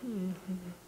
Hmm. 0.00 0.81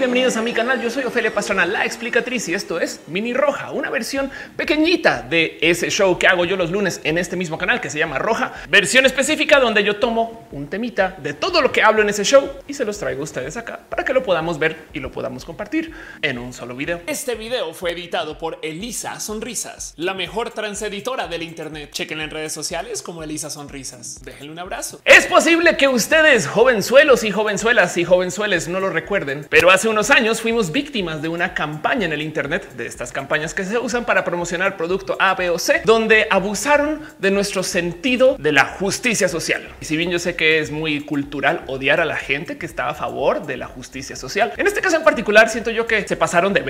Bienvenidos 0.00 0.38
a 0.38 0.42
mi 0.42 0.54
canal. 0.54 0.80
Yo 0.80 0.88
soy 0.88 1.04
Ofelia 1.04 1.34
Pastrana, 1.34 1.66
la 1.66 1.84
explicatriz, 1.84 2.48
y 2.48 2.54
esto 2.54 2.80
es 2.80 3.02
Mini 3.06 3.34
Roja, 3.34 3.70
una 3.70 3.90
versión 3.90 4.30
pequeñita 4.56 5.20
de 5.20 5.58
ese 5.60 5.90
show 5.90 6.18
que 6.18 6.26
hago 6.26 6.46
yo 6.46 6.56
los 6.56 6.70
lunes 6.70 7.02
en 7.04 7.18
este 7.18 7.36
mismo 7.36 7.58
canal 7.58 7.82
que 7.82 7.90
se 7.90 7.98
llama 7.98 8.18
Roja, 8.18 8.54
versión 8.70 9.04
específica 9.04 9.60
donde 9.60 9.84
yo 9.84 9.96
tomo 9.96 10.48
un 10.52 10.68
temita 10.68 11.18
de 11.18 11.34
todo 11.34 11.60
lo 11.60 11.70
que 11.70 11.82
hablo 11.82 12.00
en 12.00 12.08
ese 12.08 12.24
show 12.24 12.50
y 12.66 12.72
se 12.72 12.86
los 12.86 12.98
traigo 12.98 13.20
a 13.20 13.24
ustedes 13.24 13.58
acá 13.58 13.78
para 13.90 14.02
que 14.02 14.14
lo 14.14 14.22
podamos 14.22 14.58
ver 14.58 14.84
y 14.94 15.00
lo 15.00 15.12
podamos 15.12 15.44
compartir 15.44 15.92
en 16.22 16.38
un 16.38 16.54
solo 16.54 16.74
video. 16.74 17.02
Este 17.06 17.34
video 17.34 17.74
fue 17.74 17.92
editado 17.92 18.38
por 18.38 18.58
Elisa 18.62 19.20
Sonrisas, 19.20 19.92
la 19.98 20.14
mejor 20.14 20.48
transeditora 20.48 21.26
del 21.28 21.42
Internet. 21.42 21.90
Chequen 21.92 22.22
en 22.22 22.30
redes 22.30 22.54
sociales 22.54 23.02
como 23.02 23.22
Elisa 23.22 23.50
Sonrisas. 23.50 24.22
Déjenle 24.24 24.50
un 24.50 24.60
abrazo. 24.60 25.02
Es 25.04 25.26
posible 25.26 25.76
que 25.76 25.88
ustedes, 25.88 26.46
jovenzuelos 26.46 27.22
y 27.22 27.30
jovenzuelas 27.30 27.98
y 27.98 28.04
jovenzueles, 28.06 28.66
no 28.66 28.80
lo 28.80 28.88
recuerden 28.88 29.46
pero 29.50 29.70
hace 29.70 29.89
unos 29.90 30.10
años 30.10 30.40
fuimos 30.40 30.70
víctimas 30.70 31.20
de 31.20 31.28
una 31.28 31.52
campaña 31.52 32.06
en 32.06 32.12
el 32.12 32.22
Internet, 32.22 32.74
de 32.76 32.86
estas 32.86 33.10
campañas 33.12 33.54
que 33.54 33.64
se 33.64 33.76
usan 33.76 34.04
para 34.04 34.24
promocionar 34.24 34.76
producto 34.76 35.16
A, 35.18 35.34
B 35.34 35.50
o 35.50 35.58
C, 35.58 35.82
donde 35.84 36.28
abusaron 36.30 37.02
de 37.18 37.30
nuestro 37.30 37.62
sentido 37.62 38.36
de 38.38 38.52
la 38.52 38.64
justicia 38.64 39.28
social. 39.28 39.68
Y 39.80 39.84
si 39.84 39.96
bien 39.96 40.10
yo 40.10 40.18
sé 40.18 40.36
que 40.36 40.60
es 40.60 40.70
muy 40.70 41.00
cultural 41.00 41.64
odiar 41.66 42.00
a 42.00 42.04
la 42.04 42.16
gente 42.16 42.56
que 42.56 42.66
está 42.66 42.88
a 42.88 42.94
favor 42.94 43.46
de 43.46 43.56
la 43.56 43.66
justicia 43.66 44.14
social, 44.14 44.52
en 44.56 44.66
este 44.66 44.80
caso 44.80 44.96
en 44.96 45.04
particular 45.04 45.48
siento 45.48 45.70
yo 45.70 45.86
que 45.86 46.06
se 46.06 46.16
pasaron 46.16 46.52
de 46.52 46.62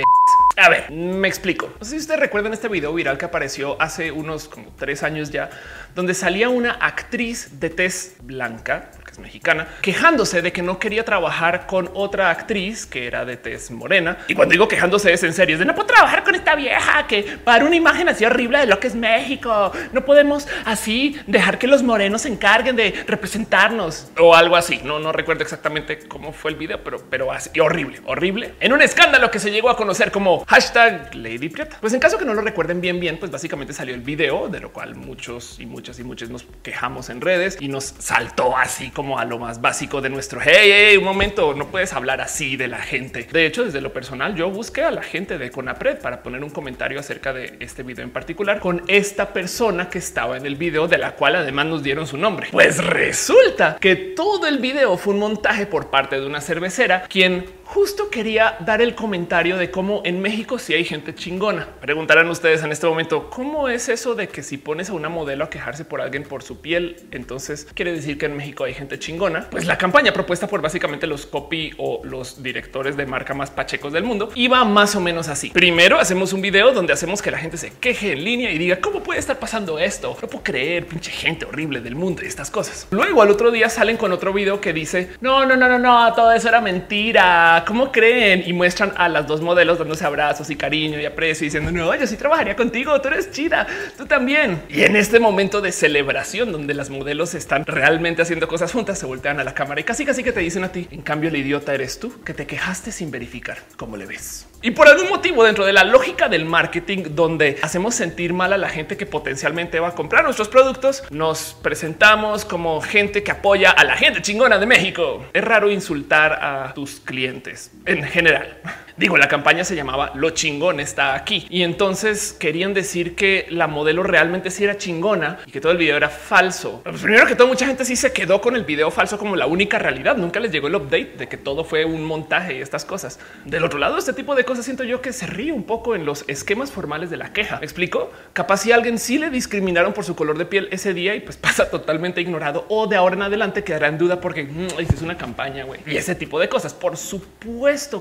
a 0.56 0.68
ver, 0.68 0.90
me 0.90 1.28
explico. 1.28 1.72
No 1.78 1.84
sé 1.84 1.92
si 1.92 1.96
ustedes 1.98 2.20
recuerdan 2.20 2.52
este 2.52 2.68
video 2.68 2.92
viral 2.92 3.16
que 3.16 3.24
apareció 3.24 3.80
hace 3.80 4.10
unos 4.10 4.48
como 4.48 4.68
tres 4.76 5.02
años 5.02 5.30
ya, 5.30 5.48
donde 5.94 6.12
salía 6.12 6.48
una 6.48 6.72
actriz 6.72 7.60
de 7.60 7.70
tez 7.70 8.16
blanca, 8.22 8.90
mexicana, 9.20 9.68
quejándose 9.82 10.42
de 10.42 10.52
que 10.52 10.62
no 10.62 10.78
quería 10.78 11.04
trabajar 11.04 11.66
con 11.66 11.90
otra 11.94 12.30
actriz 12.30 12.86
que 12.86 13.06
era 13.06 13.24
de 13.24 13.36
tez 13.36 13.70
morena. 13.70 14.18
Y 14.28 14.34
cuando 14.34 14.52
digo 14.52 14.68
quejándose 14.68 15.12
es 15.12 15.22
en 15.22 15.32
serio, 15.32 15.54
es 15.54 15.60
de 15.60 15.64
no 15.64 15.74
puedo 15.74 15.86
trabajar 15.86 16.24
con 16.24 16.34
esta 16.34 16.54
vieja 16.54 17.06
que 17.06 17.38
para 17.44 17.64
una 17.64 17.76
imagen 17.76 18.08
así 18.08 18.24
horrible 18.24 18.58
de 18.58 18.66
lo 18.66 18.80
que 18.80 18.88
es 18.88 18.94
México. 18.94 19.72
No 19.92 20.04
podemos 20.04 20.48
así 20.64 21.20
dejar 21.26 21.58
que 21.58 21.66
los 21.66 21.82
morenos 21.82 22.22
se 22.22 22.28
encarguen 22.28 22.76
de 22.76 23.04
representarnos 23.06 24.10
o 24.18 24.34
algo 24.34 24.56
así. 24.56 24.80
No, 24.84 24.98
no 24.98 25.12
recuerdo 25.12 25.42
exactamente 25.42 25.98
cómo 26.08 26.32
fue 26.32 26.52
el 26.52 26.56
video, 26.56 26.82
pero, 26.82 27.02
pero 27.08 27.32
así 27.32 27.58
horrible, 27.60 28.00
horrible. 28.06 28.54
En 28.60 28.72
un 28.72 28.82
escándalo 28.82 29.30
que 29.30 29.38
se 29.38 29.50
llegó 29.50 29.70
a 29.70 29.76
conocer 29.76 30.10
como 30.10 30.44
hashtag 30.46 31.14
Lady 31.14 31.48
Prieta. 31.48 31.76
Pues 31.80 31.92
en 31.92 32.00
caso 32.00 32.18
que 32.18 32.24
no 32.24 32.34
lo 32.34 32.42
recuerden 32.42 32.80
bien, 32.80 33.00
bien, 33.00 33.18
pues 33.18 33.30
básicamente 33.30 33.72
salió 33.72 33.94
el 33.94 34.00
video 34.00 34.48
de 34.48 34.60
lo 34.60 34.72
cual 34.72 34.94
muchos 34.94 35.58
y 35.58 35.66
muchas 35.66 35.98
y 35.98 36.04
muchos 36.04 36.30
nos 36.30 36.46
quejamos 36.62 37.10
en 37.10 37.20
redes 37.20 37.56
y 37.60 37.68
nos 37.68 37.84
saltó 37.84 38.56
así 38.56 38.90
como 38.90 39.09
a 39.18 39.24
lo 39.24 39.38
más 39.38 39.60
básico 39.60 40.00
de 40.00 40.10
nuestro 40.10 40.40
hey, 40.42 40.70
hey, 40.72 40.96
un 40.96 41.04
momento, 41.04 41.54
no 41.54 41.66
puedes 41.66 41.92
hablar 41.92 42.20
así 42.20 42.56
de 42.56 42.68
la 42.68 42.78
gente. 42.78 43.26
De 43.30 43.46
hecho, 43.46 43.64
desde 43.64 43.80
lo 43.80 43.92
personal, 43.92 44.34
yo 44.34 44.50
busqué 44.50 44.82
a 44.82 44.90
la 44.90 45.02
gente 45.02 45.38
de 45.38 45.50
Conapred 45.50 45.98
para 45.98 46.22
poner 46.22 46.42
un 46.44 46.50
comentario 46.50 47.00
acerca 47.00 47.32
de 47.32 47.56
este 47.60 47.82
video 47.82 48.04
en 48.04 48.10
particular 48.10 48.60
con 48.60 48.82
esta 48.88 49.32
persona 49.32 49.88
que 49.88 49.98
estaba 49.98 50.36
en 50.36 50.46
el 50.46 50.56
video, 50.56 50.88
de 50.88 50.98
la 50.98 51.12
cual 51.12 51.36
además 51.36 51.66
nos 51.66 51.82
dieron 51.82 52.06
su 52.06 52.16
nombre. 52.16 52.48
Pues 52.50 52.84
resulta 52.84 53.76
que 53.80 53.96
todo 53.96 54.46
el 54.46 54.58
video 54.58 54.96
fue 54.96 55.14
un 55.14 55.20
montaje 55.20 55.66
por 55.66 55.90
parte 55.90 56.20
de 56.20 56.26
una 56.26 56.40
cervecera 56.40 57.02
quien 57.08 57.44
justo 57.72 58.10
quería 58.10 58.56
dar 58.60 58.82
el 58.82 58.96
comentario 58.96 59.56
de 59.56 59.70
cómo 59.70 60.02
en 60.04 60.20
México 60.20 60.58
sí 60.58 60.74
hay 60.74 60.84
gente 60.84 61.14
chingona. 61.14 61.68
Preguntarán 61.80 62.28
ustedes 62.28 62.64
en 62.64 62.72
este 62.72 62.88
momento 62.88 63.30
cómo 63.30 63.68
es 63.68 63.88
eso 63.88 64.16
de 64.16 64.26
que 64.26 64.42
si 64.42 64.58
pones 64.58 64.90
a 64.90 64.92
una 64.92 65.08
modelo 65.08 65.44
a 65.44 65.50
quejarse 65.50 65.84
por 65.84 66.00
alguien 66.00 66.24
por 66.24 66.42
su 66.42 66.60
piel, 66.60 66.96
entonces 67.12 67.68
quiere 67.72 67.92
decir 67.92 68.18
que 68.18 68.26
en 68.26 68.36
México 68.36 68.64
hay 68.64 68.74
gente 68.74 68.98
chingona. 68.98 69.46
Pues 69.50 69.66
la 69.66 69.78
campaña 69.78 70.12
propuesta 70.12 70.48
por 70.48 70.60
básicamente 70.60 71.06
los 71.06 71.26
copy 71.26 71.72
o 71.78 72.00
los 72.02 72.42
directores 72.42 72.96
de 72.96 73.06
marca 73.06 73.34
más 73.34 73.52
pachecos 73.52 73.92
del 73.92 74.02
mundo 74.02 74.30
iba 74.34 74.64
más 74.64 74.96
o 74.96 75.00
menos 75.00 75.28
así. 75.28 75.50
Primero 75.50 76.00
hacemos 76.00 76.32
un 76.32 76.42
video 76.42 76.72
donde 76.72 76.92
hacemos 76.92 77.22
que 77.22 77.30
la 77.30 77.38
gente 77.38 77.56
se 77.56 77.70
queje 77.74 78.14
en 78.14 78.24
línea 78.24 78.50
y 78.50 78.58
diga 78.58 78.80
cómo 78.80 79.04
puede 79.04 79.20
estar 79.20 79.38
pasando 79.38 79.78
esto. 79.78 80.16
No 80.20 80.26
puedo 80.26 80.42
creer 80.42 80.86
pinche 80.86 81.12
gente 81.12 81.44
horrible 81.44 81.80
del 81.80 81.94
mundo 81.94 82.22
y 82.24 82.26
estas 82.26 82.50
cosas. 82.50 82.88
Luego 82.90 83.22
al 83.22 83.30
otro 83.30 83.52
día 83.52 83.68
salen 83.68 83.96
con 83.96 84.10
otro 84.10 84.32
video 84.32 84.60
que 84.60 84.72
dice 84.72 85.12
no, 85.20 85.46
no, 85.46 85.54
no, 85.54 85.68
no, 85.68 85.78
no, 85.78 86.12
todo 86.14 86.32
eso 86.32 86.48
era 86.48 86.60
mentira 86.60 87.58
cómo 87.64 87.92
creen 87.92 88.42
y 88.46 88.52
muestran 88.52 88.92
a 88.96 89.08
las 89.08 89.26
dos 89.26 89.40
modelos 89.40 89.78
dándose 89.78 90.04
abrazos 90.04 90.50
y 90.50 90.56
cariño 90.56 91.00
y 91.00 91.06
aprecio 91.06 91.44
diciendo 91.44 91.70
no, 91.72 91.94
yo 91.94 92.06
sí 92.06 92.16
trabajaría 92.16 92.56
contigo, 92.56 93.00
tú 93.00 93.08
eres 93.08 93.30
chida, 93.30 93.66
tú 93.96 94.06
también. 94.06 94.62
Y 94.68 94.82
en 94.82 94.96
este 94.96 95.20
momento 95.20 95.60
de 95.60 95.72
celebración 95.72 96.52
donde 96.52 96.74
las 96.74 96.90
modelos 96.90 97.34
están 97.34 97.64
realmente 97.66 98.22
haciendo 98.22 98.48
cosas 98.48 98.72
juntas, 98.72 98.98
se 98.98 99.06
voltean 99.06 99.40
a 99.40 99.44
la 99.44 99.54
cámara 99.54 99.80
y 99.80 99.84
casi 99.84 100.04
casi 100.04 100.22
que 100.22 100.32
te 100.32 100.40
dicen 100.40 100.64
a 100.64 100.72
ti. 100.72 100.88
En 100.90 101.02
cambio, 101.02 101.28
el 101.28 101.36
idiota 101.36 101.74
eres 101.74 101.98
tú 101.98 102.22
que 102.22 102.34
te 102.34 102.46
quejaste 102.46 102.92
sin 102.92 103.10
verificar 103.10 103.58
cómo 103.76 103.96
le 103.96 104.06
ves. 104.06 104.46
Y 104.62 104.72
por 104.72 104.88
algún 104.88 105.08
motivo 105.08 105.44
dentro 105.44 105.64
de 105.64 105.72
la 105.72 105.84
lógica 105.84 106.28
del 106.28 106.44
marketing 106.44 107.14
donde 107.14 107.58
hacemos 107.62 107.94
sentir 107.94 108.34
mal 108.34 108.52
a 108.52 108.58
la 108.58 108.68
gente 108.68 108.96
que 108.96 109.06
potencialmente 109.06 109.80
va 109.80 109.88
a 109.88 109.94
comprar 109.94 110.24
nuestros 110.24 110.48
productos, 110.48 111.02
nos 111.10 111.56
presentamos 111.62 112.44
como 112.44 112.80
gente 112.82 113.22
que 113.22 113.30
apoya 113.30 113.70
a 113.70 113.84
la 113.84 113.96
gente 113.96 114.20
chingona 114.20 114.58
de 114.58 114.66
México. 114.66 115.24
Es 115.32 115.42
raro 115.42 115.70
insultar 115.70 116.32
a 116.42 116.74
tus 116.74 117.00
clientes 117.00 117.49
en 117.86 118.02
general. 118.04 118.56
Digo, 118.96 119.16
la 119.16 119.28
campaña 119.28 119.64
se 119.64 119.74
llamaba 119.74 120.12
Lo 120.14 120.30
chingón 120.30 120.78
está 120.78 121.14
aquí. 121.14 121.46
Y 121.48 121.62
entonces 121.62 122.36
querían 122.38 122.74
decir 122.74 123.14
que 123.14 123.46
la 123.48 123.66
modelo 123.66 124.02
realmente 124.02 124.50
sí 124.50 124.64
era 124.64 124.76
chingona 124.76 125.38
y 125.46 125.50
que 125.50 125.60
todo 125.60 125.72
el 125.72 125.78
video 125.78 125.96
era 125.96 126.10
falso. 126.10 126.82
Pues 126.84 127.00
primero 127.00 127.26
que 127.26 127.34
todo, 127.34 127.48
mucha 127.48 127.66
gente 127.66 127.86
sí 127.86 127.96
se 127.96 128.12
quedó 128.12 128.42
con 128.42 128.56
el 128.56 128.64
video 128.64 128.90
falso 128.90 129.16
como 129.16 129.36
la 129.36 129.46
única 129.46 129.78
realidad. 129.78 130.18
Nunca 130.18 130.38
les 130.38 130.52
llegó 130.52 130.68
el 130.68 130.74
update 130.74 131.14
de 131.16 131.28
que 131.28 131.38
todo 131.38 131.64
fue 131.64 131.86
un 131.86 132.04
montaje 132.04 132.58
y 132.58 132.60
estas 132.60 132.84
cosas. 132.84 133.18
Del 133.46 133.64
otro 133.64 133.78
lado, 133.78 133.96
este 133.96 134.12
tipo 134.12 134.34
de 134.34 134.44
cosas 134.44 134.66
siento 134.66 134.84
yo 134.84 135.00
que 135.00 135.14
se 135.14 135.26
ríe 135.26 135.52
un 135.52 135.64
poco 135.64 135.94
en 135.94 136.04
los 136.04 136.24
esquemas 136.28 136.70
formales 136.70 137.08
de 137.08 137.16
la 137.16 137.32
queja. 137.32 137.58
¿Me 137.58 137.64
explico? 137.64 138.12
Capaz 138.34 138.58
si 138.58 138.72
alguien 138.72 138.98
sí 138.98 139.18
le 139.18 139.30
discriminaron 139.30 139.94
por 139.94 140.04
su 140.04 140.14
color 140.14 140.36
de 140.36 140.44
piel 140.44 140.68
ese 140.72 140.92
día 140.92 141.14
y 141.14 141.20
pues 141.20 141.38
pasa 141.38 141.70
totalmente 141.70 142.20
ignorado 142.20 142.66
o 142.68 142.86
de 142.86 142.96
ahora 142.96 143.14
en 143.14 143.22
adelante 143.22 143.64
quedará 143.64 143.88
en 143.88 143.96
duda 143.96 144.20
porque 144.20 144.44
mm, 144.44 144.78
es 144.78 145.00
una 145.00 145.16
campaña 145.16 145.64
güey. 145.64 145.80
y 145.86 145.96
ese 145.96 146.14
tipo 146.14 146.38
de 146.38 146.50
cosas. 146.50 146.74
Por 146.74 146.98
supuesto 146.98 147.39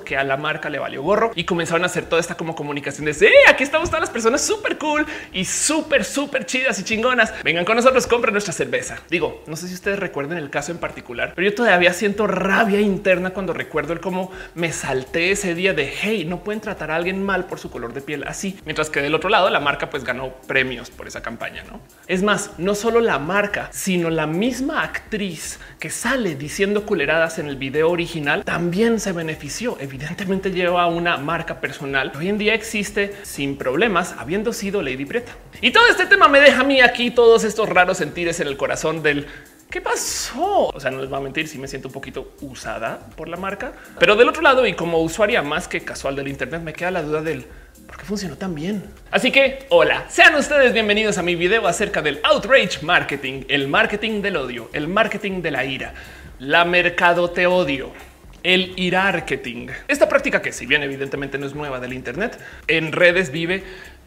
que 0.04 0.18
a 0.18 0.24
la 0.24 0.38
marca 0.38 0.70
le 0.70 0.80
va 0.80 0.90
gorro 0.98 1.32
y 1.36 1.44
comenzaron 1.46 1.84
a 1.84 1.86
hacer 1.86 2.06
toda 2.06 2.20
esta 2.20 2.36
como 2.36 2.56
comunicación 2.56 3.06
de 3.06 3.14
aquí 3.48 3.64
estamos 3.64 3.90
todas 3.90 4.02
las 4.02 4.10
personas 4.10 4.42
súper 4.42 4.78
cool 4.78 5.06
y 5.32 5.46
súper, 5.46 6.04
súper 6.04 6.46
chidas 6.46 6.80
y 6.80 6.84
chingonas. 6.84 7.34
Vengan 7.44 7.66
con 7.66 7.76
nosotros, 7.76 8.08
compren 8.08 8.34
nuestra 8.34 8.54
cerveza. 8.54 9.00
Digo, 9.10 9.44
no 9.48 9.56
sé 9.56 9.68
si 9.68 9.74
ustedes 9.74 10.00
recuerden 10.00 10.38
el 10.38 10.50
caso 10.50 10.72
en 10.72 10.78
particular, 10.78 11.34
pero 11.36 11.50
yo 11.50 11.56
todavía 11.56 11.94
siento 11.94 12.28
rabia 12.28 12.82
interna 12.82 13.32
cuando 13.32 13.54
recuerdo 13.54 13.94
el 13.94 14.00
cómo 14.00 14.32
me 14.56 14.72
salté 14.72 15.32
ese 15.32 15.56
día 15.56 15.74
de 15.74 15.92
hey, 16.02 16.26
no 16.26 16.44
pueden 16.44 16.62
tratar 16.62 16.92
a 16.92 16.96
alguien 16.96 17.24
mal 17.24 17.46
por 17.46 17.60
su 17.60 17.70
color 17.70 17.94
de 17.94 18.02
piel 18.02 18.24
así, 18.26 18.60
mientras 18.66 18.90
que 18.90 19.02
del 19.02 19.16
otro 19.16 19.30
lado 19.30 19.50
la 19.50 19.60
marca 19.60 19.90
pues 19.90 20.04
ganó 20.04 20.34
premios 20.48 20.90
por 20.90 21.08
esa 21.08 21.22
campaña. 21.22 21.64
No 21.64 21.80
es 22.08 22.24
más, 22.24 22.52
no 22.58 22.76
solo 22.76 23.00
la 23.00 23.20
marca, 23.20 23.70
sino 23.72 24.10
la 24.10 24.28
misma 24.28 24.84
actriz 24.84 25.60
que 25.80 25.90
sale 25.90 26.36
diciendo 26.36 26.86
culeradas 26.86 27.40
en 27.40 27.48
el 27.48 27.56
video 27.56 27.90
original 27.90 28.44
también 28.44 29.00
se 29.00 29.14
benefició. 29.29 29.78
Evidentemente 29.79 30.51
lleva 30.51 30.88
una 30.88 31.17
marca 31.17 31.62
personal 31.62 32.12
hoy 32.17 32.29
en 32.29 32.40
día 32.40 32.56
existe 32.56 33.13
sin 33.22 33.57
problemas, 33.57 34.16
habiendo 34.17 34.53
sido 34.53 34.81
Lady 34.81 35.06
Prieta. 35.06 35.34
Y 35.62 35.69
todo 35.69 35.85
este 35.88 36.07
tema 36.07 36.28
me 36.28 36.40
deja 36.40 36.62
a 36.62 36.63
mí 36.63 36.81
aquí 36.81 37.12
todos 37.12 37.44
estos 37.44 37.69
raros 37.69 37.97
sentires 37.97 38.40
en 38.40 38.47
el 38.47 38.57
corazón 38.57 39.03
del 39.03 39.28
¿Qué 39.69 39.81
pasó? 39.81 40.69
O 40.69 40.79
sea, 40.79 40.90
no 40.90 41.00
les 41.00 41.12
voy 41.12 41.19
a 41.19 41.22
mentir, 41.22 41.47
si 41.47 41.59
me 41.59 41.67
siento 41.67 41.90
un 41.90 41.94
poquito 41.94 42.34
usada 42.41 43.00
por 43.16 43.28
la 43.28 43.38
marca, 43.38 43.73
pero 44.00 44.16
del 44.16 44.28
otro 44.28 44.41
lado 44.41 44.66
y 44.66 44.73
como 44.73 44.97
usuaria 44.97 45.43
más 45.43 45.67
que 45.67 45.82
casual 45.82 46.16
del 46.16 46.28
Internet, 46.28 46.64
me 46.64 46.73
queda 46.73 46.90
la 46.90 47.03
duda 47.03 47.22
del 47.22 47.46
por 47.85 47.96
qué 47.97 48.03
funcionó 48.03 48.35
tan 48.35 48.55
bien. 48.55 48.84
Así 49.11 49.32
que 49.32 49.67
hola, 49.70 50.05
sean 50.09 50.34
ustedes 50.34 50.73
bienvenidos 50.73 51.20
a 51.20 51.22
mi 51.22 51.35
video 51.35 51.67
acerca 51.67 52.02
del 52.02 52.20
outrage 52.23 52.79
marketing, 52.82 53.43
el 53.47 53.67
marketing 53.67 54.23
del 54.23 54.37
odio, 54.37 54.72
el 54.73 54.87
marketing 54.87 55.43
de 55.43 55.52
la 55.52 55.64
ira, 55.66 55.93
la 56.40 56.66
mercado 56.66 57.29
te 57.29 57.46
odio 57.46 57.91
el 58.44 58.76
marketing. 58.91 59.68
Esta 59.88 60.08
práctica 60.09 60.41
que 60.41 60.52
si 60.52 60.66
bien 60.66 60.84
evidentemente 60.84 61.38
no 61.38 61.46
es 61.46 61.56
nueva 61.56 61.80
del 61.80 61.94
Internet, 61.94 62.40
en 62.68 62.91
redes 62.91 63.32
vive 63.32 63.64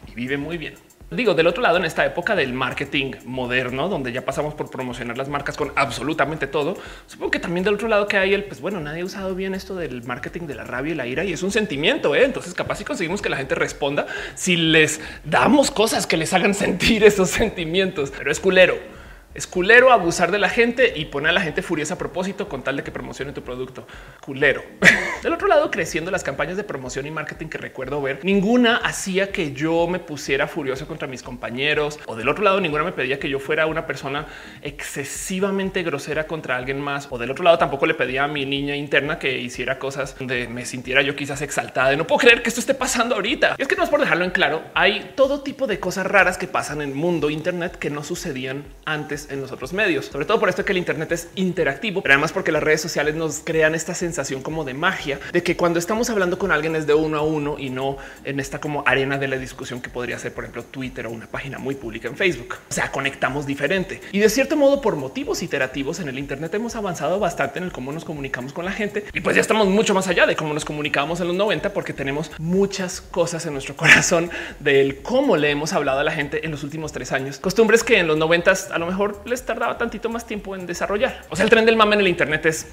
y 0.07 0.15
vive 0.15 0.37
muy 0.37 0.57
bien. 0.57 0.75
Digo, 1.15 1.35
del 1.35 1.45
otro 1.45 1.61
lado, 1.61 1.77
en 1.77 1.85
esta 1.85 2.05
época 2.05 2.35
del 2.35 2.53
marketing 2.53 3.11
moderno, 3.25 3.87
donde 3.87 4.11
ya 4.11 4.25
pasamos 4.25 4.55
por 4.55 4.71
promocionar 4.71 5.15
las 5.15 5.29
marcas 5.29 5.55
con 5.55 5.71
absolutamente 5.75 6.47
todo, 6.47 6.75
supongo 7.05 7.29
que 7.29 7.39
también 7.39 7.63
del 7.63 7.75
otro 7.75 7.87
lado 7.87 8.07
que 8.07 8.17
hay 8.17 8.33
el, 8.33 8.45
pues 8.45 8.61
bueno, 8.61 8.79
nadie 8.79 9.01
ha 9.01 9.05
usado 9.05 9.35
bien 9.35 9.53
esto 9.53 9.75
del 9.75 10.03
marketing 10.03 10.47
de 10.47 10.55
la 10.55 10.63
rabia 10.63 10.93
y 10.93 10.95
la 10.95 11.05
ira 11.05 11.23
y 11.23 11.33
es 11.33 11.43
un 11.43 11.51
sentimiento. 11.51 12.15
¿eh? 12.15 12.23
Entonces, 12.23 12.53
capaz 12.55 12.77
si 12.77 12.83
conseguimos 12.83 13.21
que 13.21 13.29
la 13.29 13.37
gente 13.37 13.53
responda 13.53 14.07
si 14.33 14.55
les 14.55 15.01
damos 15.23 15.69
cosas 15.69 16.07
que 16.07 16.17
les 16.17 16.33
hagan 16.33 16.53
sentir 16.55 17.03
esos 17.03 17.29
sentimientos, 17.29 18.11
pero 18.17 18.31
es 18.31 18.39
culero 18.39 18.92
Es 19.33 19.47
culero 19.47 19.91
abusar 19.91 20.29
de 20.29 20.37
la 20.37 20.47
gente 20.47 20.93
y 20.95 21.05
poner 21.05 21.31
a 21.31 21.33
la 21.33 21.41
gente 21.41 21.63
furiosa 21.63 21.95
a 21.95 21.97
propósito 21.97 22.47
con 22.47 22.63
tal 22.63 22.77
de 22.77 22.83
que 22.83 22.91
promocione 22.91 23.31
tu 23.31 23.41
producto. 23.41 23.87
Culero. 24.21 24.63
Del 25.23 25.33
otro 25.33 25.47
lado, 25.47 25.71
creciendo 25.71 26.11
las 26.11 26.23
campañas 26.23 26.55
de 26.55 26.63
promoción 26.63 27.07
y 27.07 27.11
marketing 27.11 27.47
que 27.47 27.57
recuerdo 27.57 27.99
ver, 27.99 28.19
ninguna 28.23 28.77
hacía 28.77 29.31
que 29.31 29.53
yo 29.53 29.87
me 29.87 29.97
pusiera 29.97 30.47
furioso 30.47 30.87
contra 30.87 31.07
mis 31.07 31.23
compañeros 31.23 31.99
o 32.05 32.15
del 32.15 32.29
otro 32.29 32.43
lado, 32.43 32.61
ninguna 32.61 32.83
me 32.83 32.91
pedía 32.91 33.19
que 33.19 33.27
yo 33.27 33.39
fuera 33.39 33.65
una 33.65 33.87
persona 33.87 34.27
excesivamente 34.61 35.81
grosera 35.81 36.27
contra 36.27 36.55
alguien 36.55 36.79
más 36.79 37.07
o 37.09 37.17
del 37.17 37.31
otro 37.31 37.43
lado 37.43 37.57
tampoco 37.57 37.87
le 37.87 37.95
pedía 37.95 38.25
a 38.25 38.27
mi 38.27 38.45
niña 38.45 38.75
interna 38.75 39.17
que 39.17 39.39
hiciera 39.39 39.79
cosas 39.79 40.15
donde 40.17 40.47
me 40.47 40.65
sintiera 40.65 41.01
yo 41.01 41.15
quizás 41.15 41.41
exaltada 41.41 41.93
y 41.93 41.97
no 41.97 42.05
puedo 42.05 42.19
creer 42.19 42.43
que 42.43 42.49
esto 42.49 42.59
esté 42.59 42.75
pasando 42.75 43.15
ahorita. 43.15 43.55
Y 43.57 43.61
es 43.63 43.67
que 43.67 43.75
no 43.75 43.83
es 43.83 43.89
por 43.89 43.99
dejarlo 43.99 44.25
en 44.25 44.31
claro, 44.31 44.61
hay 44.75 45.13
todo 45.15 45.41
tipo 45.41 45.65
de 45.65 45.79
cosas 45.79 46.05
raras 46.05 46.37
que 46.37 46.47
pasan 46.47 46.81
en 46.81 46.89
el 46.89 46.95
mundo 46.95 47.31
Internet 47.31 47.77
que 47.77 47.89
no 47.89 48.03
sucedían 48.03 48.65
antes 48.85 49.22
en 49.29 49.41
los 49.41 49.51
otros 49.51 49.73
medios, 49.73 50.05
sobre 50.05 50.25
todo 50.25 50.39
por 50.39 50.49
esto 50.49 50.65
que 50.65 50.71
el 50.71 50.77
Internet 50.77 51.11
es 51.11 51.27
interactivo, 51.35 52.01
pero 52.01 52.13
además 52.13 52.31
porque 52.31 52.51
las 52.51 52.63
redes 52.63 52.81
sociales 52.81 53.15
nos 53.15 53.41
crean 53.43 53.75
esta 53.75 53.93
sensación 53.93 54.41
como 54.41 54.63
de 54.63 54.73
magia 54.73 55.19
de 55.31 55.43
que 55.43 55.55
cuando 55.55 55.79
estamos 55.79 56.09
hablando 56.09 56.37
con 56.37 56.51
alguien 56.51 56.75
es 56.75 56.87
de 56.87 56.93
uno 56.93 57.17
a 57.17 57.21
uno 57.21 57.57
y 57.59 57.69
no 57.69 57.97
en 58.23 58.39
esta 58.39 58.59
como 58.59 58.83
arena 58.85 59.17
de 59.17 59.27
la 59.27 59.37
discusión 59.37 59.81
que 59.81 59.89
podría 59.89 60.17
ser, 60.19 60.33
por 60.33 60.43
ejemplo, 60.43 60.63
Twitter 60.63 61.07
o 61.07 61.11
una 61.11 61.27
página 61.27 61.59
muy 61.59 61.75
pública 61.75 62.07
en 62.07 62.15
Facebook. 62.15 62.55
O 62.69 62.73
sea, 62.73 62.91
conectamos 62.91 63.45
diferente 63.45 64.01
y 64.11 64.19
de 64.19 64.29
cierto 64.29 64.55
modo 64.55 64.81
por 64.81 64.95
motivos 64.95 65.43
iterativos 65.43 65.99
en 65.99 66.09
el 66.09 66.19
Internet 66.19 66.53
hemos 66.53 66.75
avanzado 66.75 67.19
bastante 67.19 67.59
en 67.59 67.65
el 67.65 67.71
cómo 67.71 67.91
nos 67.91 68.05
comunicamos 68.05 68.53
con 68.53 68.65
la 68.65 68.71
gente 68.71 69.05
y 69.13 69.21
pues 69.21 69.35
ya 69.35 69.41
estamos 69.41 69.67
mucho 69.67 69.93
más 69.93 70.07
allá 70.07 70.25
de 70.25 70.35
cómo 70.35 70.53
nos 70.53 70.65
comunicábamos 70.65 71.19
en 71.19 71.27
los 71.27 71.35
90 71.35 71.73
porque 71.73 71.93
tenemos 71.93 72.31
muchas 72.37 73.01
cosas 73.01 73.45
en 73.45 73.53
nuestro 73.53 73.75
corazón 73.77 74.29
del 74.59 75.01
cómo 75.01 75.37
le 75.37 75.51
hemos 75.51 75.73
hablado 75.73 75.99
a 75.99 76.03
la 76.03 76.11
gente 76.11 76.45
en 76.45 76.51
los 76.51 76.63
últimos 76.63 76.91
tres 76.91 77.11
años. 77.11 77.37
Costumbres 77.37 77.83
que 77.83 77.99
en 77.99 78.07
los 78.07 78.17
90 78.17 78.53
a 78.71 78.77
lo 78.77 78.85
mejor 78.85 79.12
les 79.25 79.45
tardaba 79.45 79.77
tantito 79.77 80.09
más 80.09 80.25
tiempo 80.25 80.55
en 80.55 80.65
desarrollar. 80.65 81.21
O 81.29 81.35
sea, 81.35 81.43
el 81.43 81.49
tren 81.49 81.65
del 81.65 81.75
mame 81.75 81.95
en 81.95 82.01
el 82.01 82.07
Internet 82.07 82.45
es 82.45 82.67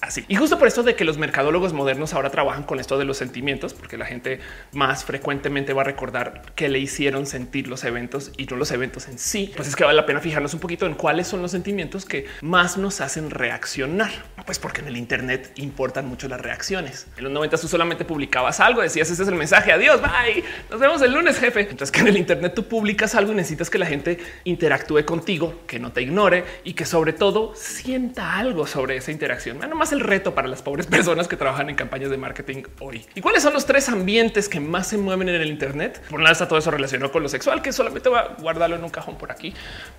así. 0.00 0.24
Y 0.28 0.36
justo 0.36 0.58
por 0.58 0.68
esto 0.68 0.82
de 0.82 0.94
que 0.94 1.04
los 1.04 1.18
mercadólogos 1.18 1.72
modernos 1.72 2.14
ahora 2.14 2.30
trabajan 2.30 2.64
con 2.64 2.80
esto 2.80 2.98
de 2.98 3.04
los 3.04 3.16
sentimientos, 3.16 3.74
porque 3.74 3.96
la 3.96 4.06
gente 4.06 4.40
más 4.72 5.04
frecuentemente 5.04 5.72
va 5.72 5.82
a 5.82 5.84
recordar 5.84 6.42
que 6.54 6.68
le 6.68 6.78
hicieron 6.78 7.26
sentir 7.26 7.68
los 7.68 7.84
eventos 7.84 8.32
y 8.36 8.46
no 8.46 8.56
los 8.56 8.70
eventos 8.70 9.08
en 9.08 9.18
sí, 9.18 9.52
pues 9.56 9.68
es 9.68 9.76
que 9.76 9.84
vale 9.84 9.96
la 9.96 10.06
pena 10.06 10.20
fijarnos 10.20 10.54
un 10.54 10.60
poquito 10.60 10.86
en 10.86 10.94
cuáles 10.94 11.26
son 11.26 11.42
los 11.42 11.50
sentimientos 11.50 12.04
que 12.04 12.26
más 12.40 12.76
nos 12.76 13.00
hacen 13.00 13.30
reaccionar. 13.30 14.10
Pues 14.44 14.58
porque 14.58 14.82
en 14.82 14.88
el 14.88 14.96
Internet 14.98 15.52
importan 15.56 16.06
mucho 16.06 16.28
las 16.28 16.40
reacciones. 16.40 17.06
En 17.16 17.24
los 17.24 17.32
90 17.32 17.56
tú 17.56 17.66
solamente 17.66 18.04
publicabas 18.04 18.60
algo, 18.60 18.82
decías 18.82 19.10
ese 19.10 19.22
es 19.22 19.28
el 19.28 19.36
mensaje, 19.36 19.72
adiós, 19.72 20.02
bye, 20.02 20.44
nos 20.70 20.78
vemos 20.78 21.00
el 21.00 21.12
lunes, 21.12 21.38
jefe. 21.38 21.60
Entonces 21.60 21.90
que 21.90 22.00
en 22.00 22.08
el 22.08 22.18
Internet 22.18 22.52
tú 22.54 22.64
publicas 22.64 23.14
algo 23.14 23.32
y 23.32 23.36
necesitas 23.36 23.70
que 23.70 23.78
la 23.78 23.86
gente 23.86 24.18
interactúe 24.44 25.04
contigo, 25.04 25.62
que 25.66 25.78
no 25.78 25.92
te 25.92 26.02
ignore 26.02 26.44
y 26.62 26.74
que 26.74 26.84
sobre 26.84 27.12
todo 27.14 27.54
sienta 27.54 28.36
algo 28.36 28.66
sobre 28.66 28.96
esa 28.96 29.12
interacción. 29.12 29.58
Más 29.84 29.92
el 29.92 30.00
reto 30.00 30.34
para 30.34 30.48
las 30.48 30.62
pobres 30.62 30.86
personas 30.96 31.28
que 31.28 31.36
trabajan 31.36 31.68
en 31.68 31.76
campañas 31.76 32.08
de 32.08 32.16
marketing 32.16 32.62
hoy. 32.80 33.04
¿Y 33.14 33.20
cuáles 33.20 33.42
son 33.42 33.52
los 33.52 33.66
tres 33.66 33.90
ambientes 33.90 34.48
que 34.48 34.58
más 34.58 34.88
se 34.88 34.96
mueven 34.96 35.28
en 35.28 35.34
el 35.34 35.48
Internet? 35.48 36.02
Por 36.08 36.20
un 36.20 36.24
lado 36.24 36.32
está 36.32 36.48
todo 36.48 36.58
eso 36.58 36.70
relacionado 36.70 37.12
con 37.12 37.22
lo 37.22 37.28
sexual, 37.28 37.60
que 37.60 37.70
solamente 37.70 38.08
voy 38.08 38.18
a 38.18 38.34
guardarlo 38.40 38.76
en 38.76 38.84
un 38.84 38.88
cajón 38.88 39.18
por 39.18 39.30
aquí, 39.30 39.52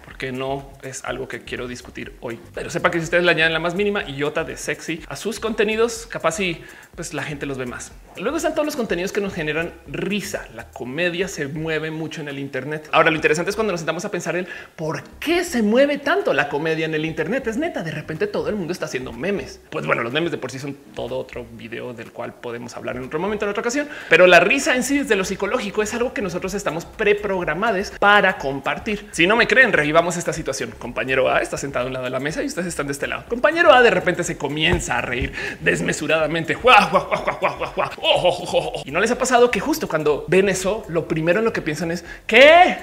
porque 0.04 0.32
no 0.32 0.72
es 0.82 1.06
algo 1.06 1.28
que 1.28 1.44
quiero 1.44 1.68
discutir 1.68 2.16
hoy. 2.22 2.40
Pero 2.56 2.72
sepa 2.72 2.90
que 2.90 2.98
si 2.98 3.04
ustedes 3.04 3.24
le 3.24 3.30
añaden 3.30 3.54
la 3.54 3.60
más 3.60 3.76
mínima 3.76 4.04
iota 4.06 4.44
de 4.44 4.58
sexy 4.58 5.04
a 5.08 5.16
sus 5.16 5.40
contenidos, 5.40 6.08
capaz 6.08 6.40
y 6.40 6.64
pues 6.96 7.14
la 7.14 7.22
gente 7.22 7.46
los 7.46 7.60
ve 7.60 7.68
más. 7.68 7.92
Luego 8.18 8.38
están 8.38 8.54
todos 8.54 8.66
los 8.66 8.76
contenidos 8.76 9.12
que 9.12 9.22
nos 9.22 9.34
generan 9.34 9.74
risa. 9.88 10.48
La 10.56 10.72
comedia 10.72 11.28
se 11.28 11.48
mueve 11.48 11.92
mucho 11.92 12.22
en 12.22 12.30
el 12.30 12.40
Internet. 12.40 12.90
Ahora 12.92 13.12
lo 13.12 13.18
interesante 13.18 13.50
es 13.50 13.56
cuando 13.56 13.74
nos 13.74 13.82
sentamos 13.82 14.06
a 14.06 14.10
pensar 14.10 14.36
en 14.36 14.48
por 14.76 15.04
qué 15.20 15.44
se 15.44 15.62
mueve 15.62 15.98
tanto 15.98 16.34
la 16.34 16.50
comedia 16.50 16.86
en 16.86 16.96
el 16.96 17.06
Internet. 17.06 17.46
Es 17.48 17.58
neta, 17.58 17.84
de 17.84 17.92
repente 17.92 18.26
todo 18.28 18.50
el 18.50 18.56
mundo 18.56 18.72
está 18.72 18.86
haciendo 18.86 19.12
memes. 19.12 19.60
Pues 19.76 19.88
bueno, 19.88 20.04
los 20.04 20.14
memes 20.14 20.32
de 20.32 20.38
por 20.38 20.52
sí 20.52 20.58
son 20.58 20.74
todo 20.96 21.18
otro 21.18 21.46
video 21.52 21.94
del 21.94 22.14
cual 22.14 22.34
podemos 22.34 22.78
hablar 22.78 22.96
en 22.96 23.04
otro 23.04 23.20
momento, 23.20 23.44
en 23.44 23.52
otra 23.52 23.60
ocasión. 23.60 23.90
Pero 24.08 24.26
la 24.26 24.40
risa 24.40 24.74
en 24.74 24.84
sí 24.84 25.00
desde 25.00 25.18
lo 25.18 25.26
psicológico 25.26 25.84
es 25.84 25.94
algo 25.94 26.14
que 26.14 26.22
nosotros 26.22 26.54
estamos 26.54 26.86
preprogramados 26.86 27.92
para 28.00 28.38
compartir. 28.38 29.10
Si 29.12 29.28
no 29.28 29.36
me 29.36 29.48
creen, 29.48 29.74
revivamos 29.74 30.16
esta 30.16 30.32
situación. 30.32 30.72
Compañero 30.80 31.30
A 31.30 31.42
está 31.42 31.58
sentado 31.58 31.84
a 31.84 31.88
un 31.88 31.94
lado 31.94 32.06
de 32.06 32.12
la 32.12 32.22
mesa 32.22 32.42
y 32.42 32.46
ustedes 32.46 32.68
están 32.68 32.88
de 32.88 32.94
este 32.94 33.06
lado. 33.06 33.26
Compañero 33.28 33.74
A 33.74 33.82
de 33.82 33.90
repente 33.90 34.24
se 34.24 34.38
comienza 34.38 34.98
a 34.98 35.02
reír 35.02 35.34
desmesuradamente. 35.60 36.58
Y 38.86 38.92
no 38.92 39.02
les 39.02 39.12
ha 39.12 39.18
pasado 39.18 39.52
que 39.52 39.60
justo 39.60 39.90
cuando 39.90 40.24
ven 40.30 40.48
eso, 40.48 40.86
lo 40.88 41.06
primero 41.06 41.40
en 41.40 41.46
lo 41.46 41.52
que 41.52 41.62
piensan 41.62 41.92
es 41.92 42.06
¿qué? 42.26 42.78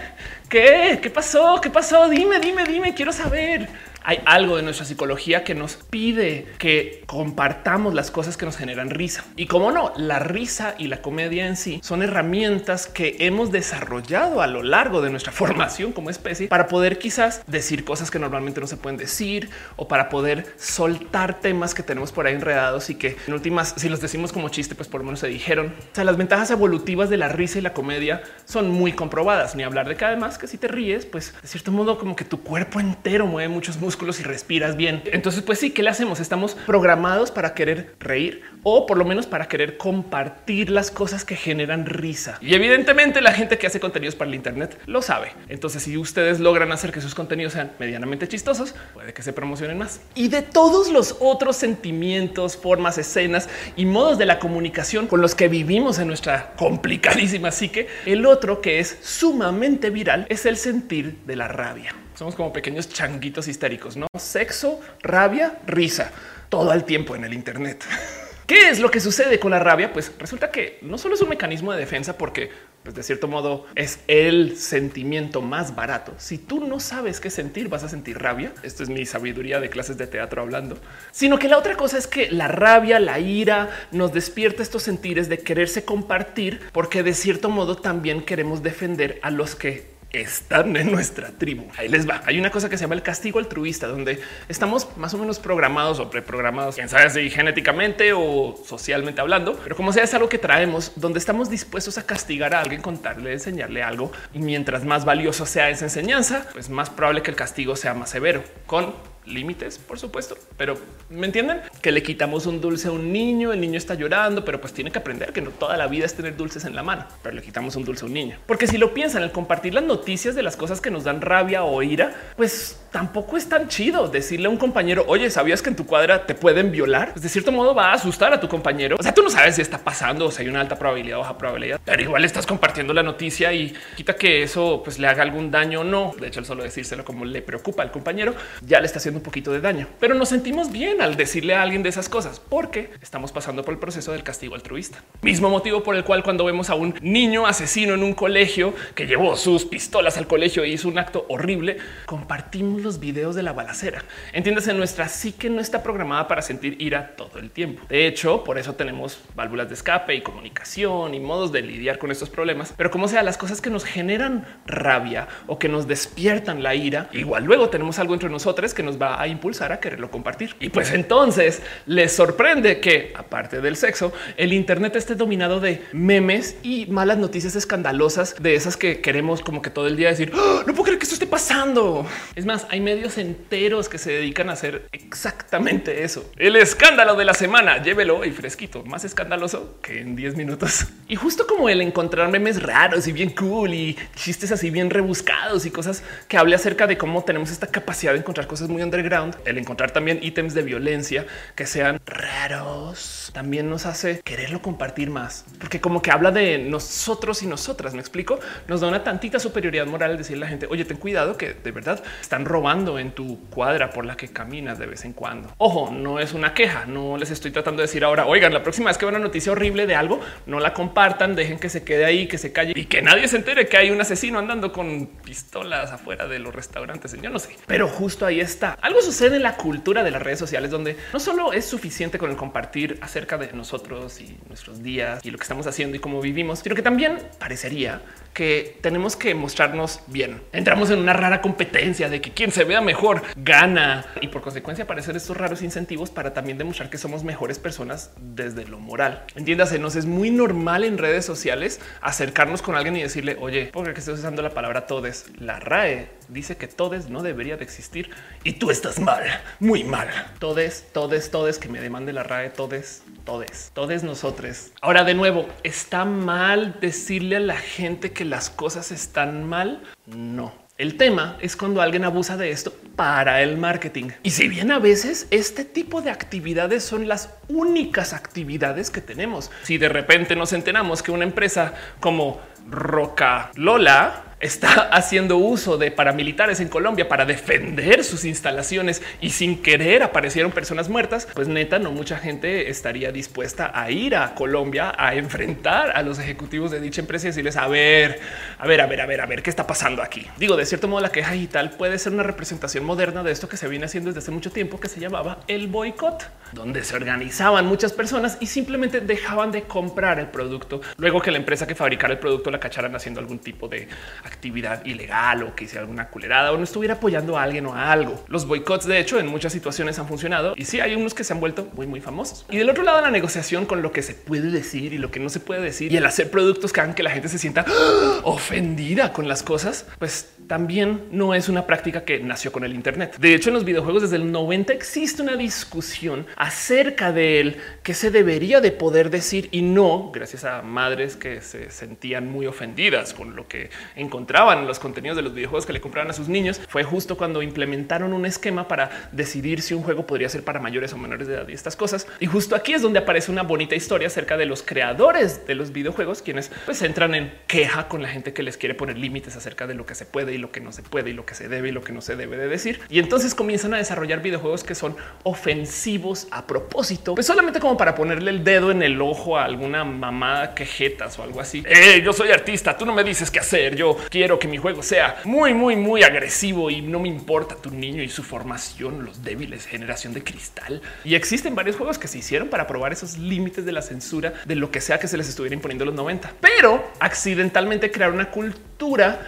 ¿Qué? 0.51 0.99
¿Qué 1.03 1.09
pasó? 1.09 1.59
¿Qué 1.59 1.71
pasó? 1.71 2.11
Dime, 2.11 2.39
dime, 2.39 2.65
dime, 2.65 2.93
quiero 2.93 3.13
saber 3.15 3.67
hay 4.05 4.21
algo 4.27 4.57
de 4.57 4.63
nuestra 4.63 4.85
psicología 4.85 5.45
que 5.45 5.55
nos 5.55 5.77
pide 5.77 6.47
que 6.59 7.03
compartamos 7.07 7.95
las 7.95 8.11
cosas 8.11 8.37
que 8.37 8.47
nos 8.47 8.57
generan 8.57 8.91
risa. 8.91 9.25
Y 9.37 9.47
como 9.47 9.71
no, 9.73 9.93
la 9.97 10.19
risa 10.19 10.75
y 10.79 10.89
la 10.89 11.03
comedia 11.03 11.47
en 11.47 11.57
sí 11.57 11.81
son 11.83 12.03
herramientas 12.03 12.87
que 12.87 13.17
hemos 13.21 13.53
desarrollado 13.53 14.43
a 14.43 14.47
lo 14.47 14.63
largo 14.63 15.01
de 15.03 15.11
nuestra 15.11 15.33
formación 15.33 15.93
como 15.93 16.11
especie 16.11 16.49
para 16.49 16.69
poder 16.69 16.99
quizás 16.99 17.43
decir 17.47 17.85
cosas 17.85 18.11
que 18.11 18.19
normalmente 18.19 18.61
no 18.61 18.67
se 18.67 18.77
pueden 18.77 18.97
decir 18.97 19.51
o 19.77 19.89
para 19.89 20.09
poder 20.09 20.55
soltar 20.57 21.41
temas 21.41 21.75
que 21.75 21.83
tenemos 21.83 22.13
por 22.13 22.27
ahí 22.27 22.35
enredados 22.35 22.91
y 22.91 22.97
que 22.97 23.17
en 23.27 23.35
últimas, 23.35 23.75
si 23.77 23.89
los 23.89 24.01
decimos 24.01 24.33
como 24.33 24.49
chiste, 24.49 24.75
pues 24.75 24.89
por 24.89 25.01
lo 25.01 25.07
menos 25.07 25.21
se 25.21 25.29
dijeron. 25.29 25.75
O 25.93 25.95
sea, 25.95 26.05
las 26.05 26.17
ventajas 26.17 26.51
evolutivas 26.51 27.09
de 27.11 27.17
la 27.17 27.29
risa 27.29 27.59
y 27.59 27.63
la 27.63 27.73
comedia 27.73 28.23
son 28.45 28.71
muy 28.71 28.93
comprobadas. 28.93 29.55
Ni 29.55 29.63
hablar 29.63 29.89
de 29.89 29.97
que 29.97 30.05
además 30.05 30.39
que 30.39 30.47
si 30.47 30.59
te 30.59 30.69
ríes, 30.69 31.07
pues 31.07 31.35
de 31.41 31.49
cierto 31.49 31.73
modo 31.73 31.99
como 31.99 32.17
que 32.17 32.25
tu 32.25 32.41
cuerpo 32.43 32.81
entero 32.81 33.27
mueve 33.27 33.49
muchos 33.49 33.77
músculos 33.77 33.92
músculos 33.93 34.21
y 34.21 34.23
respiras 34.23 34.75
bien. 34.75 35.03
Entonces, 35.13 35.43
pues 35.43 35.59
sí, 35.59 35.71
¿qué 35.71 35.83
le 35.83 35.91
hacemos? 35.91 36.19
Estamos 36.19 36.55
programados 36.55 37.31
para 37.31 37.53
querer 37.53 37.95
reír 38.01 38.41
o 38.63 38.87
por 38.87 38.97
lo 38.97 39.05
menos 39.05 39.27
para 39.27 39.49
querer 39.49 39.77
compartir 39.77 40.71
las 40.71 40.91
cosas 40.91 41.27
que 41.27 41.37
generan 41.37 41.85
risa. 41.85 42.39
Y 42.41 42.55
evidentemente 42.55 43.21
la 43.21 43.33
gente 43.33 43.59
que 43.59 43.67
hace 43.67 43.81
contenidos 43.81 44.15
para 44.15 44.31
el 44.31 44.35
Internet 44.35 44.81
lo 44.87 45.03
sabe. 45.03 45.33
Entonces, 45.51 45.83
si 45.83 45.99
ustedes 45.99 46.41
logran 46.41 46.73
hacer 46.73 46.91
que 46.91 47.03
sus 47.03 47.15
contenidos 47.15 47.53
sean 47.53 47.73
medianamente 47.79 48.27
chistosos, 48.29 48.75
puede 48.95 49.13
que 49.13 49.23
se 49.23 49.35
promocionen 49.35 49.77
más. 49.77 50.01
Y 50.15 50.29
de 50.29 50.41
todos 50.41 50.91
los 50.91 51.17
otros 51.21 51.57
sentimientos, 51.57 52.57
formas, 52.57 52.97
escenas 52.97 53.51
y 53.77 53.85
modos 53.85 54.17
de 54.17 54.25
la 54.25 54.39
comunicación 54.39 55.07
con 55.07 55.21
los 55.21 55.35
que 55.35 55.49
vivimos 55.49 55.99
en 55.99 56.07
nuestra 56.07 56.55
complicadísima 56.57 57.51
psique, 57.51 57.89
el 58.07 58.25
otro 58.25 58.63
que 58.63 58.79
es 58.79 58.97
sumamente 59.03 59.91
viral 59.91 60.25
es 60.31 60.47
el 60.47 60.57
sentir 60.57 61.19
de 61.27 61.37
la 61.37 61.49
rabia. 61.49 61.95
Somos 62.15 62.35
como 62.35 62.53
pequeños 62.53 62.89
changuitos 62.89 63.49
histéricos, 63.49 63.97
no 63.97 64.07
sexo, 64.19 64.81
rabia, 65.03 65.59
risa, 65.67 66.13
todo 66.49 66.73
el 66.73 66.85
tiempo 66.85 67.17
en 67.17 67.25
el 67.25 67.33
Internet. 67.33 67.85
¿Qué 68.47 68.69
es 68.69 68.81
lo 68.81 68.91
que 68.91 69.01
sucede 69.01 69.39
con 69.39 69.53
la 69.53 69.61
rabia? 69.61 69.93
Pues 69.93 70.13
resulta 70.19 70.51
que 70.51 70.79
no 70.83 70.99
solo 70.99 71.15
es 71.15 71.23
un 71.23 71.29
mecanismo 71.29 71.73
de 71.73 71.79
defensa, 71.79 72.19
porque 72.19 72.51
pues 72.83 72.95
de 72.95 73.03
cierto 73.03 73.29
modo 73.29 73.67
es 73.77 74.01
el 74.09 74.59
sentimiento 74.59 75.41
más 75.41 75.75
barato. 75.75 76.13
Si 76.19 76.37
tú 76.37 76.67
no 76.67 76.81
sabes 76.81 77.21
qué 77.21 77.31
sentir, 77.31 77.69
vas 77.69 77.85
a 77.85 77.89
sentir 77.89 78.19
rabia. 78.19 78.53
Esto 78.63 78.83
es 78.83 78.89
mi 78.89 79.07
sabiduría 79.07 79.61
de 79.61 79.71
clases 79.71 79.97
de 79.97 80.09
teatro 80.09 80.43
hablando, 80.43 80.77
sino 81.13 81.39
que 81.39 81.49
la 81.49 81.57
otra 81.57 81.77
cosa 81.77 81.97
es 81.97 82.07
que 82.07 82.31
la 82.31 82.49
rabia, 82.49 82.99
la 82.99 83.21
ira 83.21 83.71
nos 83.93 84.13
despierta 84.13 84.63
estos 84.63 84.83
sentires 84.83 85.29
de 85.29 85.39
quererse 85.39 85.85
compartir, 85.85 86.61
porque 86.73 87.03
de 87.03 87.15
cierto 87.15 87.49
modo 87.49 87.77
también 87.77 88.23
queremos 88.23 88.63
defender 88.63 89.21
a 89.23 89.31
los 89.31 89.55
que 89.55 89.92
están 90.13 90.77
en 90.77 90.93
nuestra 90.93 91.31
tribu. 91.31 91.67
Ahí 91.77 91.89
les 91.89 92.09
va. 92.09 92.23
Hay 92.27 92.39
una 92.39 92.51
cosa 92.51 92.69
que 92.69 92.77
se 92.77 92.83
llama 92.85 92.95
el 92.95 93.03
castigo 93.03 93.39
altruista, 93.39 93.89
donde 93.89 94.21
estamos 94.49 94.89
más 94.97 95.15
o 95.15 95.19
menos 95.19 95.39
programados 95.39 95.99
o 96.01 96.11
preprogramados, 96.11 96.75
quién 96.75 96.89
sabe 96.89 97.11
si 97.11 97.31
genéticamente 97.31 98.13
o 98.13 98.55
socialmente 98.65 99.21
hablando, 99.21 99.59
pero 99.63 99.77
como 99.77 99.93
sea, 99.93 100.05
es 100.05 100.15
algo 100.15 100.29
que 100.29 100.39
traemos 100.39 100.93
donde 100.97 101.19
estamos 101.19 101.51
dispuestos 101.51 101.99
a 101.99 102.07
castigar 102.07 102.55
a 102.55 102.61
alguien, 102.61 102.83
contarle, 102.83 103.33
enseñarle 103.33 103.83
algo. 103.83 104.13
Y 104.35 104.39
mientras 104.39 104.85
más 104.85 105.05
valioso 105.05 105.47
sea 105.47 105.71
esa 105.71 105.87
enseñanza, 105.87 106.47
pues 106.53 106.69
más 106.69 106.91
probable 106.91 107.23
que 107.23 107.31
el 107.31 107.37
castigo 107.37 107.77
sea 107.77 107.95
más 107.95 108.11
severo 108.11 108.45
con 108.67 109.12
límites, 109.27 109.79
por 109.79 109.99
supuesto, 109.99 110.37
pero 110.57 110.79
me 111.11 111.27
entienden 111.27 111.61
que 111.81 111.93
le 111.93 112.03
quitamos 112.03 112.47
un 112.47 112.61
dulce 112.61 112.89
a 112.89 112.93
un 112.93 113.13
niño, 113.13 113.53
el 113.53 113.61
niño 113.61 113.79
está 113.79 113.95
llorando, 113.95 114.45
pero 114.45 114.61
pues 114.61 114.73
tiene 114.73 114.91
que 114.91 114.99
aprender 114.99 115.33
que 115.33 115.41
no 115.41 115.51
toda 115.51 115.77
la 115.77 115.87
vida 115.87 116.05
es 116.05 116.15
tener 116.15 116.37
dulces 116.37 116.65
en 116.65 116.75
la 116.75 116.83
mano, 116.83 117.07
pero 117.23 117.35
le 117.35 117.43
quitamos 117.43 117.77
un 117.77 117.85
dulce 117.85 118.05
a 118.05 118.09
un 118.09 118.15
niño. 118.15 118.39
Porque 118.47 118.67
si 118.67 118.79
lo 118.79 118.95
piensan, 118.95 119.23
el 119.23 119.33
compartir 119.33 119.75
las 119.75 119.85
noticias 119.85 120.35
de 120.35 120.43
las 120.43 120.57
cosas 120.57 120.81
que 120.81 120.91
nos 120.91 121.05
dan 121.05 121.21
rabia 121.21 121.65
o 121.65 121.83
ira, 121.83 122.15
pues 122.37 122.82
tampoco 122.93 123.37
es 123.39 123.49
tan 123.49 123.69
chido 123.69 124.07
decirle 124.07 124.47
a 124.47 124.51
un 124.51 124.59
compañero, 124.59 125.05
oye, 125.09 125.31
¿sabías 125.31 125.63
que 125.63 125.71
en 125.71 125.77
tu 125.77 125.87
cuadra 125.87 126.27
te 126.27 126.35
pueden 126.35 126.71
violar? 126.71 127.13
Pues 127.13 127.23
de 127.23 127.29
cierto 127.29 127.51
modo 127.51 127.75
va 127.75 127.91
a 127.91 127.95
asustar 127.95 128.33
a 128.35 128.39
tu 128.39 128.49
compañero. 128.49 128.97
O 129.01 129.03
sea, 129.03 129.15
tú 129.15 129.23
no 129.23 129.31
sabes 129.31 129.57
si 129.57 129.63
está 129.63 129.79
pasando 129.79 130.27
o 130.27 130.31
si 130.31 130.43
hay 130.43 130.49
una 130.49 130.61
alta 130.61 130.79
probabilidad 130.79 131.19
o 131.19 131.23
baja 131.23 131.39
probabilidad, 131.39 131.81
pero 131.85 132.03
igual 132.03 132.25
estás 132.25 132.47
compartiendo 132.47 132.93
la 132.93 133.03
noticia 133.03 133.53
y 133.53 133.75
quita 133.97 134.15
que 134.15 134.43
eso 134.43 134.83
pues 134.85 134.99
le 134.99 135.09
haga 135.09 135.23
algún 135.23 135.51
daño 135.51 135.81
o 135.81 135.85
no. 135.85 136.15
De 136.21 136.29
hecho, 136.29 136.41
el 136.41 136.47
solo 136.47 136.63
decírselo 136.63 137.05
como 137.05 137.25
le 137.25 137.41
preocupa 137.41 137.83
al 137.83 137.91
compañero 137.91 138.35
ya 138.61 138.79
le 138.79 138.87
está 138.87 138.99
haciendo 138.99 139.19
un 139.19 139.25
poquito 139.25 139.53
de 139.53 139.61
daño, 139.63 139.89
pero 139.99 140.15
nos 140.15 140.29
sentimos 140.29 140.71
bien 140.71 141.01
al 141.01 141.17
decirle 141.17 141.55
a 141.55 141.63
alguien 141.63 141.83
de 141.83 141.89
esas 141.89 142.11
cosas 142.11 142.41
porque 142.41 142.91
estamos 143.01 143.33
pasando 143.33 143.65
por 143.65 143.73
el 143.73 143.81
proceso 143.81 144.13
del 144.13 144.23
castigo 144.23 144.55
altruista. 144.55 145.03
Mismo 145.23 145.49
motivo 145.49 145.83
por 145.83 145.97
el 145.97 146.05
cual 146.05 146.23
cuando 146.23 146.45
vemos 146.45 146.69
a 146.69 146.75
un 146.75 146.95
niño 147.01 147.47
asesino 147.47 147.95
en 147.95 148.03
un 148.03 148.13
colegio 148.13 148.75
que 148.95 149.07
llevó 149.07 149.35
sus 149.37 149.65
pistolas 149.65 150.19
al 150.19 150.27
colegio 150.27 150.63
e 150.63 150.69
hizo 150.69 150.89
un 150.89 150.99
acto 150.99 151.25
horrible, 151.31 151.79
compartimos 152.05 152.82
los 152.83 153.01
videos 153.01 153.35
de 153.35 153.43
la 153.43 153.53
balacera. 153.53 154.05
Entiéndase, 154.33 154.75
nuestra 154.75 155.09
psique 155.09 155.49
no 155.49 155.61
está 155.61 155.83
programada 155.83 156.29
para 156.29 156.43
sentir 156.43 156.77
ira 156.81 157.15
todo 157.17 157.39
el 157.39 157.51
tiempo. 157.51 157.83
De 157.89 158.07
hecho, 158.07 158.45
por 158.45 158.59
eso 158.59 158.75
tenemos 158.75 159.19
válvulas 159.35 159.69
de 159.69 159.75
escape 159.75 160.15
y 160.15 160.23
comunicación 160.23 161.15
y 161.15 161.21
modos 161.21 161.53
de 161.53 161.63
lidiar 161.63 161.99
con 161.99 162.11
estos 162.11 162.31
problemas. 162.31 162.75
Pero 162.77 162.91
como 162.91 163.09
sea, 163.09 163.23
las 163.23 163.39
cosas 163.39 163.61
que 163.61 163.71
nos 163.71 163.85
generan 163.85 164.47
rabia 164.67 165.29
o 165.47 165.59
que 165.59 165.69
nos 165.69 165.87
despiertan 165.87 166.63
la 166.63 166.75
ira, 166.75 167.09
igual 167.13 167.45
luego 167.45 167.69
tenemos 167.69 167.99
algo 167.99 168.15
entre 168.15 168.29
nosotros 168.29 168.75
que 168.75 168.83
nos 168.83 169.01
va 169.01 169.21
a 169.21 169.27
impulsar 169.27 169.73
a 169.73 169.81
quererlo 169.81 170.11
compartir. 170.11 170.55
Y 170.61 170.69
pues 170.69 170.93
entonces 170.93 171.63
les 171.87 172.13
sorprende 172.13 172.81
que, 172.81 173.13
aparte 173.17 173.61
del 173.61 173.77
sexo, 173.77 174.13
el 174.37 174.53
Internet 174.53 174.97
esté 174.97 175.15
dominado 175.15 175.61
de 175.61 175.83
memes 175.93 176.57
y 176.63 176.87
malas 176.87 177.19
noticias 177.19 177.57
escandalosas 177.57 178.37
de 178.41 178.55
esas 178.55 178.77
que 178.77 179.01
queremos 179.01 179.43
como 179.43 179.63
que 179.63 179.71
todo 179.71 179.87
el 179.87 179.97
día 179.97 180.09
decir, 180.09 180.33
¡Ah! 180.35 180.63
no 180.67 180.73
puedo 180.73 180.85
creer 180.85 180.99
que 180.99 181.05
esto 181.05 181.15
esté 181.15 181.27
pasando. 181.27 182.07
Es 182.35 182.45
más, 182.45 182.67
hay 182.73 182.81
medios 182.81 183.19
enteros 183.19 183.91
que 183.91 183.99
se 183.99 184.13
dedican 184.13 184.49
a 184.49 184.55
hacer 184.55 184.89
exactamente 184.93 186.05
eso. 186.05 186.33
El 186.39 186.57
escándalo 186.57 187.17
de 187.17 187.27
la 187.27 187.35
semana, 187.35 187.83
llévelo 187.83 188.25
y 188.25 188.31
fresquito, 188.31 188.83
más 188.85 189.05
escandaloso 189.05 189.79
que 189.83 190.01
en 190.01 190.17
10 190.17 190.37
minutos. 190.37 190.87
Y 191.07 191.17
justo 191.17 191.47
como 191.47 191.69
el 191.69 191.83
encontrar 191.83 192.31
memes 192.31 192.63
raros 192.63 193.07
y 193.07 193.13
bien 193.13 193.29
cool 193.29 193.75
y 193.75 193.99
chistes 194.15 194.53
así 194.53 194.71
bien 194.71 194.89
rebuscados 194.89 195.67
y 195.67 195.71
cosas 195.71 196.03
que 196.29 196.39
hable 196.39 196.55
acerca 196.55 196.87
de 196.87 196.97
cómo 196.97 197.23
tenemos 197.25 197.51
esta 197.51 197.67
capacidad 197.67 198.15
de 198.15 198.21
encontrar 198.21 198.47
cosas 198.47 198.71
muy 198.71 198.81
underground, 198.81 199.37
el 199.45 199.59
encontrar 199.59 199.91
también 199.91 200.21
ítems 200.23 200.55
de 200.55 200.63
violencia 200.63 201.27
que 201.55 201.67
sean 201.67 202.01
raros, 202.07 203.31
también 203.35 203.69
nos 203.69 203.85
hace 203.85 204.23
quererlo 204.25 204.63
compartir 204.63 205.11
más, 205.11 205.45
porque 205.59 205.83
como 205.83 206.01
que 206.01 206.11
habla 206.11 206.31
de 206.31 206.57
nosotros 206.57 207.43
y 207.43 207.47
nosotras, 207.47 207.93
me 207.93 208.01
explico, 208.01 208.41
nos 208.67 208.81
da 208.81 208.89
una 208.89 209.05
tantita 209.05 209.39
superioridad 209.39 209.87
moral 209.87 210.17
decirle 210.17 210.47
a 210.47 210.47
la 210.47 210.51
gente, 210.51 210.67
oye, 210.71 210.87
ten 210.87 210.97
cuidado 210.97 211.37
que 211.37 211.53
de 211.53 211.71
verdad 211.71 212.03
están 212.23 212.47
robando 212.47 212.62
en 212.71 213.11
tu 213.11 213.41
cuadra 213.51 213.91
por 213.91 214.07
la 214.07 214.17
que 214.17 214.29
caminas 214.29 214.79
de 214.79 214.87
vez 214.87 215.05
en 215.05 215.13
cuando. 215.13 215.53
Ojo, 215.59 215.91
no 215.91 216.21
es 216.21 216.33
una 216.33 216.55
queja, 216.55 216.87
no 216.87 217.17
les 217.19 217.31
estoy 217.31 217.51
tratando 217.51 217.83
de 217.83 217.89
decir 217.89 218.05
ahora, 218.05 218.27
oigan, 218.27 218.53
la 218.53 218.63
próxima 218.63 218.89
vez 218.89 218.99
que 218.99 219.05
vean 219.05 219.17
una 219.17 219.25
noticia 219.25 219.51
horrible 219.51 219.85
de 219.87 219.97
algo, 219.97 220.21
no 220.47 220.61
la 220.61 220.73
compartan, 220.73 221.35
dejen 221.35 221.59
que 221.59 221.69
se 221.69 221.83
quede 221.83 222.05
ahí, 222.05 222.29
que 222.29 222.39
se 222.39 222.53
calle 222.53 222.73
y 222.77 222.85
que 222.85 223.03
nadie 223.03 223.27
se 223.27 223.37
entere 223.37 223.67
que 223.67 223.77
hay 223.77 223.91
un 223.91 224.01
asesino 224.01 224.39
andando 224.39 224.73
con 224.73 225.07
pistolas 225.07 225.91
afuera 225.91 226.29
de 226.29 226.39
los 226.39 226.55
restaurantes. 226.55 227.21
Yo 227.21 227.31
no 227.31 227.41
sé, 227.41 227.57
pero 227.67 227.89
justo 227.89 228.25
ahí 228.25 228.41
está. 228.41 228.79
Algo 228.81 229.03
sucede 229.03 229.37
en 229.37 229.43
la 229.43 229.57
cultura 229.57 230.05
de 230.05 230.13
las 230.13 230.23
redes 230.23 230.39
sociales 230.39 230.71
donde 230.71 230.97
no 231.13 231.19
solo 231.19 231.53
es 231.53 231.65
suficiente 231.65 232.19
con 232.19 232.31
el 232.31 232.37
compartir 232.37 232.99
acerca 233.01 233.39
de 233.39 233.53
nosotros 233.53 234.21
y 234.21 234.39
nuestros 234.49 234.83
días 234.85 235.25
y 235.25 235.31
lo 235.33 235.39
que 235.39 235.43
estamos 235.43 235.67
haciendo 235.67 235.97
y 235.97 236.01
cómo 236.01 236.21
vivimos, 236.21 236.61
sino 236.61 236.77
que 236.77 236.83
también 236.83 237.19
parecería 237.41 238.01
que 238.33 238.79
tenemos 238.81 239.17
que 239.17 239.35
mostrarnos 239.35 240.01
bien. 240.07 240.43
Entramos 240.53 240.91
en 240.91 240.99
una 240.99 241.13
rara 241.13 241.41
competencia 241.41 242.09
de 242.09 242.21
que 242.21 242.33
quien 242.33 242.51
se 242.51 242.65
vea 242.65 242.81
mejor 242.81 243.23
gana 243.37 244.07
y 244.21 244.29
por 244.29 244.43
consecuencia 244.43 244.85
aparecen 244.85 245.17
estos 245.17 245.37
raros 245.37 245.63
incentivos 245.63 246.11
para 246.11 246.33
también 246.33 246.59
demostrar 246.59 246.91
que 246.91 246.99
somos 246.99 247.25
mejores 247.25 247.59
personas 247.59 248.11
desde 248.21 248.67
lo 248.67 248.79
moral. 248.79 249.25
Entiéndase, 249.35 249.79
nos 249.79 249.97
es 249.97 250.07
muy 250.07 250.31
normal 250.31 250.85
en 250.85 250.99
redes 250.99 251.25
sociales 251.25 251.81
acercarnos 252.01 252.63
con 252.63 252.75
alguien 252.75 252.97
y 252.97 253.03
decirle, 253.03 253.37
oye, 253.41 253.71
porque 253.73 253.93
que 253.93 254.01
estoy 254.01 254.15
usando 254.15 254.43
la 254.43 254.51
palabra 254.51 254.87
todes. 254.87 255.27
La 255.39 255.61
RAE 255.61 256.09
dice 256.29 256.57
que 256.57 256.69
todes 256.69 257.11
no 257.11 257.23
debería 257.23 257.57
de 257.57 257.65
existir 257.65 258.11
y 258.45 258.55
tú 258.55 258.71
estás 258.71 258.99
mal, 258.99 259.23
muy 259.61 259.85
mal. 259.85 260.09
Todes, 260.39 260.87
todes, 260.93 261.31
todes, 261.31 261.59
que 261.59 261.69
me 261.69 261.81
demande 261.81 262.13
la 262.13 262.23
RAE, 262.23 262.51
todes, 262.51 263.03
todes, 263.25 263.71
todes 263.75 264.03
nosotros. 264.03 264.73
Ahora 264.81 265.05
de 265.05 265.15
nuevo, 265.15 265.49
¿está 265.63 266.05
mal 266.05 266.77
decirle 266.81 267.37
a 267.37 267.41
la 267.41 267.57
gente 267.57 268.13
que 268.13 268.25
las 268.25 268.51
cosas 268.51 268.93
están 268.93 269.49
mal? 269.49 269.83
No. 270.07 270.53
El 270.79 270.97
tema 270.97 271.37
es 271.41 271.55
cuando 271.55 271.83
alguien 271.83 272.05
abusa 272.05 272.37
de 272.37 272.51
esto 272.51 272.73
para 272.97 273.43
el 273.43 273.59
marketing. 273.59 274.09
Y 274.23 274.31
si 274.31 274.49
bien 274.49 274.73
a 274.73 274.79
veces 274.79 275.29
este 275.31 275.65
tipo 275.65 276.01
de 276.01 276.11
actividades 276.11 276.83
son 276.83 277.07
las 277.07 277.31
únicas 277.49 278.13
actividades 278.15 278.91
que 278.91 279.01
tenemos, 279.01 279.51
si 279.63 279.79
de 279.79 279.89
repente 279.89 280.35
nos 280.35 280.53
enteramos 280.53 281.03
que 281.03 281.13
una 281.13 281.25
empresa 281.25 281.75
como 282.01 282.41
Roca 282.69 283.53
Lola 283.55 284.32
está 284.43 284.69
haciendo 284.93 285.39
uso 285.39 285.79
de 285.79 285.91
paramilitares 285.91 286.61
en 286.61 286.69
Colombia 286.69 287.09
para 287.09 287.25
defender 287.25 288.05
sus 288.05 288.25
instalaciones 288.25 289.03
y 289.21 289.31
sin 289.31 289.63
querer 289.63 290.03
aparecieron 290.03 290.53
personas 290.53 290.89
muertas, 290.89 291.27
pues 291.33 291.49
neta, 291.49 291.79
no 291.79 291.93
mucha 291.93 292.19
gente 292.19 292.69
estaría 292.69 293.13
dispuesta 293.13 293.71
a 293.75 293.91
ir 293.91 294.15
a 294.17 294.35
Colombia 294.35 294.93
a 294.97 295.15
enfrentar 295.15 295.97
a 295.97 296.03
los 296.03 296.19
ejecutivos 296.19 296.71
de 296.71 296.81
dicha 296.81 297.01
empresa 297.01 297.27
y 297.27 297.31
decirles 297.31 297.57
a 297.57 297.69
ver, 297.69 298.21
a 298.59 298.67
ver, 298.67 298.81
a 298.81 298.87
ver, 298.87 299.01
a 299.01 299.07
ver, 299.07 299.21
a 299.21 299.27
ver 299.27 299.43
qué 299.43 299.51
está 299.51 299.67
pasando 299.67 300.03
aquí. 300.03 300.27
Digo, 300.37 300.57
de 300.57 300.67
cierto 300.67 300.89
modo, 300.89 301.01
la 301.01 301.13
queja 301.13 301.33
digital 301.33 301.71
puede 301.71 301.99
ser 301.99 302.13
una 302.13 302.23
representación 302.23 302.85
moderna 302.85 303.23
de 303.23 303.33
esto 303.33 303.49
que 303.49 303.57
se 303.57 303.69
viene 303.69 303.87
haciendo 303.87 304.11
desde 304.11 304.19
hace 304.19 304.31
mucho 304.31 304.51
tiempo, 304.51 304.81
que 304.81 304.89
se 304.89 305.01
llamaba 305.01 305.39
el 305.47 305.69
boicot, 305.69 306.31
donde 306.53 306.85
se 306.85 306.97
organizaban 306.97 307.67
muchas 307.67 307.93
personas 307.93 308.39
y 308.41 308.47
simplemente 308.47 309.01
dejaban 309.01 309.53
de 309.53 309.63
comprar 309.63 310.19
el 310.19 310.27
producto 310.27 310.81
luego 310.97 311.21
que 311.21 311.31
la 311.31 311.39
empresa 311.39 311.67
que 311.67 311.75
fabricara 311.75 312.13
el 312.13 312.19
producto 312.19 312.51
la 312.51 312.61
cacharan 312.61 312.95
haciendo 312.95 313.21
algún 313.21 313.39
tipo 313.39 313.69
de 313.69 313.89
actividad 314.33 314.85
ilegal 314.85 315.43
o 315.43 315.55
que 315.55 315.65
hiciera 315.65 315.83
alguna 315.83 316.09
culerada 316.09 316.53
o 316.53 316.57
no 316.57 316.65
estuviera 316.65 316.95
apoyando 316.95 317.39
a 317.39 317.43
alguien 317.43 317.67
o 317.67 317.75
a 317.75 317.93
algo. 317.93 318.25
Los 318.29 318.47
boicots, 318.47 318.87
de 318.87 318.99
hecho, 318.99 319.21
en 319.21 319.27
muchas 319.27 319.53
situaciones 319.53 319.99
han 319.99 320.09
funcionado 320.09 320.55
y 320.57 320.65
sí 320.65 320.81
hay 320.81 320.95
unos 320.95 321.15
que 321.15 321.25
se 321.25 321.33
han 321.33 321.41
vuelto 321.41 321.69
muy, 321.75 321.87
muy 321.87 322.01
famosos. 322.01 322.47
Y 322.51 322.57
del 322.57 322.71
otro 322.71 322.83
lado, 322.83 323.01
la 323.01 323.11
negociación 323.11 323.67
con 323.67 323.83
lo 323.83 323.93
que 323.93 324.03
se 324.03 324.15
puede 324.15 324.51
decir 324.51 324.93
y 324.93 324.99
lo 324.99 325.11
que 325.11 325.21
no 325.21 325.29
se 325.29 325.41
puede 325.41 325.61
decir 325.61 325.93
y 325.93 325.97
el 325.97 326.07
hacer 326.07 326.31
productos 326.31 326.73
que 326.73 326.81
hagan 326.81 326.95
que 326.95 327.03
la 327.03 327.11
gente 327.11 327.29
se 327.29 327.39
sienta 327.39 327.65
ofendida 328.25 329.13
con 329.13 329.29
las 329.29 329.43
cosas, 329.43 329.87
pues 329.99 330.31
también 330.53 331.05
no 331.11 331.33
es 331.33 331.49
una 331.49 331.67
práctica 331.67 332.05
que 332.05 332.21
nació 332.21 332.53
con 332.53 332.63
el 332.63 332.75
Internet. 332.75 333.17
De 333.19 333.35
hecho, 333.35 333.49
en 333.49 333.55
los 333.55 333.65
videojuegos 333.65 334.03
desde 334.03 334.17
el 334.17 334.31
90 334.31 334.75
existe 334.75 335.23
una 335.23 335.35
discusión 335.35 336.27
acerca 336.37 337.11
de 337.11 337.41
él 337.41 337.57
que 337.83 337.95
se 337.95 338.11
debería 338.11 338.61
de 338.61 338.71
poder 338.71 339.09
decir 339.09 339.49
y 339.51 339.63
no 339.63 340.11
gracias 340.13 340.45
a 340.45 340.61
madres 340.61 341.17
que 341.17 341.41
se 341.41 341.71
sentían 341.71 342.31
muy 342.31 342.45
ofendidas 342.45 343.15
con 343.15 343.35
lo 343.35 343.49
que 343.49 343.71
encontraban 343.97 344.59
en 344.59 344.67
los 344.67 344.79
contenidos 344.79 345.17
de 345.17 345.23
los 345.23 345.33
videojuegos 345.33 345.65
que 345.65 345.73
le 345.73 345.81
compraban 345.81 346.11
a 346.11 346.13
sus 346.13 346.29
niños. 346.29 346.61
Fue 346.69 346.85
justo 346.85 347.17
cuando 347.17 347.41
implementaron 347.41 348.13
un 348.13 348.27
esquema 348.27 348.69
para 348.69 349.09
decidir 349.11 349.63
si 349.63 349.73
un 349.73 349.83
juego 349.83 350.07
podría 350.07 350.29
ser 350.29 350.45
para 350.45 350.61
mayores 350.61 350.93
o 350.93 350.99
menores 350.99 351.29
de 351.29 351.33
edad 351.33 351.49
y 351.49 351.55
estas 351.55 351.77
cosas. 351.77 352.07
Y 352.21 352.27
justo 352.27 352.55
aquí 352.55 352.75
es 352.75 352.83
donde 352.83 352.99
aparece 352.99 353.33
una 353.33 353.43
bonita 353.43 353.75
historia 353.75 354.09
acerca 354.09 354.37
de 354.37 354.45
los 354.45 354.63
creadores 354.63 355.47
de 355.47 355.55
los 355.55 355.73
videojuegos, 355.73 356.21
quienes 356.21 356.51
pues 356.67 356.83
entran 356.83 357.15
en 357.15 357.33
queja 357.47 357.89
con 357.89 358.03
la 358.03 358.09
gente 358.09 358.35
que 358.35 358.43
les 358.43 358.59
quiere 358.59 358.75
poner 358.75 358.99
límites 358.99 359.35
acerca 359.35 359.67
de 359.67 359.73
lo 359.73 359.87
que 359.87 359.95
se 359.95 360.05
puede 360.05 360.35
y 360.35 360.42
lo 360.43 360.53
que 360.53 360.61
no 360.61 360.73
se 360.73 360.83
puede 360.83 361.11
y 361.11 361.13
lo 361.15 361.25
que 361.25 361.35
se 361.35 361.49
debe 361.49 361.71
y 361.71 361.73
lo 361.73 361.83
que 361.83 361.93
no 361.93 362.03
se 362.03 362.17
debe 362.17 362.37
de 362.37 362.49
decir. 362.49 362.81
Y 362.91 362.99
entonces 362.99 363.35
comienzan 363.35 363.73
a 363.73 363.79
desarrollar 363.79 364.21
videojuegos 364.21 364.65
que 364.65 364.75
son 364.75 364.97
ofensivos 365.23 366.29
a 366.31 366.47
propósito, 366.47 367.15
pues 367.15 367.27
solamente 367.27 367.61
como 367.61 367.77
para 367.77 367.95
ponerle 367.95 368.31
el 368.31 368.45
dedo 368.45 368.71
en 368.71 368.83
el 368.83 369.01
ojo 369.01 369.39
a 369.39 369.45
alguna 369.45 369.85
mamada 369.85 370.55
quejetas 370.55 371.19
o 371.19 371.23
algo 371.23 371.41
así. 371.41 371.63
Eh, 371.67 372.03
yo 372.05 372.13
soy 372.13 372.31
artista, 372.31 372.77
tú 372.77 372.85
no 372.85 372.93
me 372.93 373.05
dices 373.05 373.31
qué 373.31 373.39
hacer. 373.39 373.77
Yo 373.77 373.97
quiero 374.11 374.39
que 374.39 374.49
mi 374.49 374.59
juego 374.59 374.83
sea 374.83 375.23
muy, 375.25 375.55
muy, 375.55 375.77
muy 375.77 376.03
agresivo 376.03 376.71
y 376.71 376.83
no 376.83 377.01
me 377.01 377.09
importa 377.09 377.57
tu 377.57 377.71
niño 377.71 378.03
y 378.03 378.09
su 378.09 378.23
formación, 378.23 379.05
los 379.05 379.23
débiles, 379.23 379.67
generación 379.67 380.13
de 380.13 380.23
cristal. 380.23 380.83
Y 381.05 381.15
existen 381.15 381.55
varios 381.55 381.77
juegos 381.77 381.99
que 381.99 382.09
se 382.09 382.19
hicieron 382.19 382.49
para 382.49 382.67
probar 382.67 382.93
esos 382.93 383.17
límites 383.17 383.65
de 383.65 383.73
la 383.73 383.83
censura 383.83 384.35
de 384.45 384.57
lo 384.57 384.71
que 384.71 384.81
sea 384.81 384.99
que 384.99 385.09
se 385.09 385.17
les 385.17 385.29
estuviera 385.29 385.55
imponiendo 385.55 385.85
los 385.85 385.95
90, 385.95 386.33
pero 386.41 386.93
accidentalmente 386.99 387.91
crear 387.91 388.13
una 388.13 388.31
cultura 388.31 388.72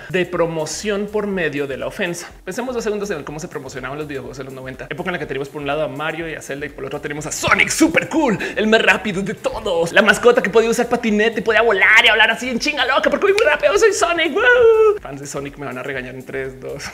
de 0.09 0.27
promoción 0.27 1.07
por 1.07 1.29
medio 1.29 1.69
de 1.69 1.77
la 1.77 1.87
ofensa. 1.87 2.29
Pensemos 2.45 2.75
dos 2.75 2.83
segundos 2.83 3.09
en 3.11 3.23
cómo 3.23 3.39
se 3.39 3.47
promocionaban 3.47 3.97
los 3.97 4.09
videojuegos 4.09 4.41
en 4.41 4.47
los 4.47 4.55
90, 4.55 4.89
época 4.91 5.11
en 5.11 5.13
la 5.13 5.19
que 5.21 5.27
tenemos 5.27 5.49
por 5.49 5.61
un 5.61 5.69
lado 5.69 5.85
a 5.85 5.89
Mario 5.89 6.29
y 6.29 6.35
a 6.35 6.43
Zelda 6.43 6.67
y 6.67 6.71
por 6.71 6.81
el 6.83 6.87
otro 6.87 7.01
tenemos 7.01 7.25
a 7.27 7.31
Sonic 7.31 7.69
super 7.69 8.09
cool, 8.09 8.37
el 8.57 8.67
más 8.67 8.83
rápido 8.83 9.23
de 9.23 9.35
todos, 9.35 9.93
la 9.93 10.03
mascota 10.03 10.43
que 10.43 10.51
podía 10.51 10.71
usar 10.71 10.89
patinete, 10.89 11.41
podía 11.41 11.63
volar 11.63 12.05
y 12.05 12.09
hablar 12.09 12.33
así 12.33 12.51
en 12.51 12.59
chinga 12.59 12.85
loca 12.85 13.09
porque 13.09 13.27
muy 13.27 13.37
rápido 13.47 13.79
soy 13.79 13.93
Sonic. 13.93 14.37
Fans 15.01 15.21
de 15.21 15.27
Sonic 15.29 15.57
me 15.57 15.67
van 15.67 15.79
a 15.79 15.85
regañar 15.85 16.17
en 16.17 16.27
3, 16.27 16.61
2. 16.61 16.85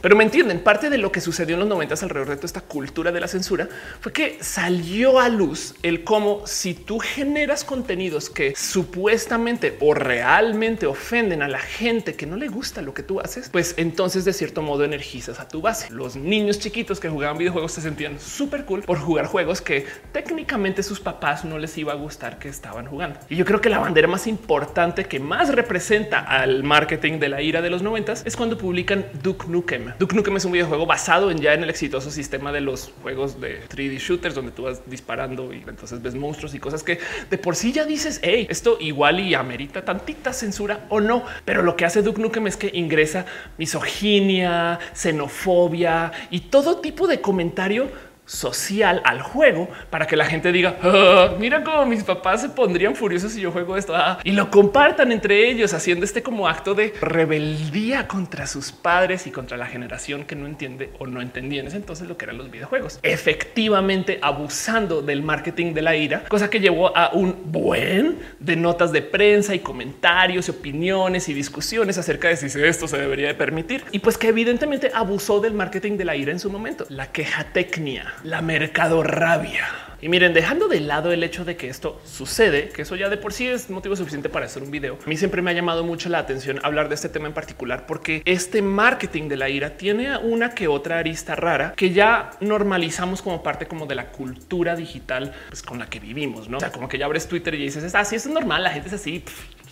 Pero 0.00 0.16
me 0.16 0.24
entienden, 0.24 0.60
parte 0.60 0.88
de 0.88 0.96
lo 0.96 1.12
que 1.12 1.20
sucedió 1.20 1.56
en 1.56 1.60
los 1.60 1.68
90 1.68 1.96
alrededor 2.00 2.30
de 2.30 2.36
toda 2.36 2.46
esta 2.46 2.60
cultura 2.62 3.12
de 3.12 3.20
la 3.20 3.28
censura 3.28 3.68
fue 4.00 4.14
que 4.14 4.38
salió 4.40 5.20
a 5.20 5.28
luz 5.28 5.74
el 5.82 6.02
cómo 6.02 6.46
si 6.46 6.72
tú 6.72 6.98
generas 6.98 7.62
contenidos 7.62 8.30
que 8.30 8.56
supuestamente 8.56 9.76
o 9.80 9.92
realmente 9.92 10.86
ofenden 10.86 11.42
a 11.42 11.48
la 11.48 11.58
gente 11.58 12.05
que 12.14 12.26
no 12.26 12.36
le 12.36 12.48
gusta 12.48 12.82
lo 12.82 12.94
que 12.94 13.02
tú 13.02 13.20
haces, 13.20 13.48
pues 13.50 13.74
entonces 13.76 14.24
de 14.24 14.32
cierto 14.32 14.62
modo 14.62 14.84
energizas 14.84 15.40
a 15.40 15.48
tu 15.48 15.60
base. 15.60 15.90
Los 15.90 16.16
niños 16.16 16.58
chiquitos 16.58 17.00
que 17.00 17.08
jugaban 17.08 17.38
videojuegos 17.38 17.72
se 17.72 17.80
sentían 17.80 18.20
súper 18.20 18.64
cool 18.64 18.82
por 18.82 18.98
jugar 18.98 19.26
juegos 19.26 19.60
que 19.60 19.86
técnicamente 20.12 20.82
sus 20.82 21.00
papás 21.00 21.44
no 21.44 21.58
les 21.58 21.76
iba 21.78 21.92
a 21.92 21.96
gustar 21.96 22.38
que 22.38 22.48
estaban 22.48 22.86
jugando. 22.86 23.18
Y 23.28 23.36
yo 23.36 23.44
creo 23.44 23.60
que 23.60 23.68
la 23.68 23.78
bandera 23.78 24.08
más 24.08 24.26
importante 24.26 25.06
que 25.06 25.20
más 25.20 25.54
representa 25.54 26.20
al 26.20 26.62
marketing 26.62 27.18
de 27.18 27.28
la 27.28 27.42
ira 27.42 27.62
de 27.62 27.70
los 27.70 27.82
noventas 27.82 28.22
es 28.24 28.36
cuando 28.36 28.58
publican 28.58 29.06
Duke 29.22 29.46
Nukem. 29.48 29.92
Duke 29.98 30.14
Nukem 30.14 30.36
es 30.36 30.44
un 30.44 30.52
videojuego 30.52 30.86
basado 30.86 31.30
en 31.30 31.38
ya 31.38 31.54
en 31.54 31.62
el 31.62 31.70
exitoso 31.70 32.10
sistema 32.10 32.52
de 32.52 32.60
los 32.60 32.92
juegos 33.02 33.40
de 33.40 33.66
3D 33.68 33.98
shooters 33.98 34.34
donde 34.34 34.52
tú 34.52 34.64
vas 34.64 34.82
disparando 34.86 35.52
y 35.52 35.64
entonces 35.66 36.02
ves 36.02 36.14
monstruos 36.14 36.54
y 36.54 36.58
cosas 36.58 36.82
que 36.82 36.98
de 37.30 37.38
por 37.38 37.56
sí 37.56 37.72
ya 37.72 37.84
dices, 37.84 38.20
hey, 38.22 38.46
esto 38.50 38.76
igual 38.80 39.20
y 39.20 39.34
amerita 39.34 39.84
tantita 39.84 40.32
censura 40.32 40.86
o 40.88 41.00
no, 41.00 41.24
pero 41.44 41.62
lo 41.62 41.76
que 41.76 41.84
hace 41.84 41.95
hace 41.96 42.02
Duke 42.02 42.20
Nukem 42.20 42.46
es 42.46 42.58
que 42.58 42.70
ingresa 42.74 43.24
misoginia, 43.56 44.78
xenofobia 44.92 46.12
y 46.30 46.40
todo 46.40 46.80
tipo 46.80 47.06
de 47.06 47.22
comentario 47.22 47.88
social 48.26 49.00
al 49.04 49.22
juego 49.22 49.68
para 49.88 50.06
que 50.06 50.16
la 50.16 50.26
gente 50.26 50.52
diga 50.52 50.76
ah, 50.82 51.34
mira 51.38 51.62
cómo 51.62 51.86
mis 51.86 52.02
papás 52.02 52.42
se 52.42 52.48
pondrían 52.48 52.94
furiosos 52.96 53.32
si 53.32 53.40
yo 53.40 53.52
juego 53.52 53.76
esto 53.76 53.94
ah", 53.94 54.18
y 54.24 54.32
lo 54.32 54.50
compartan 54.50 55.12
entre 55.12 55.48
ellos 55.48 55.72
haciendo 55.72 56.04
este 56.04 56.22
como 56.22 56.48
acto 56.48 56.74
de 56.74 56.92
rebeldía 57.00 58.08
contra 58.08 58.46
sus 58.46 58.72
padres 58.72 59.26
y 59.26 59.30
contra 59.30 59.56
la 59.56 59.66
generación 59.66 60.24
que 60.24 60.34
no 60.34 60.46
entiende 60.46 60.90
o 60.98 61.06
no 61.06 61.22
entendía 61.22 61.60
en 61.60 61.68
ese 61.68 61.76
entonces 61.76 62.08
lo 62.08 62.16
que 62.16 62.24
eran 62.24 62.38
los 62.38 62.50
videojuegos. 62.50 62.98
Efectivamente 63.02 64.18
abusando 64.20 65.02
del 65.02 65.22
marketing 65.22 65.72
de 65.72 65.82
la 65.82 65.96
ira 65.96 66.24
cosa 66.24 66.50
que 66.50 66.60
llevó 66.60 66.96
a 66.96 67.10
un 67.12 67.36
buen 67.46 68.18
de 68.40 68.56
notas 68.56 68.92
de 68.92 69.02
prensa 69.02 69.54
y 69.54 69.60
comentarios 69.60 70.48
y 70.48 70.50
opiniones 70.50 71.28
y 71.28 71.34
discusiones 71.34 71.96
acerca 71.98 72.28
de 72.28 72.36
si 72.36 72.46
esto 72.60 72.88
se 72.88 72.98
debería 72.98 73.28
de 73.28 73.34
permitir. 73.34 73.84
Y 73.92 74.00
pues 74.00 74.18
que 74.18 74.28
evidentemente 74.28 74.90
abusó 74.92 75.40
del 75.40 75.54
marketing 75.54 75.96
de 75.96 76.04
la 76.04 76.16
ira 76.16 76.32
en 76.32 76.40
su 76.40 76.50
momento. 76.50 76.86
La 76.88 77.12
queja 77.12 77.44
técnica 77.44 78.15
la 78.24 78.42
mercado 78.42 79.02
rabia. 79.02 79.66
Y 80.00 80.08
miren, 80.08 80.34
dejando 80.34 80.68
de 80.68 80.80
lado 80.80 81.10
el 81.10 81.24
hecho 81.24 81.44
de 81.44 81.56
que 81.56 81.68
esto 81.68 82.00
sucede, 82.04 82.68
que 82.68 82.82
eso 82.82 82.96
ya 82.96 83.08
de 83.08 83.16
por 83.16 83.32
sí 83.32 83.46
es 83.48 83.70
motivo 83.70 83.96
suficiente 83.96 84.28
para 84.28 84.44
hacer 84.44 84.62
un 84.62 84.70
video. 84.70 84.98
A 85.04 85.08
mí 85.08 85.16
siempre 85.16 85.40
me 85.40 85.50
ha 85.50 85.54
llamado 85.54 85.84
mucho 85.84 86.10
la 86.10 86.18
atención 86.18 86.60
hablar 86.62 86.88
de 86.88 86.96
este 86.96 87.08
tema 87.08 87.28
en 87.28 87.32
particular, 87.32 87.86
porque 87.86 88.22
este 88.26 88.60
marketing 88.60 89.28
de 89.28 89.36
la 89.36 89.48
ira 89.48 89.78
tiene 89.78 90.18
una 90.18 90.50
que 90.50 90.68
otra 90.68 90.98
arista 90.98 91.34
rara 91.34 91.72
que 91.74 91.92
ya 91.92 92.30
normalizamos 92.40 93.22
como 93.22 93.42
parte 93.42 93.66
como 93.66 93.86
de 93.86 93.94
la 93.94 94.12
cultura 94.12 94.76
digital 94.76 95.32
pues, 95.48 95.62
con 95.62 95.78
la 95.78 95.86
que 95.86 95.98
vivimos, 95.98 96.48
no? 96.48 96.58
O 96.58 96.60
sea, 96.60 96.70
como 96.70 96.88
que 96.88 96.98
ya 96.98 97.06
abres 97.06 97.26
Twitter 97.26 97.54
y 97.54 97.58
dices, 97.64 97.94
así 97.94 98.16
es 98.16 98.26
normal, 98.26 98.62
la 98.64 98.70
gente 98.70 98.88
es 98.88 98.94
así 98.94 99.24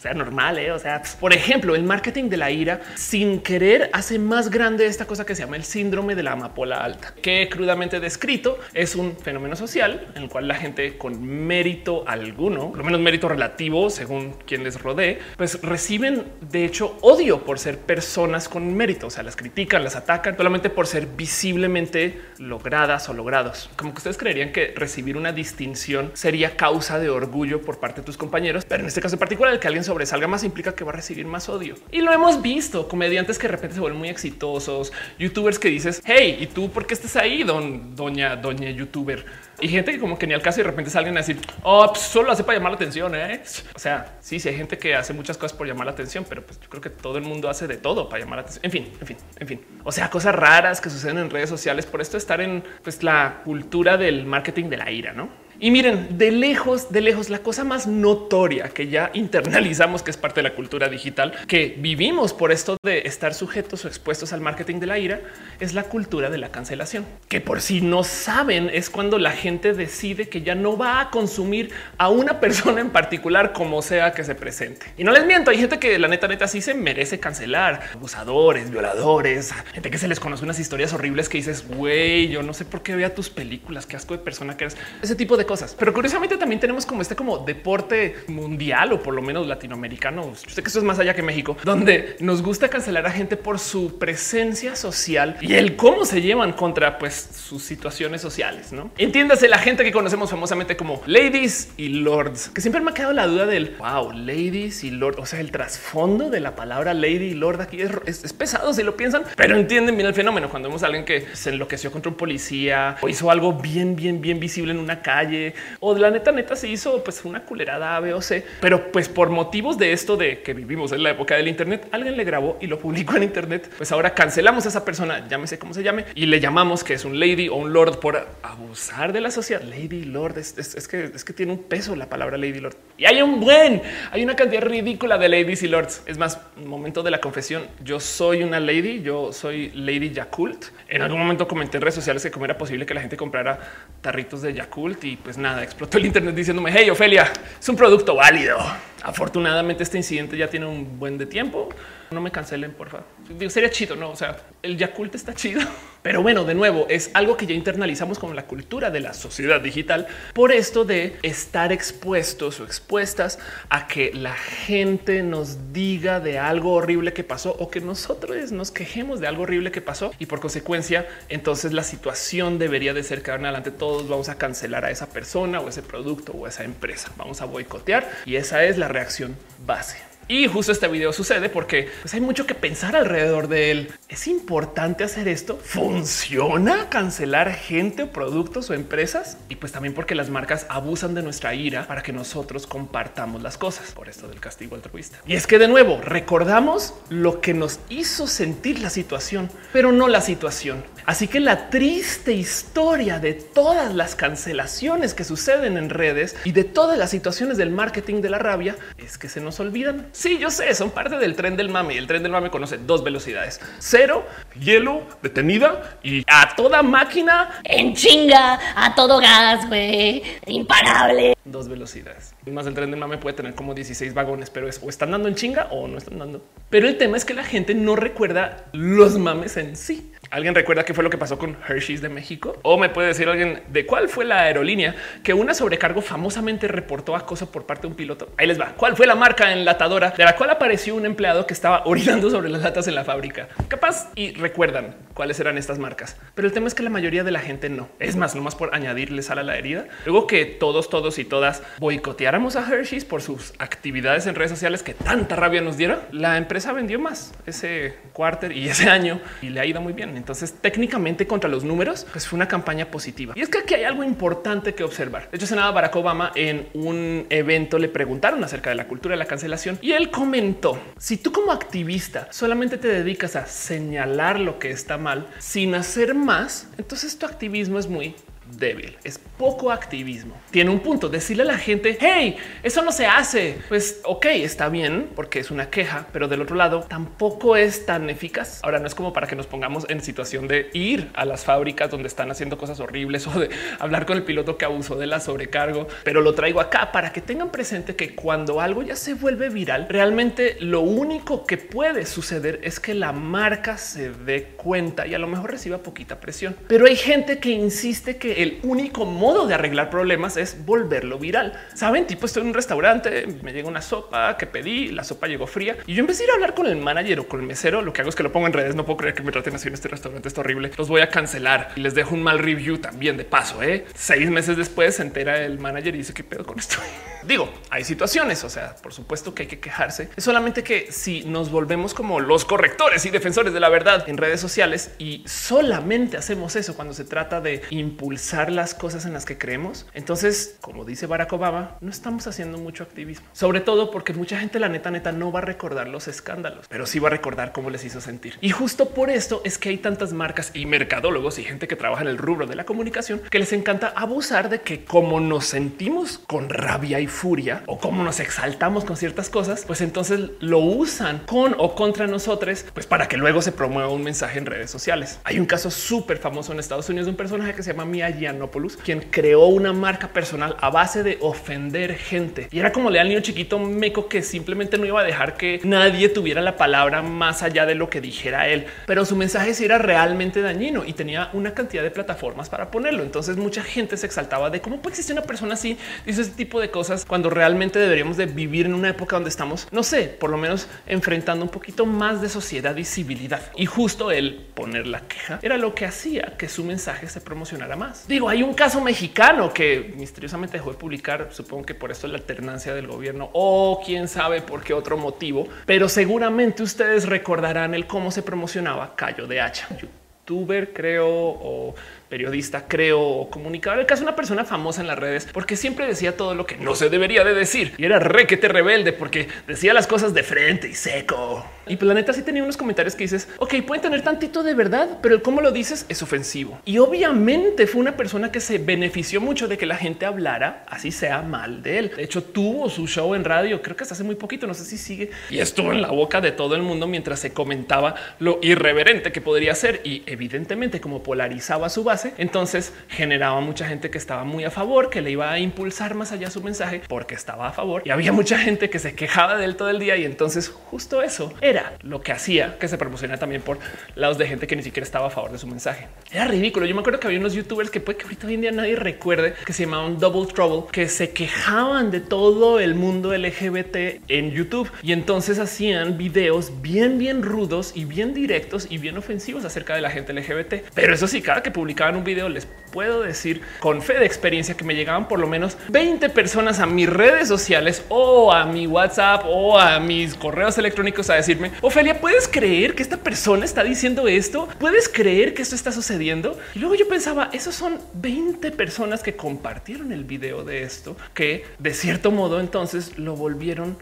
sea 0.05 0.13
normal. 0.13 0.59
¿eh? 0.59 0.71
O 0.71 0.79
sea, 0.79 1.03
por 1.19 1.33
ejemplo, 1.33 1.75
el 1.75 1.83
marketing 1.83 2.29
de 2.29 2.37
la 2.37 2.51
ira 2.51 2.83
sin 2.95 3.41
querer 3.41 3.89
hace 3.95 4.19
más 4.19 4.51
grande 4.51 4.85
esta 4.85 5.07
cosa 5.07 5.25
que 5.25 5.35
se 5.35 5.43
llama 5.43 5.57
el 5.57 5.65
síndrome 5.65 6.15
de 6.15 6.23
la 6.23 6.33
amapola 6.33 6.85
alta, 6.85 7.15
que 7.23 7.49
crudamente 7.51 8.01
descrito 8.01 8.59
es 8.75 8.97
un 8.97 9.17
fenómeno 9.17 9.57
social 9.57 10.07
en 10.15 10.25
el 10.25 10.29
cual 10.29 10.47
la 10.47 10.57
gente 10.57 10.99
con 10.99 11.25
mérito 11.25 12.05
alguno, 12.07 12.71
lo 12.77 12.85
menos 12.85 13.01
mérito 13.01 13.31
relativo, 13.31 13.89
según 13.89 14.35
quien 14.47 14.63
les 14.63 14.79
rodee, 14.83 15.21
pues 15.39 15.63
reciben 15.63 16.25
de 16.51 16.67
hecho 16.67 16.99
odio 17.01 17.43
por 17.43 17.59
ser 17.59 17.79
personas 17.79 18.51
con 18.51 18.77
mérito. 18.77 19.07
O 19.07 19.11
sea, 19.11 19.23
las 19.23 19.37
critican, 19.37 19.85
las 19.85 19.97
atacan 19.97 20.37
solamente 20.37 20.69
por 20.69 20.87
ser 20.87 21.07
visiblemente 21.07 22.21
logradas 22.37 23.09
o 23.09 23.15
logrados. 23.15 23.71
Como 23.77 23.95
que 23.95 23.99
ustedes 23.99 24.19
creerían 24.19 24.53
que 24.53 24.75
recibir 24.77 25.17
una 25.17 25.33
distinción 25.33 26.11
sería 26.13 26.59
causa 26.59 26.99
de 26.99 27.09
orgullo 27.09 27.63
por 27.63 27.81
parte 27.81 28.03
de 28.03 28.05
tus 28.05 28.19
compañeros, 28.19 28.67
pero 28.67 28.83
en 28.83 28.89
este 28.89 29.01
caso 29.01 29.15
en 29.15 29.21
particular, 29.21 29.55
el 29.55 29.61
que 29.61 29.69
alguien 29.69 29.85
sobresalga 29.95 30.27
más 30.27 30.43
implica 30.43 30.75
que 30.75 30.83
va 30.83 30.91
a 30.91 30.97
recibir 30.97 31.25
más 31.27 31.49
odio. 31.49 31.77
Y 31.93 32.01
lo 32.01 32.13
hemos 32.13 32.43
visto, 32.43 32.89
comediantes 32.89 33.39
que 33.39 33.47
de 33.47 33.53
repente 33.53 33.75
se 33.75 33.81
vuelven 33.81 33.99
muy 33.99 34.09
exitosos, 34.09 34.93
youtubers 35.21 35.59
que 35.59 35.69
dices, 35.69 36.03
hey, 36.05 36.37
¿y 36.41 36.47
tú 36.47 36.71
por 36.71 36.85
qué 36.87 36.95
estás 36.95 37.15
ahí, 37.15 37.45
don, 37.45 37.95
doña, 37.95 38.35
doña 38.35 38.71
youtuber? 38.71 39.25
Y 39.61 39.69
gente 39.69 39.93
que 39.93 40.01
como 40.01 40.19
que 40.19 40.27
ni 40.27 40.35
al 40.35 40.43
caso 40.43 40.61
y 40.61 40.65
de 40.65 40.71
repente 40.71 40.91
salen 40.91 41.17
a 41.17 41.21
decir, 41.21 41.39
oh, 41.63 41.87
pues 41.93 42.03
solo 42.03 42.33
hace 42.33 42.43
para 42.43 42.59
llamar 42.59 42.73
la 42.73 42.77
atención. 42.77 43.15
¿eh? 43.15 43.41
O 43.75 43.79
sea, 43.79 44.17
sí, 44.21 44.41
sí 44.41 44.49
hay 44.49 44.57
gente 44.57 44.79
que 44.79 44.97
hace 44.97 45.13
muchas 45.13 45.39
cosas 45.39 45.57
por 45.57 45.67
llamar 45.67 45.87
la 45.87 45.93
atención, 45.93 46.27
pero 46.29 46.45
pues 46.45 46.59
yo 46.61 46.69
creo 46.69 46.83
que 46.83 46.91
todo 46.91 47.19
el 47.19 47.25
mundo 47.25 47.49
hace 47.49 47.69
de 47.69 47.77
todo 47.77 48.09
para 48.09 48.25
llamar 48.25 48.39
la 48.39 48.43
atención. 48.43 48.65
En 48.65 48.71
fin, 48.73 48.93
en 49.01 49.07
fin, 49.07 49.17
en 49.39 49.47
fin. 49.47 49.61
O 49.85 49.93
sea, 49.93 50.11
cosas 50.11 50.35
raras 50.35 50.81
que 50.81 50.91
suceden 50.91 51.19
en 51.19 51.31
redes 51.31 51.49
sociales 51.49 51.87
por 51.87 52.01
esto 52.01 52.17
estar 52.17 52.41
en 52.41 52.65
pues, 52.83 53.01
la 53.05 53.43
cultura 53.45 53.97
del 53.97 54.27
marketing 54.27 54.65
de 54.71 54.77
la 54.77 54.91
ira, 54.91 55.13
¿no? 55.13 55.44
Y 55.61 55.71
miren, 55.71 56.19
de 56.19 56.33
lejos, 56.33 56.91
de 56.91 57.01
lejos, 57.01 57.31
la 57.31 57.39
cosa 57.39 57.63
más 57.63 57.87
notoria 57.87 58.69
que 58.71 58.89
ya 58.89 59.11
internalizamos, 59.15 60.03
que 60.03 60.11
es 60.11 60.17
parte 60.17 60.41
de 60.41 60.49
la 60.49 60.55
cultura 60.55 60.89
digital, 60.89 61.33
que 61.47 61.77
vivimos 61.79 62.33
por 62.33 62.51
esto 62.51 62.77
de 62.83 63.03
estar 63.07 63.35
sujetos 63.35 63.85
o 63.85 63.89
expuestos 63.89 64.33
al 64.33 64.41
marketing 64.41 64.81
de 64.81 64.87
la 64.87 64.99
ira, 64.99 65.21
es 65.61 65.73
la 65.75 65.85
cultura 65.85 66.29
de 66.29 66.39
la 66.39 66.51
cancelación, 66.51 67.07
que 67.29 67.41
por 67.41 67.61
si 67.61 67.81
no 67.81 68.03
saben 68.03 68.69
es 68.73 68.91
cuando 68.91 69.19
la 69.19 69.31
gente 69.31 69.75
decide 69.75 70.29
que 70.29 70.43
ya 70.43 70.55
no 70.55 70.77
va 70.77 71.01
a 71.01 71.11
consumir 71.11 71.71
a 71.99 72.09
una 72.09 72.41
persona 72.41 72.81
en 72.81 72.91
particular 72.91 73.53
como 73.53 73.81
sea 73.81 74.13
que 74.13 74.25
se 74.25 74.35
presente. 74.35 74.87
Y 74.97 75.05
no 75.05 75.13
les 75.13 75.25
miento, 75.25 75.51
hay 75.51 75.59
gente 75.59 75.79
que 75.79 75.99
la 75.99 76.09
neta, 76.09 76.27
neta, 76.27 76.49
sí 76.49 76.61
se 76.61 76.75
merece 76.75 77.21
cancelar, 77.21 77.81
abusadores, 77.95 78.71
violadores, 78.71 79.53
gente 79.73 79.91
que 79.91 79.99
se 79.99 80.09
les 80.09 80.19
conoce 80.19 80.45
unas 80.45 80.59
historias 80.59 80.93
horribles 80.93 81.29
que 81.29 81.39
dices, 81.39 81.65
güey, 81.69 82.29
yo 82.29 82.43
no 82.43 82.55
sé 82.55 82.65
por 82.65 82.83
qué 82.83 82.97
vea 82.97 83.15
tus 83.15 83.31
películas, 83.31 83.87
qué 83.87 83.97
asco 83.97 84.15
de 84.15 84.23
persona 84.23 84.57
que 84.57 84.65
eres, 84.65 84.77
ese 85.01 85.15
tipo 85.15 85.37
de 85.37 85.44
cosas. 85.47 85.75
Pero 85.79 85.93
curiosamente 85.93 86.37
también 86.37 86.61
tenemos 86.61 86.87
como 86.87 87.03
este 87.03 87.17
como 87.17 87.39
deporte 87.39 88.17
mundial 88.29 88.93
o 88.93 89.03
por 89.03 89.15
lo 89.15 89.23
menos 89.23 89.47
latinoamericano. 89.47 90.35
Sé 90.35 90.63
que 90.63 90.69
eso 90.69 90.79
es 90.79 90.85
más 90.85 90.99
allá 90.99 91.15
que 91.15 91.23
México, 91.23 91.57
donde 91.65 92.17
nos 92.21 92.43
gusta 92.43 92.69
cancelar 92.69 93.07
a 93.07 93.11
gente 93.11 93.37
por 93.37 93.59
su 93.59 93.99
presencia 93.99 94.77
social 94.77 95.37
y 95.41 95.55
el 95.55 95.77
cómo 95.77 96.05
se 96.05 96.21
llevan 96.23 96.53
contra 96.53 96.99
pues 96.99 97.15
sus 97.15 97.63
situaciones 97.63 98.21
sociales. 98.21 98.73
No 98.73 98.91
entiéndase 98.99 99.49
la 99.49 99.59
gente 99.59 99.85
que 99.85 99.93
conocemos 99.93 100.31
famosamente 100.31 100.77
como 100.77 101.03
ladies 101.07 101.73
y 101.77 101.89
lords, 101.89 102.49
que 102.49 102.61
siempre 102.61 102.81
me 102.81 102.91
ha 102.91 102.95
quedado 102.95 103.13
la 103.13 103.27
duda 103.27 103.47
del 103.47 103.77
wow, 103.79 104.13
ladies 104.13 104.85
y 104.85 104.91
lords. 104.91 105.19
O 105.19 105.27
sea, 105.27 105.41
el 105.41 105.51
trasfondo 105.51 106.31
de 106.31 106.41
la 106.41 106.55
palabra 106.55 106.95
lady 106.95 107.31
y 107.31 107.35
lord 107.35 107.61
aquí 107.61 107.79
es, 107.81 108.33
pesado 108.33 108.73
si 108.73 108.83
lo 108.83 108.97
piensan, 108.97 109.25
pero 109.37 109.57
entienden 109.57 109.97
bien 109.97 110.07
el 110.07 110.15
fenómeno. 110.15 110.49
Cuando 110.49 110.69
vemos 110.69 110.83
a 110.83 110.87
alguien 110.87 111.05
que 111.05 111.27
se 111.33 111.51
enloqueció 111.51 111.91
contra 111.91 112.11
un 112.11 112.17
policía 112.17 112.97
o 113.01 113.09
hizo 113.09 113.31
algo 113.31 113.53
bien, 113.53 113.97
bien, 113.97 114.21
bien 114.21 114.41
visible 114.41 114.73
en 114.73 114.79
una 114.79 115.03
calle 115.03 115.34
o 115.81 115.95
de 115.95 116.01
la 116.01 116.11
neta 116.11 116.33
neta 116.33 116.57
se 116.57 116.69
hizo 116.69 117.03
pues 117.03 117.25
una 117.25 117.45
culerada 117.45 117.97
A, 117.97 118.01
B 118.01 118.15
o 118.15 118.21
C, 118.21 118.45
pero 118.61 118.93
pues 118.93 119.09
por 119.09 119.31
motivos 119.31 119.79
de 119.79 119.93
esto 119.93 120.17
de 120.17 120.43
que 120.43 120.55
vivimos 120.55 120.93
en 120.93 121.03
la 121.03 121.11
época 121.11 121.37
del 121.37 121.49
Internet, 121.49 121.89
alguien 121.93 122.17
le 122.17 122.25
grabó 122.25 122.59
y 122.61 122.67
lo 122.67 122.79
publicó 122.79 123.17
en 123.17 123.25
Internet. 123.25 123.71
Pues 123.77 123.93
ahora 123.93 124.15
cancelamos 124.15 124.67
a 124.67 124.69
esa 124.69 124.85
persona, 124.85 125.27
llámese 125.29 125.59
cómo 125.59 125.75
se 125.75 125.83
llame, 125.83 126.05
y 126.15 126.27
le 126.27 126.41
llamamos 126.41 126.85
que 126.85 126.95
es 126.95 127.05
un 127.05 127.19
lady 127.19 127.49
o 127.49 127.57
un 127.57 127.73
lord 127.73 127.99
por 127.99 128.27
abusar 128.43 129.13
de 129.13 129.21
la 129.21 129.31
sociedad. 129.31 129.63
Lady 129.63 130.05
Lord 130.05 130.39
es, 130.39 130.53
que 130.89 131.05
es 131.05 131.25
que 131.25 131.33
tiene 131.33 131.53
un 131.53 131.63
peso 131.63 131.97
la 131.97 132.09
palabra 132.09 132.37
Lady 132.37 132.61
Lord 132.61 132.77
y 132.97 133.07
hay 133.07 133.21
un 133.23 133.41
buen, 133.41 133.83
hay 134.13 134.23
una 134.23 134.37
cantidad 134.37 134.63
ridícula 134.63 135.19
de 135.19 135.29
ladies 135.29 135.65
y 135.65 135.69
lords. 135.69 136.03
Es 136.07 136.17
más, 136.17 136.39
momento 136.65 137.03
de 137.03 137.11
la 137.11 137.21
confesión. 137.21 137.67
Yo 137.83 137.99
soy 137.99 138.45
una 138.45 138.61
lady, 138.61 139.03
yo 139.03 139.33
soy 139.33 139.71
Lady 139.75 140.11
Yakult. 140.11 140.67
En 140.89 141.03
algún 141.03 141.19
momento 141.19 141.49
comenté 141.49 141.79
en 141.79 141.83
redes 141.83 141.97
sociales 141.97 142.23
que 142.23 142.31
cómo 142.31 142.45
era 142.45 142.57
posible 142.57 142.87
que 142.87 142.95
la 142.95 143.01
gente 143.01 143.17
comprara 143.17 143.59
tarritos 144.01 144.43
de 144.43 144.55
Yakult 144.55 145.03
y 145.05 145.17
pues 145.25 145.39
nada, 145.39 145.63
explotó 145.65 145.97
el 145.97 146.05
Internet 146.05 146.35
diciéndome, 146.35 146.71
hey 146.71 146.91
Ofelia, 146.91 147.33
es 147.59 147.69
un 147.69 147.77
producto 147.77 148.15
válido. 148.15 148.59
Afortunadamente 149.03 149.83
este 149.83 149.97
incidente 149.97 150.37
ya 150.37 150.49
tiene 150.49 150.67
un 150.67 150.99
buen 150.99 151.17
de 151.17 151.25
tiempo. 151.25 151.71
No 152.15 152.21
me 152.21 152.31
cancelen, 152.31 152.73
por 152.73 152.89
favor. 152.91 153.07
Sería 153.51 153.71
chido, 153.71 153.97
no? 153.97 154.11
O 154.11 154.17
sea, 154.17 154.37
el 154.63 154.79
Yakult 154.79 155.15
está 155.15 155.35
chido. 155.35 155.61
Pero 156.05 156.23
bueno, 156.23 156.45
de 156.45 156.55
nuevo, 156.55 156.87
es 156.91 157.11
algo 157.15 157.37
que 157.37 157.47
ya 157.47 157.55
internalizamos 157.55 158.19
como 158.19 158.35
la 158.35 158.45
cultura 158.45 158.91
de 158.91 159.01
la 159.01 159.15
sociedad 159.15 159.61
digital 159.61 160.07
por 160.35 160.53
esto 160.53 160.85
de 160.85 161.17
estar 161.23 161.73
expuestos 161.73 162.61
o 162.61 162.65
expuestas 162.65 163.39
a 163.71 163.87
que 163.87 164.13
la 164.13 164.35
gente 164.35 165.23
nos 165.23 165.73
diga 165.73 166.21
de 166.21 166.39
algo 166.39 166.73
horrible 166.75 167.15
que 167.15 167.25
pasó 167.25 167.57
o 167.59 167.71
que 167.71 167.81
nosotros 167.81 168.53
nos 168.53 168.71
quejemos 168.71 169.19
de 169.19 169.29
algo 169.29 169.45
horrible 169.45 169.73
que 169.73 169.81
pasó 169.81 170.13
y 170.19 170.27
por 170.27 170.41
consecuencia, 170.41 171.09
entonces 171.31 171.73
la 171.73 171.83
situación 171.83 172.59
debería 172.59 172.93
de 172.93 173.03
ser 173.03 173.23
que 173.23 173.31
ahora 173.31 173.41
en 173.41 173.47
adelante 173.47 173.71
todos 173.71 174.07
vamos 174.07 174.29
a 174.29 174.37
cancelar 174.37 174.85
a 174.85 174.91
esa 174.91 175.09
persona 175.09 175.61
o 175.61 175.69
ese 175.71 175.83
producto 175.83 176.33
o 176.33 176.47
esa 176.47 176.65
empresa. 176.65 177.13
Vamos 177.17 177.41
a 177.41 177.47
boicotear 177.47 178.11
y 178.27 178.37
esa 178.37 178.63
es 178.65 178.77
la 178.77 178.89
reacción 178.89 179.37
base. 179.67 180.14
Y 180.29 180.47
justo 180.47 180.73
este 180.73 180.89
video 180.89 181.13
sucede 181.13 181.49
porque 181.49 181.89
pues, 182.03 182.15
hay 182.15 182.21
mucho 182.21 182.47
que 182.47 182.55
pensar 182.55 182.97
alrededor 182.97 183.49
de 183.49 183.71
él. 183.71 183.93
Es 184.09 184.27
importante 184.27 185.05
hacer 185.05 185.29
esto. 185.29 185.59
Funciona 185.63 186.89
cancelar 186.89 187.53
gente 187.53 188.07
productos 188.07 188.71
o 188.71 188.75
empresas 188.75 189.37
y 189.49 189.57
pues 189.57 189.73
también 189.73 189.95
porque 189.95 190.15
las 190.15 190.31
marcas 190.31 190.67
abusan 190.69 191.15
de 191.15 191.23
nuestra 191.23 191.55
ira 191.55 191.87
para 191.87 192.03
que 192.03 192.13
nosotros 192.13 192.67
compartamos 192.67 193.43
las 193.43 193.59
cosas 193.59 193.93
por 193.93 194.09
esto 194.09 194.29
del 194.29 194.41
castigo 194.41 194.77
altruista. 194.77 195.19
Y 195.27 195.35
es 195.35 195.47
que 195.47 195.59
de 195.59 195.69
nuevo 195.69 196.01
recordamos 196.01 196.95
lo 197.11 197.41
que 197.41 197.55
nos 197.55 197.81
hizo 197.89 198.27
sentir 198.27 198.79
la 198.79 198.91
situación, 198.91 199.51
pero 199.73 199.93
no 199.93 200.09
la 200.09 200.21
situación. 200.21 200.85
Así 201.07 201.29
que 201.29 201.41
la 201.41 201.69
triste 201.69 202.33
historia 202.33 203.19
de 203.19 203.35
todas 203.35 203.95
las 203.95 204.15
cancelaciones 204.15 205.13
que 205.13 205.25
suceden 205.25 205.77
en 205.77 205.91
redes 205.91 206.35
y 206.45 206.53
de 206.53 206.65
todas 206.65 206.97
las 206.97 207.11
situaciones 207.11 207.59
del 207.59 207.71
marketing 207.71 208.23
de 208.23 208.31
la 208.31 208.39
rabia 208.39 208.77
es 208.97 209.19
que 209.19 209.29
se 209.29 209.41
nos 209.41 209.61
olvidan. 209.61 210.07
Sí, 210.15 210.39
yo 210.39 210.49
sé, 210.49 210.73
son 210.77 210.93
parte 210.93 211.19
del 211.19 211.35
tren 211.35 211.57
del 211.57 211.69
mame. 211.69 211.99
El 211.99 212.07
tren 212.07 212.23
del 212.23 212.31
mame 212.31 212.49
conoce 212.49 212.79
dos 212.79 213.03
velocidades: 213.03 213.61
cero, 213.81 214.25
hielo, 214.61 215.03
detenida 215.23 215.99
y 216.05 216.23
a 216.29 216.55
toda 216.55 216.85
máquina 216.85 217.61
en 217.65 217.97
chinga, 217.97 218.61
a 218.77 218.95
todo 218.95 219.19
gas, 219.19 219.67
güey, 219.69 220.23
imparable. 220.47 221.37
Dos 221.45 221.69
velocidades. 221.69 222.33
Más 222.47 222.65
el 222.69 222.75
tren 222.75 222.93
del 222.93 223.01
mame 223.01 223.19
puede 223.19 223.35
tener 223.35 223.57
como 223.57 223.75
16 223.75 224.15
vagones, 224.15 224.51
pero 224.51 224.69
es 224.69 224.81
o 224.81 224.89
están 224.89 225.11
dando 225.11 225.27
en 225.29 225.35
chinga 225.35 225.67
o 225.73 225.89
no 225.89 225.99
están 225.99 226.21
dando. 226.21 226.45
Pero 226.71 226.87
el 226.87 226.97
tema 226.97 227.17
es 227.17 227.25
que 227.25 227.35
la 227.35 227.43
gente 227.43 227.75
no 227.75 227.97
recuerda 227.97 228.67
los 228.73 229.19
mames 229.19 229.57
en 229.57 229.75
sí. 229.75 230.13
¿Alguien 230.35 230.53
recuerda 230.53 230.85
qué 230.85 230.95
fue 230.95 231.05
lo 231.05 231.11
que 231.11 231.17
pasó 231.17 231.39
con 231.39 231.57
Hershey's 231.69 232.03
de 232.03 232.09
México? 232.09 232.59
O 232.63 232.77
me 232.77 232.89
puede 232.89 233.07
decir 233.07 233.29
alguien 233.29 233.63
de 233.69 233.87
cuál 233.87 234.09
fue 234.09 234.25
la 234.25 234.41
aerolínea 234.41 234.97
que 235.23 235.33
una 235.33 235.55
sobrecargo 235.55 236.03
famosamente 236.03 236.67
reportó 236.67 237.15
acoso 237.15 237.53
por 237.53 237.67
parte 237.67 237.83
de 237.83 237.87
un 237.87 237.95
piloto. 237.95 238.31
Ahí 238.37 238.49
les 238.49 238.61
va. 238.61 238.73
¿Cuál 238.77 238.97
fue 238.97 239.07
la 239.07 239.15
marca 239.15 239.53
enlatadora 239.53 240.11
de 240.11 240.25
la 240.25 240.35
cual 240.35 240.51
apareció 240.51 240.97
un 240.97 241.07
empleado 241.07 241.47
que 241.47 241.55
estaba 241.55 241.85
orinando 241.85 242.31
sobre 242.31 242.49
las 242.49 242.63
latas 242.63 242.89
en 242.89 242.97
la 242.97 243.05
fábrica? 243.05 243.47
Capaz 243.69 244.11
y 244.17 244.33
recuerdan 244.33 244.97
cuáles 245.15 245.39
eran 245.39 245.57
estas 245.57 245.79
marcas. 245.79 246.17
Pero 246.35 246.49
el 246.49 246.53
tema 246.53 246.67
es 246.67 246.75
que 246.75 246.83
la 246.83 246.91
mayoría 246.91 247.23
de 247.23 247.31
la 247.31 247.39
gente 247.39 247.69
no. 247.69 247.89
Es 248.01 248.17
más, 248.17 248.35
nomás 248.35 248.57
por 248.57 248.75
añadirle 248.75 249.23
sal 249.23 249.39
a 249.39 249.45
la 249.45 249.57
herida. 249.57 249.87
Luego 250.05 250.27
que 250.27 250.47
todos, 250.47 250.91
todos 250.91 251.21
y 251.21 251.25
todas 251.25 251.63
boicoteáramos 251.79 252.57
a 252.57 252.69
Hershey's 252.69 253.05
por 253.05 253.23
sus 253.23 253.53
actividades 253.61 254.27
en 254.27 254.35
redes 254.35 254.51
sociales 254.51 254.83
que 254.83 254.95
tanta 254.95 255.37
rabia 255.37 255.61
nos 255.61 255.77
diera, 255.77 256.09
la 256.11 256.39
empresa 256.39 256.73
vendió 256.73 256.99
más 256.99 257.33
ese 257.47 257.95
cuarter 258.13 258.51
y 258.51 258.69
ese 258.69 258.91
año 258.91 259.21
y 259.41 259.51
le 259.51 259.61
ha 259.61 259.65
ido 259.65 259.81
muy 259.81 259.93
bien. 259.93 260.24
Entonces, 260.25 260.55
técnicamente 260.59 261.27
contra 261.27 261.51
los 261.51 261.65
números, 261.65 262.07
pues 262.11 262.27
fue 262.27 262.39
una 262.39 262.49
campaña 262.49 262.91
positiva. 262.91 263.35
Y 263.37 263.43
es 263.43 263.51
que 263.51 263.59
aquí 263.59 263.75
hay 263.75 263.85
algo 263.85 264.03
importante 264.03 264.75
que 264.75 264.83
observar. 264.83 265.29
De 265.31 265.37
hecho, 265.37 265.47
senador 265.47 265.75
Barack 265.75 265.95
Obama 265.97 266.33
en 266.35 266.67
un 266.73 267.27
evento 267.29 267.79
le 267.79 267.91
preguntaron 267.91 268.43
acerca 268.43 268.71
de 268.71 268.77
la 268.77 268.89
cultura 268.89 269.13
de 269.13 269.19
la 269.19 269.27
cancelación 269.27 269.79
y 269.83 269.93
él 269.93 270.11
comentó, 270.11 270.81
si 270.97 271.19
tú 271.19 271.31
como 271.31 271.53
activista 271.53 272.29
solamente 272.31 272.79
te 272.79 272.89
dedicas 272.89 273.37
a 273.37 273.45
señalar 273.45 274.41
lo 274.41 274.59
que 274.59 274.71
está 274.71 274.97
mal 274.97 275.27
sin 275.41 275.75
hacer 275.75 276.15
más, 276.15 276.69
entonces 276.79 277.19
tu 277.19 277.27
activismo 277.27 277.79
es 277.79 277.87
muy 277.87 278.15
débil, 278.59 278.97
es 279.05 279.19
poco 279.19 279.71
activismo. 279.71 280.37
Tiene 280.51 280.71
un 280.71 280.81
punto, 280.81 281.09
decirle 281.09 281.43
a 281.43 281.47
la 281.47 281.59
gente, 281.59 281.99
hey, 282.01 282.37
eso 282.63 282.83
no 282.83 282.93
se 282.93 283.07
hace. 283.07 283.59
Pues 283.69 284.01
ok, 284.05 284.27
está 284.27 284.69
bien 284.69 285.09
porque 285.15 285.41
es 285.41 285.51
una 285.51 285.71
queja, 285.71 286.07
pero 286.13 286.29
del 286.29 286.41
otro 286.41 286.57
lado 286.57 286.85
tampoco 286.89 287.57
es 287.57 287.87
tan 287.87 288.09
eficaz. 288.11 288.61
Ahora 288.63 288.79
no 288.79 288.87
es 288.87 288.95
como 288.95 289.13
para 289.13 289.27
que 289.27 289.37
nos 289.37 289.47
pongamos 289.47 289.87
en 289.89 290.01
situación 290.03 290.49
de 290.49 290.71
ir 290.73 291.11
a 291.15 291.25
las 291.25 291.45
fábricas 291.45 291.91
donde 291.91 292.09
están 292.09 292.31
haciendo 292.31 292.59
cosas 292.59 292.81
horribles 292.81 293.27
o 293.29 293.39
de 293.39 293.51
hablar 293.79 294.07
con 294.07 294.17
el 294.17 294.23
piloto 294.25 294.57
que 294.57 294.65
abusó 294.65 294.97
de 294.97 295.07
la 295.07 295.21
sobrecargo, 295.21 295.89
pero 296.05 296.21
lo 296.21 296.35
traigo 296.35 296.61
acá 296.61 296.93
para 296.93 297.13
que 297.13 297.21
tengan 297.21 297.51
presente 297.51 297.97
que 297.97 298.15
cuando 298.15 298.61
algo 298.61 298.83
ya 298.83 298.97
se 298.97 299.15
vuelve 299.15 299.49
viral, 299.49 299.87
realmente 299.89 300.57
lo 300.61 300.81
único 300.81 301.45
que 301.47 301.59
puede 301.59 302.07
suceder 302.07 302.61
es 302.63 302.81
que 302.81 302.95
la 302.95 303.13
marca 303.13 303.79
se 303.79 304.11
dé 304.11 304.55
cuenta 304.57 305.07
y 305.07 305.15
a 305.15 305.19
lo 305.19 305.27
mejor 305.27 305.51
reciba 305.51 305.79
poquita 305.79 306.21
presión. 306.21 306.57
Pero 306.69 306.87
hay 306.87 306.97
gente 306.97 307.39
que 307.39 307.51
insiste 307.51 308.17
que 308.17 308.43
el 308.45 308.61
único 308.63 309.07
modo 309.07 309.47
de 309.47 309.55
arreglar 309.55 309.91
problemas 309.91 310.37
es 310.37 310.65
volverlo 310.65 311.19
viral. 311.19 311.59
Saben, 311.75 312.07
tipo 312.07 312.27
estoy 312.27 312.43
en 312.43 312.49
un 312.49 312.55
restaurante, 312.55 313.27
me 313.43 313.53
llega 313.53 313.69
una 313.69 313.81
sopa 313.83 314.37
que 314.37 314.47
pedí, 314.47 314.89
la 314.89 315.03
sopa 315.03 315.27
llegó 315.27 315.47
fría 315.47 315.79
y 315.87 315.95
yo 315.95 316.01
en 316.01 316.07
vez 316.07 316.19
de 316.19 316.25
ir 316.25 316.31
a 316.31 316.35
hablar 316.35 316.55
con 316.55 316.67
el 316.67 316.77
manager 316.77 317.21
o 317.21 317.29
con 317.29 317.41
el 317.41 317.47
mesero, 317.47 317.81
lo 317.81 317.93
que 317.93 318.03
hago 318.03 318.11
es 318.11 318.17
que 318.17 318.23
lo 318.23 318.33
pongo 318.33 318.47
en 318.47 318.53
redes. 318.53 318.75
No 318.75 318.85
puedo 318.85 318.99
creer 318.99 319.15
que 319.15 319.23
me 319.23 319.33
traten 319.33 319.55
así 319.55 319.69
en 319.69 319.75
este 319.75 319.89
restaurante, 319.89 320.29
es 320.29 320.37
horrible. 320.37 320.71
Los 320.77 320.89
voy 320.89 321.01
a 321.01 321.09
cancelar 321.09 321.71
y 321.75 321.81
les 321.81 321.95
dejo 321.95 322.15
un 322.15 322.23
mal 322.23 322.39
review 322.39 322.79
también 322.79 323.17
de 323.17 323.25
paso. 323.25 323.63
¿eh? 323.63 323.87
Seis 323.95 324.29
meses 324.31 324.57
después 324.57 324.97
se 324.97 325.03
entera 325.03 325.43
el 325.43 325.59
manager 325.59 325.95
y 325.95 325.99
dice 325.99 326.13
qué 326.13 326.23
pedo 326.23 326.45
con 326.45 326.59
esto. 326.59 326.77
Digo, 327.25 327.51
hay 327.71 327.85
situaciones, 327.85 328.45
o 328.45 328.51
sea, 328.51 328.77
por 328.77 328.93
supuesto 328.93 329.35
que 329.35 329.45
hay 329.45 329.49
que 329.49 329.59
quejarse. 329.59 330.11
Es 330.15 330.25
solamente 330.25 330.63
que 330.63 330.93
si 330.93 331.25
nos 331.25 331.51
volvemos 331.51 331.95
como 331.95 332.21
los 332.21 332.45
correctores 332.45 333.07
y 333.07 333.11
defensores 333.11 333.55
de 333.55 333.61
la 333.61 333.71
verdad 333.71 334.07
en 334.09 334.19
redes 334.19 334.41
sociales 334.41 334.91
y 334.99 335.25
solamente 335.27 336.19
hacemos 336.19 336.55
eso 336.55 336.75
cuando 336.75 336.93
se 336.93 337.05
trata 337.05 337.41
de 337.41 337.63
impulsar 337.71 338.24
las 338.51 338.75
cosas 338.75 339.05
en 339.07 339.13
las 339.13 339.25
que 339.25 339.39
creemos, 339.39 339.87
entonces, 339.93 340.57
como 340.61 340.85
dice 340.85 341.07
Barack 341.07 341.33
Obama, 341.33 341.77
no 341.81 341.91
estamos 341.91 342.27
haciendo 342.27 342.59
mucho 342.59 342.83
activismo, 342.83 343.27
sobre 343.33 343.61
todo 343.61 343.91
porque 343.91 344.13
mucha 344.13 344.39
gente, 344.39 344.59
la 344.59 344.69
neta, 344.69 344.91
neta, 344.91 345.13
no 345.13 345.31
va 345.31 345.41
a 345.41 345.43
recordar 345.43 345.89
los 345.89 346.09
escándalos, 346.09 346.67
pero 346.69 346.87
sí 346.87 346.99
va 346.99 347.09
a 347.09 347.11
recordar 347.11 347.53
cómo 347.53 347.71
les 347.71 347.85
hizo 347.85 348.01
sentir. 348.01 348.39
Y 348.41 348.51
justo 348.51 348.91
por 348.91 349.11
esto 349.11 349.43
es 349.45 349.59
que 349.59 349.69
hay 349.69 349.79
tantas 349.79 350.13
marcas 350.13 350.51
y 350.55 350.67
mercadólogos 350.67 351.39
y 351.39 351.45
gente 351.45 351.69
que 351.69 351.77
trabaja 351.77 352.03
en 352.03 352.09
el 352.09 352.19
rubro 352.19 352.47
de 352.47 352.57
la 352.57 352.65
comunicación 352.65 353.21
que 353.31 353.39
les 353.39 353.53
encanta 353.53 353.93
abusar 353.95 354.49
de 354.49 354.63
que 354.63 354.85
como 354.85 355.21
nos 355.21 355.47
sentimos 355.47 356.19
con 356.19 356.49
rabia 356.49 357.01
y 357.01 357.07
furia 357.07 357.63
o 357.67 357.79
como 357.79 358.03
nos 358.03 358.21
exaltamos 358.21 358.85
con 358.85 358.97
ciertas 358.97 359.29
cosas, 359.29 359.65
pues 359.67 359.81
entonces 359.81 360.31
lo 360.41 360.59
usan 360.59 361.21
con 361.27 361.55
o 361.59 361.75
contra 361.75 362.07
nosotros, 362.07 362.65
pues 362.73 362.87
para 362.87 363.09
que 363.09 363.17
luego 363.17 363.43
se 363.43 363.53
promueva 363.53 363.89
un 363.89 364.03
mensaje 364.03 364.39
en 364.39 364.47
redes 364.47 364.71
sociales. 364.71 365.21
Hay 365.25 365.39
un 365.39 365.47
caso 365.47 365.71
súper 365.71 366.19
famoso 366.19 366.53
en 366.53 366.61
Estados 366.61 366.89
Unidos 366.89 367.07
de 367.07 367.11
un 367.11 367.17
personaje 367.17 367.55
que 367.55 367.63
se 367.63 367.73
llama 367.73 367.85
Mia 367.85 368.11
Yiannopoulos, 368.19 368.77
quien 368.77 369.01
creó 369.01 369.47
una 369.47 369.73
marca 369.73 370.09
personal 370.09 370.57
a 370.61 370.71
base 370.71 371.03
de 371.03 371.19
ofender 371.21 371.95
gente. 371.97 372.49
Y 372.51 372.59
era 372.59 372.73
como 372.73 372.91
le 372.91 373.01
al 373.01 373.09
niño 373.09 373.21
chiquito 373.21 373.59
meco 373.59 374.09
que 374.09 374.23
simplemente 374.23 374.79
no 374.79 374.87
iba 374.87 375.01
a 375.01 375.05
dejar 375.05 375.37
que 375.37 375.61
nadie 375.65 376.09
tuviera 376.09 376.41
la 376.41 376.57
palabra 376.57 377.03
más 377.03 377.43
allá 377.43 377.67
de 377.67 377.75
lo 377.75 377.91
que 377.91 378.01
dijera 378.01 378.49
él. 378.49 378.67
Pero 378.87 379.05
su 379.05 379.17
mensaje 379.17 379.55
sí 379.55 379.65
era 379.65 379.79
realmente 379.79 380.41
dañino 380.41 380.85
y 380.85 380.93
tenía 380.93 381.31
una 381.33 381.55
cantidad 381.55 381.83
de 381.83 381.91
plataformas 381.91 382.49
para 382.49 382.71
ponerlo. 382.71 383.03
Entonces 383.03 383.37
mucha 383.37 383.63
gente 383.63 383.97
se 383.97 384.07
exaltaba 384.07 384.51
de 384.51 384.61
cómo 384.61 384.81
puede 384.81 384.95
existir 384.95 385.15
una 385.15 385.27
persona 385.27 385.55
así, 385.55 385.77
dice 386.07 386.23
ese 386.23 386.33
tipo 386.33 386.61
de 386.61 386.71
cosas 386.71 387.05
cuando 387.05 387.31
realmente 387.31 387.79
deberíamos 387.79 388.17
de 388.17 388.27
vivir 388.27 388.67
en 388.67 388.75
una 388.75 388.89
época 388.89 389.17
donde 389.17 389.31
estamos, 389.31 389.69
no 389.71 389.83
sé, 389.83 390.05
por 390.05 390.31
lo 390.31 390.37
menos 390.37 390.69
enfrentando 390.87 391.45
un 391.45 391.51
poquito 391.51 391.87
más 391.87 392.21
de 392.21 392.29
sociedad 392.29 392.77
y 392.77 392.85
civilidad. 392.85 393.43
Y 393.57 393.67
justo 393.67 394.11
el 394.11 394.47
poner 394.55 394.87
la 394.87 395.01
queja 395.01 395.39
era 395.43 395.57
lo 395.57 395.75
que 395.75 395.87
hacía 395.87 396.35
que 396.39 396.49
su 396.49 396.65
mensaje 396.65 397.09
se 397.09 397.21
promocionara 397.21 397.77
más. 397.77 398.04
Digo, 398.07 398.29
hay 398.29 398.43
un 398.43 398.53
caso 398.53 398.83
mexicano 398.83 399.53
que 399.55 399.95
misteriosamente 399.97 400.59
dejó 400.59 400.71
de 400.71 400.77
publicar, 400.77 401.29
supongo 401.33 401.65
que 401.65 401.75
por 401.75 401.91
esto 401.91 402.07
la 402.07 402.19
alternancia 402.19 402.75
del 402.75 402.87
gobierno 402.87 403.31
o 403.33 403.81
quién 403.85 404.09
sabe 404.09 404.43
por 404.43 404.63
qué 404.63 404.75
otro 404.75 404.99
motivo, 404.99 405.49
pero 405.65 405.89
seguramente 405.89 406.63
ustedes 406.63 407.07
recordarán 407.09 407.73
el 407.75 407.87
cómo 407.87 408.11
se 408.11 408.23
promocionaba 408.23 408.95
Cayo 408.95 409.27
de 409.27 409.41
Hacha, 409.41 409.69
youtuber 409.81 410.75
creo 410.75 411.09
o 411.09 411.75
periodista, 412.15 412.69
creo, 412.69 413.01
o 413.01 413.29
comunicador. 413.29 413.81
El 413.81 413.87
caso 413.87 414.03
de 414.03 414.07
una 414.07 414.15
persona 414.15 414.45
famosa 414.45 414.81
en 414.81 414.87
las 414.87 414.97
redes, 414.97 415.27
porque 415.33 415.57
siempre 415.57 415.85
decía 415.85 416.17
todo 416.17 416.37
lo 416.37 416.47
que 416.47 416.57
no 416.57 416.77
se 416.77 416.89
debería 416.89 417.25
de 417.25 417.35
decir 417.35 417.75
y 417.77 417.85
era 417.85 417.99
requete 417.99 418.47
rebelde 418.47 418.93
porque 418.93 419.27
decía 419.49 419.75
las 419.75 419.89
cosas 419.89 420.15
de 420.15 420.23
frente 420.23 420.69
y 420.69 420.75
seco. 420.75 421.45
Y 421.67 421.77
Planeta 421.77 422.13
sí 422.13 422.23
tenía 422.23 422.45
unos 422.45 422.57
comentarios 422.57 422.95
que 422.95 423.03
dices, 423.03 423.27
ok, 423.39 423.55
pueden 423.67 423.83
tener 423.83 424.03
tantito 424.03 424.45
de 424.45 424.55
verdad, 424.55 424.99
pero 425.03 425.17
el 425.17 425.23
cómo 425.23 425.41
lo 425.41 425.51
dices 425.51 425.87
es 425.89 426.03
ofensivo. 426.03 426.61
Y 426.65 426.79
obviamente 426.79 427.67
fue 427.67 427.81
una 427.81 427.97
persona 427.97 428.31
que 428.31 428.39
se 428.39 428.59
benefició 428.59 429.21
mucho 429.21 429.49
de 429.49 429.59
que 429.59 429.67
la 429.67 429.77
gente 429.77 430.07
hablara, 430.07 430.65
así 430.69 430.93
sea 430.93 431.23
mal 431.23 431.65
de 431.65 431.79
él. 431.79 431.93
De 431.97 432.05
hecho, 432.05 432.23
tuvo 432.23 432.69
su 432.69 432.87
show 432.87 433.15
en 433.15 433.25
radio, 433.25 433.61
creo 433.61 433.75
que 433.75 433.83
hasta 433.83 433.95
hace 433.95 434.05
muy 434.05 434.15
poquito, 434.15 434.47
no 434.47 434.55
sé 434.55 434.65
si 434.65 434.77
sigue, 434.77 435.11
y 435.31 435.39
estuvo 435.39 435.73
en 435.73 435.81
la 435.81 435.91
boca 435.91 436.21
de 436.21 436.31
todo 436.31 436.55
el 436.55 436.63
mundo 436.63 436.87
mientras 436.87 437.19
se 437.19 437.33
comentaba 437.33 437.95
lo 438.21 438.39
irreverente 438.43 439.11
que 439.11 439.21
podría 439.21 439.55
ser. 439.55 439.81
Y 439.85 440.03
evidentemente, 440.07 440.81
como 440.81 441.03
polarizaba 441.03 441.71
su 441.71 441.83
base, 441.83 442.04
entonces 442.19 442.73
generaba 442.89 443.41
mucha 443.41 443.67
gente 443.67 443.91
que 443.91 443.99
estaba 443.99 444.25
muy 444.25 444.45
a 444.45 444.51
favor, 444.51 444.91
que 444.91 445.01
le 445.01 445.11
iba 445.11 445.31
a 445.31 445.39
impulsar 445.39 445.95
más 445.95 446.13
allá 446.13 446.31
su 446.31 446.43
mensaje 446.43 446.83
porque 446.89 447.15
estaba 447.15 447.49
a 447.49 447.53
favor. 447.53 447.83
Y 447.85 447.91
había 447.91 448.13
mucha 448.13 448.39
gente 448.39 448.71
que 448.71 448.79
se 448.79 448.95
quejaba 448.95 449.37
de 449.37 449.45
él 449.45 449.57
todo 449.57 449.71
el 449.71 449.79
día. 449.79 449.97
Y 449.97 450.05
entonces 450.05 450.49
justo 450.49 451.03
eso 451.03 451.33
era 451.41 451.75
lo 451.83 452.01
que 452.01 452.13
hacía 452.13 452.59
que 452.59 452.69
se 452.69 452.79
promocionara 452.79 453.19
también 453.19 453.43
por 453.43 453.59
lados 453.95 454.19
de 454.19 454.27
gente 454.27 454.47
que 454.47 454.57
ni 454.57 454.63
siquiera 454.63 454.85
estaba 454.85 455.09
a 455.09 455.11
favor 455.11 455.33
de 455.33 455.39
su 455.39 455.47
mensaje. 455.47 455.89
Era 456.11 456.27
ridículo. 456.27 456.67
Yo 456.67 456.75
me 456.75 456.81
acuerdo 456.81 457.01
que 457.01 457.07
había 457.07 457.19
unos 457.19 457.35
youtubers 457.35 457.71
que 457.71 457.81
puede 457.81 457.99
que 457.99 458.05
ahorita 458.05 458.27
hoy 458.27 458.35
en 458.35 458.41
día 458.41 458.53
nadie 458.53 458.77
recuerde 458.77 459.35
que 459.45 459.53
se 459.53 459.65
llamaban 459.65 459.99
Double 459.99 460.33
Trouble, 460.33 460.65
que 460.73 460.89
se 460.89 461.11
quejaban 461.11 461.91
de 461.91 462.01
todo 462.01 462.61
el 462.61 462.75
mundo 462.75 463.17
LGBT 463.17 464.03
en 464.09 464.31
YouTube 464.31 464.71
y 464.83 464.93
entonces 464.93 465.39
hacían 465.39 465.99
videos 465.99 466.63
bien, 466.63 466.99
bien 466.99 467.23
rudos 467.23 467.73
y 467.75 467.85
bien 467.85 468.15
directos 468.15 468.67
y 468.71 468.79
bien 468.79 468.97
ofensivos 468.97 469.45
acerca 469.45 469.75
de 469.75 469.83
la 469.83 469.91
gente 469.91 470.13
LGBT. 470.13 470.71
Pero 470.75 470.95
eso 470.95 471.07
sí, 471.07 471.23
cada 471.23 471.43
que 471.43 471.51
publicaban 471.51 471.84
un 471.93 472.05
video 472.05 472.29
les 472.29 472.47
puedo 472.75 473.03
decir 473.03 473.41
con 473.61 473.83
fe 473.83 474.01
de 474.01 474.05
experiencia 474.05 474.57
que 474.57 474.65
me 474.65 474.75
llegaban 474.75 475.07
por 475.07 475.21
lo 475.21 475.29
menos 475.29 475.57
20 475.69 476.09
personas 476.11 476.59
a 476.59 476.67
mis 476.67 476.89
redes 476.89 477.29
sociales 477.29 477.85
o 477.89 478.33
a 478.33 478.47
mi 478.47 478.67
WhatsApp 478.67 479.23
o 479.27 479.57
a 479.57 479.79
mis 479.79 480.15
correos 480.15 480.59
electrónicos 480.59 481.09
a 481.09 481.15
decirme, 481.15 481.53
Ofelia, 481.61 482.01
¿puedes 482.01 482.27
creer 482.27 482.75
que 482.75 482.83
esta 482.83 482.97
persona 482.97 483.45
está 483.45 483.63
diciendo 483.63 484.09
esto? 484.09 484.49
¿Puedes 484.59 484.89
creer 484.89 485.35
que 485.35 485.43
esto 485.43 485.55
está 485.55 485.71
sucediendo? 485.71 486.37
Y 486.57 486.59
luego 486.59 486.75
yo 486.75 486.89
pensaba, 486.89 487.31
esos 487.33 487.55
son 487.55 487.79
20 487.95 488.51
personas 488.51 489.05
que 489.05 489.15
compartieron 489.15 489.93
el 489.93 490.03
video 490.03 490.43
de 490.43 490.65
esto, 490.65 490.97
que 491.15 491.45
de 491.61 491.75
cierto 491.75 492.11
modo 492.11 492.41
entonces 492.41 492.99
lo 492.99 493.15
volvieron 493.15 493.77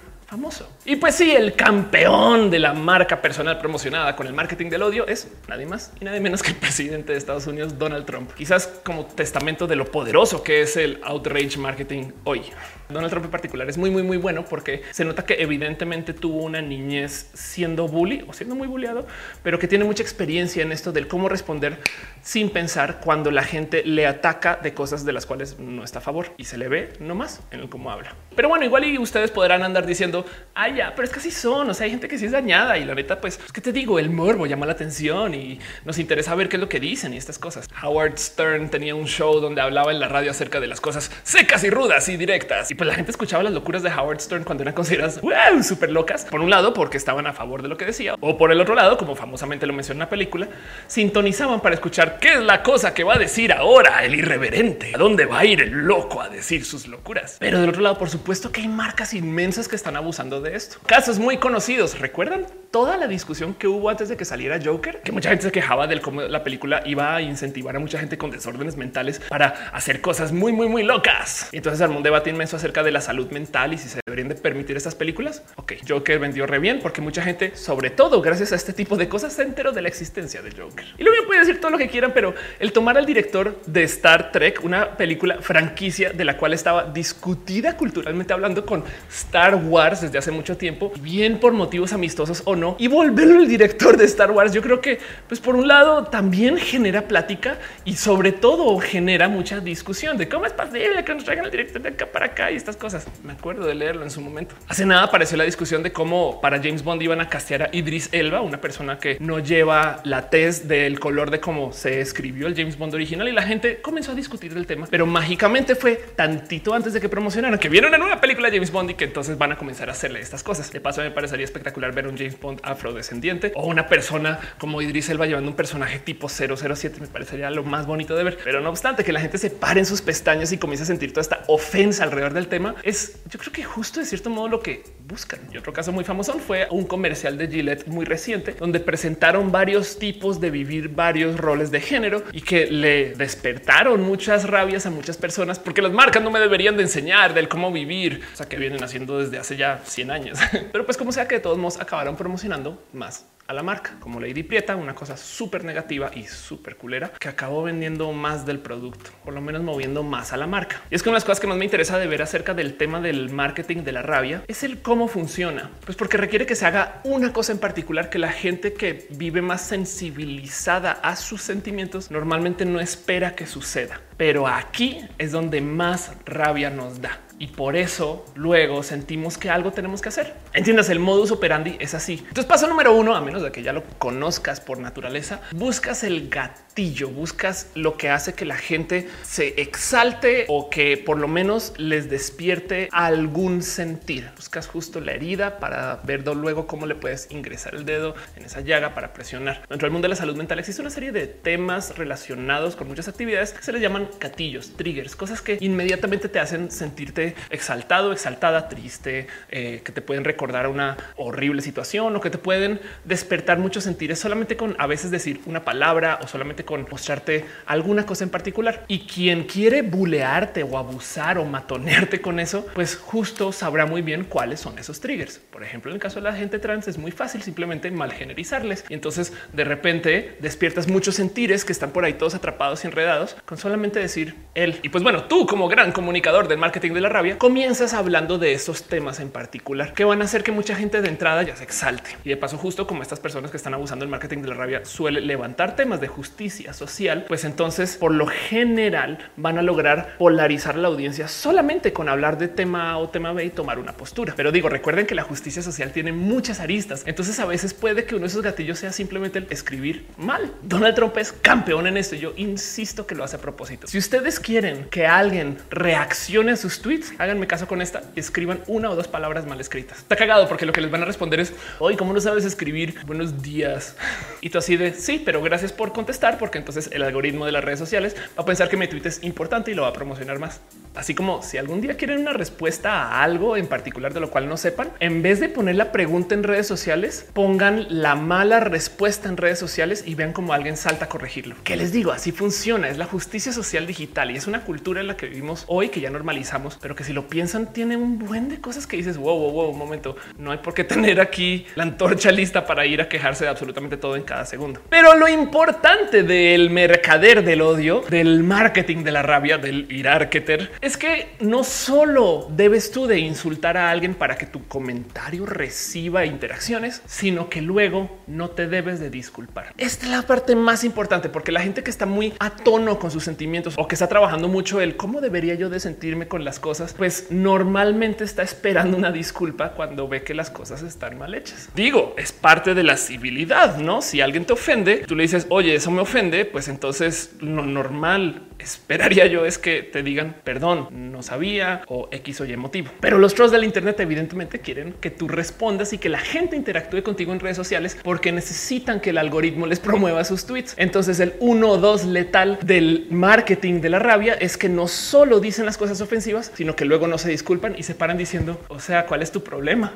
Y 0.84 0.96
pues 0.96 1.14
sí, 1.14 1.30
el 1.30 1.54
campeón 1.54 2.50
de 2.50 2.58
la 2.58 2.72
marca 2.72 3.20
personal 3.20 3.58
promocionada 3.58 4.16
con 4.16 4.26
el 4.26 4.32
marketing 4.32 4.70
del 4.70 4.82
odio 4.82 5.06
es 5.06 5.28
nadie 5.46 5.66
más 5.66 5.92
y 6.00 6.04
nadie 6.04 6.20
menos 6.20 6.42
que 6.42 6.50
el 6.50 6.56
presidente 6.56 7.12
de 7.12 7.18
Estados 7.18 7.46
Unidos, 7.46 7.78
Donald 7.78 8.06
Trump. 8.06 8.32
Quizás 8.32 8.66
como 8.82 9.04
testamento 9.04 9.66
de 9.66 9.76
lo 9.76 9.84
poderoso 9.90 10.42
que 10.42 10.62
es 10.62 10.76
el 10.76 11.00
outrage 11.04 11.58
marketing 11.58 12.12
hoy. 12.24 12.42
Donald 12.88 13.10
Trump 13.10 13.24
en 13.24 13.30
particular 13.30 13.68
es 13.68 13.78
muy, 13.78 13.90
muy, 13.90 14.02
muy 14.02 14.16
bueno 14.16 14.44
porque 14.44 14.82
se 14.90 15.04
nota 15.04 15.24
que 15.24 15.34
evidentemente 15.34 16.12
tuvo 16.12 16.42
una 16.42 16.60
niñez 16.60 17.30
siendo 17.34 17.88
bully 17.88 18.24
o 18.26 18.32
siendo 18.32 18.54
muy 18.54 18.66
bulleado, 18.66 19.06
pero 19.42 19.58
que 19.58 19.68
tiene 19.68 19.84
mucha 19.84 20.02
experiencia 20.02 20.62
en 20.62 20.72
esto 20.72 20.92
del 20.92 21.08
cómo 21.08 21.28
responder 21.28 21.78
sin 22.22 22.50
pensar 22.50 23.00
cuando 23.00 23.30
la 23.30 23.44
gente 23.44 23.82
le 23.84 24.06
ataca 24.06 24.58
de 24.62 24.74
cosas 24.74 25.04
de 25.04 25.12
las 25.12 25.26
cuales 25.26 25.58
no 25.58 25.84
está 25.84 26.00
a 26.00 26.02
favor 26.02 26.32
y 26.36 26.44
se 26.44 26.58
le 26.58 26.68
ve 26.68 26.92
nomás 27.00 27.40
en 27.50 27.60
el 27.60 27.68
cómo 27.68 27.90
habla. 27.90 28.14
Pero 28.34 28.48
bueno, 28.48 28.64
igual 28.64 28.84
y 28.84 28.98
ustedes 28.98 29.30
podrán 29.30 29.62
andar 29.62 29.86
diciendo 29.86 29.92
diciendo, 29.92 30.24
ah, 30.54 30.68
ya, 30.68 30.94
pero 30.94 31.06
es 31.06 31.12
que 31.12 31.20
así 31.20 31.30
son. 31.30 31.70
O 31.70 31.74
sea, 31.74 31.84
hay 31.84 31.90
gente 31.90 32.08
que 32.08 32.18
sí 32.18 32.26
es 32.26 32.32
dañada 32.32 32.78
y 32.78 32.84
la 32.84 32.94
neta, 32.94 33.20
pues, 33.20 33.38
¿qué 33.52 33.60
te 33.60 33.72
digo? 33.72 33.98
El 33.98 34.10
morbo 34.10 34.46
llama 34.46 34.66
la 34.66 34.72
atención 34.72 35.34
y 35.34 35.60
nos 35.84 35.98
interesa 35.98 36.34
ver 36.34 36.48
qué 36.48 36.56
es 36.56 36.60
lo 36.60 36.68
que 36.68 36.80
dicen 36.80 37.14
y 37.14 37.18
estas 37.18 37.38
cosas. 37.38 37.68
Howard 37.82 38.18
Stern 38.18 38.70
tenía 38.70 38.94
un 38.94 39.06
show 39.06 39.38
donde 39.40 39.60
hablaba 39.60 39.92
en 39.92 40.00
la 40.00 40.08
radio 40.08 40.30
acerca 40.30 40.60
de 40.60 40.66
las 40.66 40.80
cosas 40.80 41.10
secas 41.22 41.62
y 41.64 41.70
rudas 41.70 42.08
y 42.08 42.16
directas. 42.16 42.70
Y 42.70 42.74
pues 42.82 42.88
la 42.88 42.96
gente 42.96 43.12
escuchaba 43.12 43.44
las 43.44 43.52
locuras 43.52 43.84
de 43.84 43.90
Howard 43.90 44.18
Stern 44.18 44.42
cuando 44.42 44.64
eran 44.64 44.74
consideradas 44.74 45.20
wow, 45.20 45.62
súper 45.62 45.92
locas. 45.92 46.24
Por 46.24 46.40
un 46.40 46.50
lado, 46.50 46.74
porque 46.74 46.96
estaban 46.96 47.28
a 47.28 47.32
favor 47.32 47.62
de 47.62 47.68
lo 47.68 47.76
que 47.76 47.84
decía, 47.84 48.16
o 48.18 48.36
por 48.36 48.50
el 48.50 48.60
otro 48.60 48.74
lado, 48.74 48.98
como 48.98 49.14
famosamente 49.14 49.68
lo 49.68 49.72
menciona 49.72 49.98
en 49.98 50.00
la 50.00 50.08
película, 50.08 50.48
sintonizaban 50.88 51.60
para 51.60 51.76
escuchar 51.76 52.18
qué 52.18 52.32
es 52.32 52.40
la 52.40 52.64
cosa 52.64 52.92
que 52.92 53.04
va 53.04 53.14
a 53.14 53.18
decir 53.18 53.52
ahora 53.52 54.04
el 54.04 54.16
irreverente, 54.16 54.90
a 54.96 54.98
dónde 54.98 55.26
va 55.26 55.38
a 55.38 55.44
ir 55.44 55.60
el 55.60 55.70
loco 55.70 56.20
a 56.20 56.28
decir 56.28 56.64
sus 56.64 56.88
locuras. 56.88 57.36
Pero 57.38 57.60
del 57.60 57.68
otro 57.68 57.82
lado, 57.82 57.96
por 57.98 58.10
supuesto 58.10 58.50
que 58.50 58.62
hay 58.62 58.66
marcas 58.66 59.14
inmensas 59.14 59.68
que 59.68 59.76
están 59.76 59.94
abusando 59.94 60.40
de 60.40 60.56
esto. 60.56 60.78
Casos 60.84 61.20
muy 61.20 61.36
conocidos. 61.36 62.00
¿Recuerdan 62.00 62.46
toda 62.72 62.96
la 62.96 63.06
discusión 63.06 63.54
que 63.54 63.68
hubo 63.68 63.90
antes 63.90 64.08
de 64.08 64.16
que 64.16 64.24
saliera 64.24 64.58
Joker? 64.60 65.02
Que 65.02 65.12
mucha 65.12 65.28
gente 65.28 65.44
se 65.44 65.52
quejaba 65.52 65.86
del 65.86 66.00
cómo 66.00 66.22
la 66.22 66.42
película 66.42 66.82
iba 66.84 67.14
a 67.14 67.22
incentivar 67.22 67.76
a 67.76 67.78
mucha 67.78 68.00
gente 68.00 68.18
con 68.18 68.32
desórdenes 68.32 68.76
mentales 68.76 69.20
para 69.28 69.70
hacer 69.72 70.00
cosas 70.00 70.32
muy, 70.32 70.50
muy, 70.50 70.66
muy 70.66 70.82
locas. 70.82 71.48
Y 71.52 71.58
entonces 71.58 71.80
armó 71.80 71.98
un 71.98 72.02
debate 72.02 72.30
inmenso 72.30 72.56
acerca 72.62 72.84
de 72.84 72.92
la 72.92 73.00
salud 73.00 73.28
mental 73.32 73.74
y 73.74 73.78
si 73.78 73.88
se 73.88 73.98
deberían 74.06 74.28
de 74.28 74.36
permitir 74.36 74.76
estas 74.76 74.94
películas. 74.94 75.42
Ok, 75.56 75.72
Joker 75.88 76.20
vendió 76.20 76.46
re 76.46 76.60
bien 76.60 76.78
porque 76.80 77.00
mucha 77.00 77.20
gente, 77.20 77.56
sobre 77.56 77.90
todo 77.90 78.22
gracias 78.22 78.52
a 78.52 78.54
este 78.54 78.72
tipo 78.72 78.96
de 78.96 79.08
cosas, 79.08 79.32
se 79.32 79.42
enteró 79.42 79.72
de 79.72 79.82
la 79.82 79.88
existencia 79.88 80.42
de 80.42 80.52
Joker. 80.52 80.84
Y 80.96 81.02
luego 81.02 81.26
pueden 81.26 81.44
decir 81.44 81.60
todo 81.60 81.72
lo 81.72 81.78
que 81.78 81.88
quieran, 81.88 82.12
pero 82.14 82.34
el 82.60 82.72
tomar 82.72 82.96
al 82.96 83.04
director 83.04 83.60
de 83.66 83.82
Star 83.82 84.30
Trek, 84.30 84.62
una 84.62 84.96
película 84.96 85.38
franquicia 85.40 86.10
de 86.10 86.24
la 86.24 86.36
cual 86.36 86.52
estaba 86.52 86.84
discutida 86.84 87.76
culturalmente 87.76 88.32
hablando 88.32 88.64
con 88.64 88.84
Star 89.10 89.56
Wars 89.56 90.02
desde 90.02 90.18
hace 90.18 90.30
mucho 90.30 90.56
tiempo, 90.56 90.92
bien 91.00 91.40
por 91.40 91.52
motivos 91.52 91.92
amistosos 91.92 92.42
o 92.44 92.54
no, 92.54 92.76
y 92.78 92.86
volverlo 92.86 93.40
el 93.40 93.48
director 93.48 93.96
de 93.96 94.04
Star 94.04 94.30
Wars, 94.30 94.52
yo 94.52 94.62
creo 94.62 94.80
que, 94.80 95.00
pues 95.26 95.40
por 95.40 95.56
un 95.56 95.66
lado, 95.66 96.04
también 96.04 96.58
genera 96.58 97.08
plática 97.08 97.58
y 97.84 97.96
sobre 97.96 98.30
todo 98.30 98.78
genera 98.78 99.28
mucha 99.28 99.58
discusión 99.58 100.16
de 100.16 100.28
cómo 100.28 100.46
es 100.46 100.52
posible 100.52 101.04
que 101.04 101.14
nos 101.14 101.24
traigan 101.24 101.46
el 101.46 101.50
director 101.50 101.82
de 101.82 101.88
acá 101.88 102.06
para 102.06 102.26
acá 102.26 102.51
y 102.52 102.56
estas 102.56 102.76
cosas. 102.76 103.06
Me 103.24 103.32
acuerdo 103.32 103.66
de 103.66 103.74
leerlo 103.74 104.02
en 104.02 104.10
su 104.10 104.20
momento. 104.20 104.54
Hace 104.68 104.86
nada 104.86 105.04
apareció 105.04 105.36
la 105.36 105.44
discusión 105.44 105.82
de 105.82 105.92
cómo 105.92 106.40
para 106.40 106.58
James 106.58 106.84
Bond 106.84 107.02
iban 107.02 107.20
a 107.20 107.28
castear 107.28 107.62
a 107.62 107.70
Idris 107.72 108.08
Elba, 108.12 108.40
una 108.40 108.60
persona 108.60 108.98
que 108.98 109.16
no 109.20 109.38
lleva 109.38 110.00
la 110.04 110.30
tez 110.30 110.68
del 110.68 111.00
color 111.00 111.30
de 111.30 111.40
cómo 111.40 111.72
se 111.72 112.00
escribió 112.00 112.46
el 112.46 112.54
James 112.56 112.78
Bond 112.78 112.94
original 112.94 113.28
y 113.28 113.32
la 113.32 113.42
gente 113.42 113.80
comenzó 113.80 114.12
a 114.12 114.14
discutir 114.14 114.54
del 114.54 114.66
tema, 114.66 114.86
pero 114.90 115.06
mágicamente 115.06 115.74
fue 115.74 115.96
tantito 116.16 116.74
antes 116.74 116.92
de 116.92 117.00
que 117.00 117.08
promocionaran 117.08 117.58
que 117.58 117.68
vieron 117.68 117.88
una 117.88 117.98
nueva 117.98 118.20
película 118.20 118.48
de 118.48 118.56
James 118.56 118.70
Bond 118.70 118.90
y 118.90 118.94
que 118.94 119.04
entonces 119.04 119.38
van 119.38 119.52
a 119.52 119.56
comenzar 119.56 119.88
a 119.88 119.92
hacerle 119.92 120.20
estas 120.20 120.42
cosas. 120.42 120.70
De 120.70 120.80
paso, 120.80 121.02
me 121.02 121.10
parecería 121.10 121.44
espectacular 121.44 121.92
ver 121.92 122.06
un 122.06 122.16
James 122.16 122.38
Bond 122.38 122.60
afrodescendiente 122.62 123.52
o 123.54 123.66
una 123.66 123.86
persona 123.86 124.38
como 124.58 124.80
Idris 124.82 125.08
Elba 125.10 125.26
llevando 125.26 125.50
un 125.50 125.56
personaje 125.56 125.98
tipo 125.98 126.28
007. 126.28 126.98
Me 127.00 127.06
parecería 127.06 127.50
lo 127.50 127.64
más 127.64 127.86
bonito 127.86 128.16
de 128.16 128.24
ver. 128.24 128.38
Pero 128.44 128.60
no 128.60 128.70
obstante 128.70 129.04
que 129.04 129.12
la 129.12 129.20
gente 129.20 129.38
se 129.38 129.50
pare 129.50 129.80
en 129.80 129.86
sus 129.86 130.02
pestañas 130.02 130.52
y 130.52 130.58
comience 130.58 130.84
a 130.84 130.86
sentir 130.86 131.12
toda 131.12 131.22
esta 131.22 131.44
ofensa 131.48 132.04
alrededor 132.04 132.32
del 132.42 132.50
tema, 132.50 132.74
es 132.82 133.20
yo 133.30 133.38
creo 133.38 133.52
que 133.52 133.64
justo 133.64 134.00
de 134.00 134.06
cierto 134.06 134.30
modo 134.30 134.48
lo 134.48 134.60
que 134.60 134.84
buscan. 135.06 135.40
Y 135.52 135.56
otro 135.56 135.72
caso 135.72 135.92
muy 135.92 136.04
famoso 136.04 136.38
fue 136.38 136.66
un 136.70 136.84
comercial 136.84 137.38
de 137.38 137.48
Gillette 137.48 137.86
muy 137.86 138.04
reciente 138.04 138.54
donde 138.58 138.80
presentaron 138.80 139.52
varios 139.52 139.98
tipos 139.98 140.40
de 140.40 140.50
vivir 140.50 140.88
varios 140.88 141.36
roles 141.38 141.70
de 141.70 141.80
género 141.80 142.22
y 142.32 142.40
que 142.40 142.66
le 142.66 143.14
despertaron 143.14 144.02
muchas 144.02 144.48
rabias 144.48 144.86
a 144.86 144.90
muchas 144.90 145.16
personas 145.16 145.58
porque 145.58 145.82
las 145.82 145.92
marcas 145.92 146.22
no 146.22 146.30
me 146.30 146.40
deberían 146.40 146.76
de 146.76 146.84
enseñar 146.84 147.34
del 147.34 147.48
cómo 147.48 147.72
vivir, 147.72 148.22
o 148.32 148.36
sea, 148.36 148.48
que 148.48 148.56
vienen 148.56 148.82
haciendo 148.82 149.18
desde 149.18 149.38
hace 149.38 149.56
ya 149.56 149.82
100 149.84 150.10
años. 150.10 150.38
Pero 150.72 150.84
pues 150.84 150.96
como 150.96 151.12
sea 151.12 151.28
que 151.28 151.36
de 151.36 151.40
todos 151.40 151.58
modos 151.58 151.80
acabaron 151.80 152.16
promocionando 152.16 152.82
más 152.92 153.26
a 153.52 153.54
la 153.54 153.62
marca, 153.62 153.96
como 154.00 154.18
Lady 154.18 154.42
Prieta, 154.42 154.74
una 154.76 154.94
cosa 154.94 155.16
súper 155.16 155.64
negativa 155.64 156.10
y 156.14 156.24
súper 156.24 156.76
culera 156.76 157.12
que 157.20 157.28
acabó 157.28 157.62
vendiendo 157.62 158.10
más 158.12 158.44
del 158.44 158.58
producto, 158.58 159.10
por 159.24 159.34
lo 159.34 159.40
menos 159.40 159.62
moviendo 159.62 160.02
más 160.02 160.32
a 160.32 160.36
la 160.36 160.46
marca. 160.46 160.82
Y 160.90 160.94
es 160.94 161.02
que 161.02 161.10
una 161.10 161.16
de 161.16 161.18
las 161.18 161.24
cosas 161.24 161.40
que 161.40 161.46
más 161.46 161.58
me 161.58 161.64
interesa 161.64 161.98
de 161.98 162.06
ver 162.06 162.22
acerca 162.22 162.54
del 162.54 162.74
tema 162.76 163.00
del 163.00 163.30
marketing 163.30 163.84
de 163.84 163.92
la 163.92 164.02
rabia 164.02 164.42
es 164.48 164.62
el 164.62 164.80
cómo 164.80 165.06
funciona, 165.06 165.70
pues 165.84 165.96
porque 165.96 166.16
requiere 166.16 166.46
que 166.46 166.56
se 166.56 166.66
haga 166.66 167.00
una 167.04 167.32
cosa 167.32 167.52
en 167.52 167.58
particular 167.58 168.10
que 168.10 168.18
la 168.18 168.32
gente 168.32 168.72
que 168.72 169.06
vive 169.10 169.42
más 169.42 169.60
sensibilizada 169.60 170.92
a 170.92 171.16
sus 171.16 171.42
sentimientos 171.42 172.10
normalmente 172.10 172.64
no 172.64 172.80
espera 172.80 173.34
que 173.34 173.46
suceda. 173.46 174.00
Pero 174.16 174.46
aquí 174.46 175.00
es 175.18 175.32
donde 175.32 175.60
más 175.60 176.12
rabia 176.24 176.70
nos 176.70 177.00
da 177.00 177.20
y 177.42 177.48
por 177.48 177.74
eso 177.74 178.24
luego 178.36 178.84
sentimos 178.84 179.36
que 179.36 179.50
algo 179.50 179.72
tenemos 179.72 180.00
que 180.00 180.10
hacer. 180.10 180.32
Entiendas, 180.54 180.90
el 180.90 181.00
modus 181.00 181.32
operandi 181.32 181.76
es 181.80 181.92
así. 181.92 182.18
Entonces, 182.18 182.44
paso 182.44 182.68
número 182.68 182.94
uno, 182.94 183.16
a 183.16 183.20
menos 183.20 183.42
de 183.42 183.50
que 183.50 183.64
ya 183.64 183.72
lo 183.72 183.82
conozcas 183.98 184.60
por 184.60 184.78
naturaleza, 184.78 185.40
buscas 185.50 186.04
el 186.04 186.28
gatillo, 186.28 186.71
buscas 187.14 187.70
lo 187.74 187.96
que 187.96 188.08
hace 188.08 188.34
que 188.34 188.44
la 188.44 188.56
gente 188.56 189.08
se 189.22 189.60
exalte 189.60 190.46
o 190.48 190.70
que 190.70 190.96
por 190.96 191.18
lo 191.18 191.28
menos 191.28 191.74
les 191.76 192.08
despierte 192.08 192.88
algún 192.92 193.62
sentir. 193.62 194.30
Buscas 194.36 194.66
justo 194.66 195.00
la 195.00 195.12
herida 195.12 195.58
para 195.58 196.00
ver 196.04 196.22
luego 196.26 196.66
cómo 196.66 196.86
le 196.86 196.94
puedes 196.94 197.30
ingresar 197.30 197.74
el 197.74 197.84
dedo 197.84 198.14
en 198.36 198.44
esa 198.44 198.60
llaga 198.60 198.94
para 198.94 199.12
presionar. 199.12 199.62
Dentro 199.68 199.86
del 199.86 199.92
mundo 199.92 200.06
de 200.06 200.10
la 200.10 200.16
salud 200.16 200.36
mental 200.36 200.58
existe 200.58 200.80
una 200.80 200.90
serie 200.90 201.12
de 201.12 201.26
temas 201.26 201.96
relacionados 201.98 202.76
con 202.76 202.88
muchas 202.88 203.08
actividades 203.08 203.52
que 203.52 203.62
se 203.62 203.72
les 203.72 203.82
llaman 203.82 204.08
gatillos, 204.20 204.76
triggers, 204.76 205.16
cosas 205.16 205.42
que 205.42 205.58
inmediatamente 205.60 206.28
te 206.28 206.38
hacen 206.38 206.70
sentirte 206.70 207.34
exaltado, 207.50 208.12
exaltada, 208.12 208.68
triste, 208.68 209.26
eh, 209.50 209.82
que 209.84 209.92
te 209.92 210.00
pueden 210.00 210.24
recordar 210.24 210.68
una 210.68 210.96
horrible 211.16 211.60
situación 211.60 212.14
o 212.14 212.20
que 212.20 212.30
te 212.30 212.38
pueden 212.38 212.80
despertar 213.04 213.58
muchos 213.58 213.84
sentires 213.84 214.18
solamente 214.18 214.56
con 214.56 214.76
a 214.78 214.86
veces 214.86 215.10
decir 215.10 215.40
una 215.46 215.64
palabra 215.64 216.20
o 216.22 216.28
solamente 216.28 216.61
con 216.64 216.86
mostrarte 216.90 217.44
alguna 217.66 218.06
cosa 218.06 218.24
en 218.24 218.30
particular. 218.30 218.84
Y 218.88 219.06
quien 219.06 219.44
quiere 219.44 219.82
bulearte 219.82 220.62
o 220.62 220.78
abusar 220.78 221.38
o 221.38 221.44
matonearte 221.44 222.20
con 222.20 222.40
eso, 222.40 222.66
pues 222.74 222.96
justo 222.96 223.52
sabrá 223.52 223.86
muy 223.86 224.02
bien 224.02 224.24
cuáles 224.24 224.60
son 224.60 224.78
esos 224.78 225.00
triggers. 225.00 225.38
Por 225.38 225.62
ejemplo, 225.62 225.90
en 225.90 225.96
el 225.96 226.00
caso 226.00 226.16
de 226.16 226.22
la 226.22 226.34
gente 226.34 226.58
trans 226.58 226.88
es 226.88 226.98
muy 226.98 227.10
fácil 227.10 227.42
simplemente 227.42 227.90
mal 227.90 228.12
generalizarles 228.12 228.84
y 228.88 228.94
entonces 228.94 229.32
de 229.52 229.64
repente 229.64 230.36
despiertas 230.40 230.88
muchos 230.88 231.14
sentires 231.14 231.64
que 231.64 231.72
están 231.72 231.90
por 231.90 232.04
ahí 232.04 232.14
todos 232.14 232.34
atrapados 232.34 232.84
y 232.84 232.86
enredados 232.86 233.36
con 233.44 233.58
solamente 233.58 234.00
decir 234.00 234.34
él. 234.54 234.78
Y 234.82 234.88
pues 234.88 235.04
bueno, 235.04 235.24
tú 235.24 235.46
como 235.46 235.68
gran 235.68 235.92
comunicador 235.92 236.48
del 236.48 236.58
marketing 236.58 236.92
de 236.92 237.00
la 237.00 237.08
rabia, 237.08 237.38
comienzas 237.38 237.94
hablando 237.94 238.38
de 238.38 238.52
esos 238.52 238.84
temas 238.84 239.20
en 239.20 239.30
particular 239.30 239.94
que 239.94 240.04
van 240.04 240.22
a 240.22 240.24
hacer 240.24 240.42
que 240.42 240.52
mucha 240.52 240.74
gente 240.74 241.02
de 241.02 241.08
entrada 241.08 241.42
ya 241.42 241.56
se 241.56 241.64
exalte. 241.64 242.16
Y 242.24 242.28
de 242.28 242.36
paso, 242.36 242.58
justo 242.58 242.86
como 242.86 243.02
estas 243.02 243.20
personas 243.20 243.50
que 243.50 243.56
están 243.56 243.74
abusando 243.74 244.04
del 244.04 244.10
marketing 244.10 244.42
de 244.42 244.48
la 244.48 244.54
rabia 244.54 244.84
suele 244.84 245.20
levantar 245.20 245.76
temas 245.76 246.00
de 246.00 246.08
justicia 246.08 246.51
social, 246.72 247.24
pues 247.26 247.44
entonces 247.44 247.96
por 247.96 248.12
lo 248.12 248.26
general 248.26 249.18
van 249.36 249.58
a 249.58 249.62
lograr 249.62 250.16
polarizar 250.18 250.76
la 250.76 250.88
audiencia 250.88 251.28
solamente 251.28 251.92
con 251.92 252.08
hablar 252.08 252.38
de 252.38 252.48
tema 252.48 252.90
A 252.90 252.98
o 252.98 253.08
tema 253.08 253.32
B 253.32 253.44
y 253.44 253.50
tomar 253.50 253.78
una 253.78 253.92
postura. 253.92 254.34
Pero 254.36 254.52
digo, 254.52 254.68
recuerden 254.68 255.06
que 255.06 255.14
la 255.14 255.22
justicia 255.22 255.62
social 255.62 255.92
tiene 255.92 256.12
muchas 256.12 256.60
aristas. 256.60 257.02
Entonces 257.06 257.38
a 257.40 257.46
veces 257.46 257.74
puede 257.74 258.04
que 258.04 258.14
uno 258.14 258.22
de 258.22 258.28
esos 258.28 258.42
gatillos 258.42 258.78
sea 258.78 258.92
simplemente 258.92 259.38
el 259.38 259.46
escribir 259.50 260.06
mal. 260.16 260.52
Donald 260.62 260.94
Trump 260.94 261.16
es 261.18 261.32
campeón 261.32 261.86
en 261.86 261.96
esto. 261.96 262.16
Yo 262.16 262.32
insisto 262.36 263.06
que 263.06 263.14
lo 263.14 263.24
hace 263.24 263.36
a 263.36 263.40
propósito. 263.40 263.86
Si 263.86 263.98
ustedes 263.98 264.38
quieren 264.38 264.86
que 264.90 265.06
alguien 265.06 265.58
reaccione 265.70 266.52
a 266.52 266.56
sus 266.56 266.80
tweets, 266.80 267.12
háganme 267.18 267.46
caso 267.46 267.66
con 267.66 267.82
esta 267.82 268.02
escriban 268.16 268.60
una 268.66 268.90
o 268.90 268.96
dos 268.96 269.08
palabras 269.08 269.46
mal 269.46 269.60
escritas. 269.60 269.98
Está 269.98 270.16
cagado 270.16 270.48
porque 270.48 270.66
lo 270.66 270.72
que 270.72 270.80
les 270.80 270.90
van 270.90 271.02
a 271.02 271.04
responder 271.04 271.40
es 271.40 271.52
hoy, 271.78 271.96
¿cómo 271.96 272.12
no 272.12 272.20
sabes 272.20 272.44
escribir 272.44 272.94
buenos 273.06 273.42
días? 273.42 273.96
Y 274.40 274.50
tú 274.50 274.58
así 274.58 274.76
de 274.76 274.92
sí, 274.92 275.22
pero 275.24 275.40
gracias 275.40 275.72
por 275.72 275.92
contestar, 275.92 276.36
porque 276.42 276.58
entonces 276.58 276.90
el 276.92 277.04
algoritmo 277.04 277.46
de 277.46 277.52
las 277.52 277.62
redes 277.62 277.78
sociales 277.78 278.16
va 278.36 278.42
a 278.42 278.44
pensar 278.44 278.68
que 278.68 278.76
mi 278.76 278.88
tweet 278.88 279.02
es 279.04 279.22
importante 279.22 279.70
y 279.70 279.74
lo 279.74 279.82
va 279.82 279.88
a 279.90 279.92
promocionar 279.92 280.40
más. 280.40 280.60
Así 280.96 281.14
como 281.14 281.40
si 281.40 281.56
algún 281.56 281.80
día 281.80 281.96
quieren 281.96 282.18
una 282.18 282.32
respuesta 282.32 283.04
a 283.04 283.22
algo 283.22 283.56
en 283.56 283.68
particular 283.68 284.12
de 284.12 284.18
lo 284.18 284.28
cual 284.28 284.48
no 284.48 284.56
sepan, 284.56 284.90
en 284.98 285.22
vez 285.22 285.38
de 285.38 285.48
poner 285.48 285.76
la 285.76 285.92
pregunta 285.92 286.34
en 286.34 286.42
redes 286.42 286.66
sociales, 286.66 287.26
pongan 287.32 287.86
la 287.88 288.16
mala 288.16 288.58
respuesta 288.58 289.28
en 289.28 289.36
redes 289.36 289.60
sociales 289.60 290.02
y 290.04 290.16
vean 290.16 290.32
cómo 290.32 290.52
alguien 290.52 290.76
salta 290.76 291.04
a 291.04 291.08
corregirlo. 291.08 291.54
¿Qué 291.62 291.76
les 291.76 291.92
digo? 291.92 292.10
Así 292.10 292.32
funciona. 292.32 292.88
Es 292.88 292.98
la 292.98 293.06
justicia 293.06 293.52
social 293.52 293.86
digital 293.86 294.32
y 294.32 294.36
es 294.36 294.48
una 294.48 294.64
cultura 294.64 295.00
en 295.00 295.06
la 295.06 295.16
que 295.16 295.26
vivimos 295.26 295.64
hoy 295.68 295.90
que 295.90 296.00
ya 296.00 296.10
normalizamos, 296.10 296.76
pero 296.82 296.96
que 296.96 297.04
si 297.04 297.12
lo 297.12 297.28
piensan 297.28 297.72
tiene 297.72 297.96
un 297.96 298.18
buen 298.18 298.48
de 298.48 298.60
cosas 298.60 298.88
que 298.88 298.96
dices, 298.96 299.16
wow, 299.16 299.38
wow, 299.38 299.52
wow, 299.52 299.70
un 299.70 299.78
momento, 299.78 300.16
no 300.38 300.50
hay 300.50 300.58
por 300.58 300.74
qué 300.74 300.82
tener 300.92 301.20
aquí 301.20 301.66
la 301.76 301.84
antorcha 301.84 302.32
lista 302.32 302.66
para 302.66 302.84
ir 302.84 303.00
a 303.00 303.08
quejarse 303.08 303.44
de 303.44 303.50
absolutamente 303.50 303.96
todo 303.96 304.16
en 304.16 304.24
cada 304.24 304.44
segundo. 304.44 304.80
Pero 304.90 305.14
lo 305.14 305.28
importante 305.28 306.24
del 306.32 306.70
mercader 306.70 307.44
del 307.44 307.60
odio, 307.60 308.02
del 308.08 308.42
marketing 308.42 309.04
de 309.04 309.12
la 309.12 309.20
rabia, 309.20 309.58
del 309.58 309.86
irarketer, 309.92 310.72
es 310.80 310.96
que 310.96 311.34
no 311.40 311.62
solo 311.62 312.48
debes 312.50 312.90
tú 312.90 313.06
de 313.06 313.18
insultar 313.18 313.76
a 313.76 313.90
alguien 313.90 314.14
para 314.14 314.36
que 314.36 314.46
tu 314.46 314.66
comentario 314.66 315.44
reciba 315.44 316.24
interacciones, 316.24 317.02
sino 317.04 317.50
que 317.50 317.60
luego 317.60 318.18
no 318.26 318.48
te 318.48 318.66
debes 318.66 318.98
de 318.98 319.10
disculpar. 319.10 319.74
Esta 319.76 320.06
es 320.06 320.10
la 320.10 320.22
parte 320.22 320.56
más 320.56 320.84
importante 320.84 321.28
porque 321.28 321.52
la 321.52 321.60
gente 321.60 321.82
que 321.82 321.90
está 321.90 322.06
muy 322.06 322.32
a 322.38 322.48
tono 322.48 322.98
con 322.98 323.10
sus 323.10 323.24
sentimientos 323.24 323.74
o 323.76 323.86
que 323.86 323.94
está 323.94 324.08
trabajando 324.08 324.48
mucho 324.48 324.80
el 324.80 324.96
cómo 324.96 325.20
debería 325.20 325.54
yo 325.54 325.68
de 325.68 325.80
sentirme 325.80 326.28
con 326.28 326.46
las 326.46 326.58
cosas, 326.58 326.94
pues 326.94 327.26
normalmente 327.28 328.24
está 328.24 328.42
esperando 328.42 328.96
una 328.96 329.12
disculpa 329.12 329.72
cuando 329.72 330.08
ve 330.08 330.22
que 330.22 330.32
las 330.32 330.48
cosas 330.48 330.80
están 330.82 331.18
mal 331.18 331.34
hechas. 331.34 331.68
Digo, 331.74 332.14
es 332.16 332.32
parte 332.32 332.72
de 332.72 332.84
la 332.84 332.96
civilidad, 332.96 333.76
¿no? 333.76 334.00
Si 334.00 334.22
alguien 334.22 334.46
te 334.46 334.54
ofende, 334.54 335.04
tú 335.06 335.14
le 335.14 335.24
dices, 335.24 335.46
oye, 335.50 335.74
eso 335.74 335.90
me 335.90 336.00
ofende, 336.00 336.21
pues 336.50 336.68
entonces 336.68 337.32
lo 337.40 337.66
normal 337.66 338.42
esperaría 338.58 339.26
yo 339.26 339.44
es 339.44 339.58
que 339.58 339.82
te 339.82 340.02
digan 340.02 340.36
perdón, 340.44 340.88
no 341.12 341.22
sabía 341.22 341.82
o 341.88 342.08
X 342.12 342.40
o 342.40 342.44
Y 342.44 342.56
motivo. 342.56 342.90
Pero 343.00 343.18
los 343.18 343.34
trolls 343.34 343.50
del 343.50 343.64
Internet 343.64 343.98
evidentemente 344.00 344.60
quieren 344.60 344.94
que 345.00 345.10
tú 345.10 345.26
respondas 345.26 345.92
y 345.92 345.98
que 345.98 346.08
la 346.08 346.18
gente 346.18 346.56
interactúe 346.56 347.02
contigo 347.02 347.32
en 347.32 347.40
redes 347.40 347.56
sociales 347.56 347.98
porque 348.02 348.30
necesitan 348.30 349.00
que 349.00 349.10
el 349.10 349.18
algoritmo 349.18 349.66
les 349.66 349.80
promueva 349.80 350.24
sus 350.24 350.46
tweets. 350.46 350.74
Entonces 350.76 351.18
el 351.20 351.34
1 351.40 351.76
2 351.78 352.04
letal 352.06 352.58
del 352.62 353.06
marketing 353.10 353.80
de 353.80 353.90
la 353.90 353.98
rabia 353.98 354.34
es 354.34 354.56
que 354.56 354.68
no 354.68 354.86
solo 354.86 355.40
dicen 355.40 355.66
las 355.66 355.76
cosas 355.76 356.00
ofensivas, 356.00 356.52
sino 356.54 356.76
que 356.76 356.84
luego 356.84 357.06
no 357.08 357.18
se 357.18 357.30
disculpan 357.30 357.74
y 357.76 357.82
se 357.82 357.94
paran 357.94 358.16
diciendo, 358.16 358.60
o 358.68 358.78
sea, 358.78 359.06
¿cuál 359.06 359.22
es 359.22 359.32
tu 359.32 359.42
problema? 359.42 359.92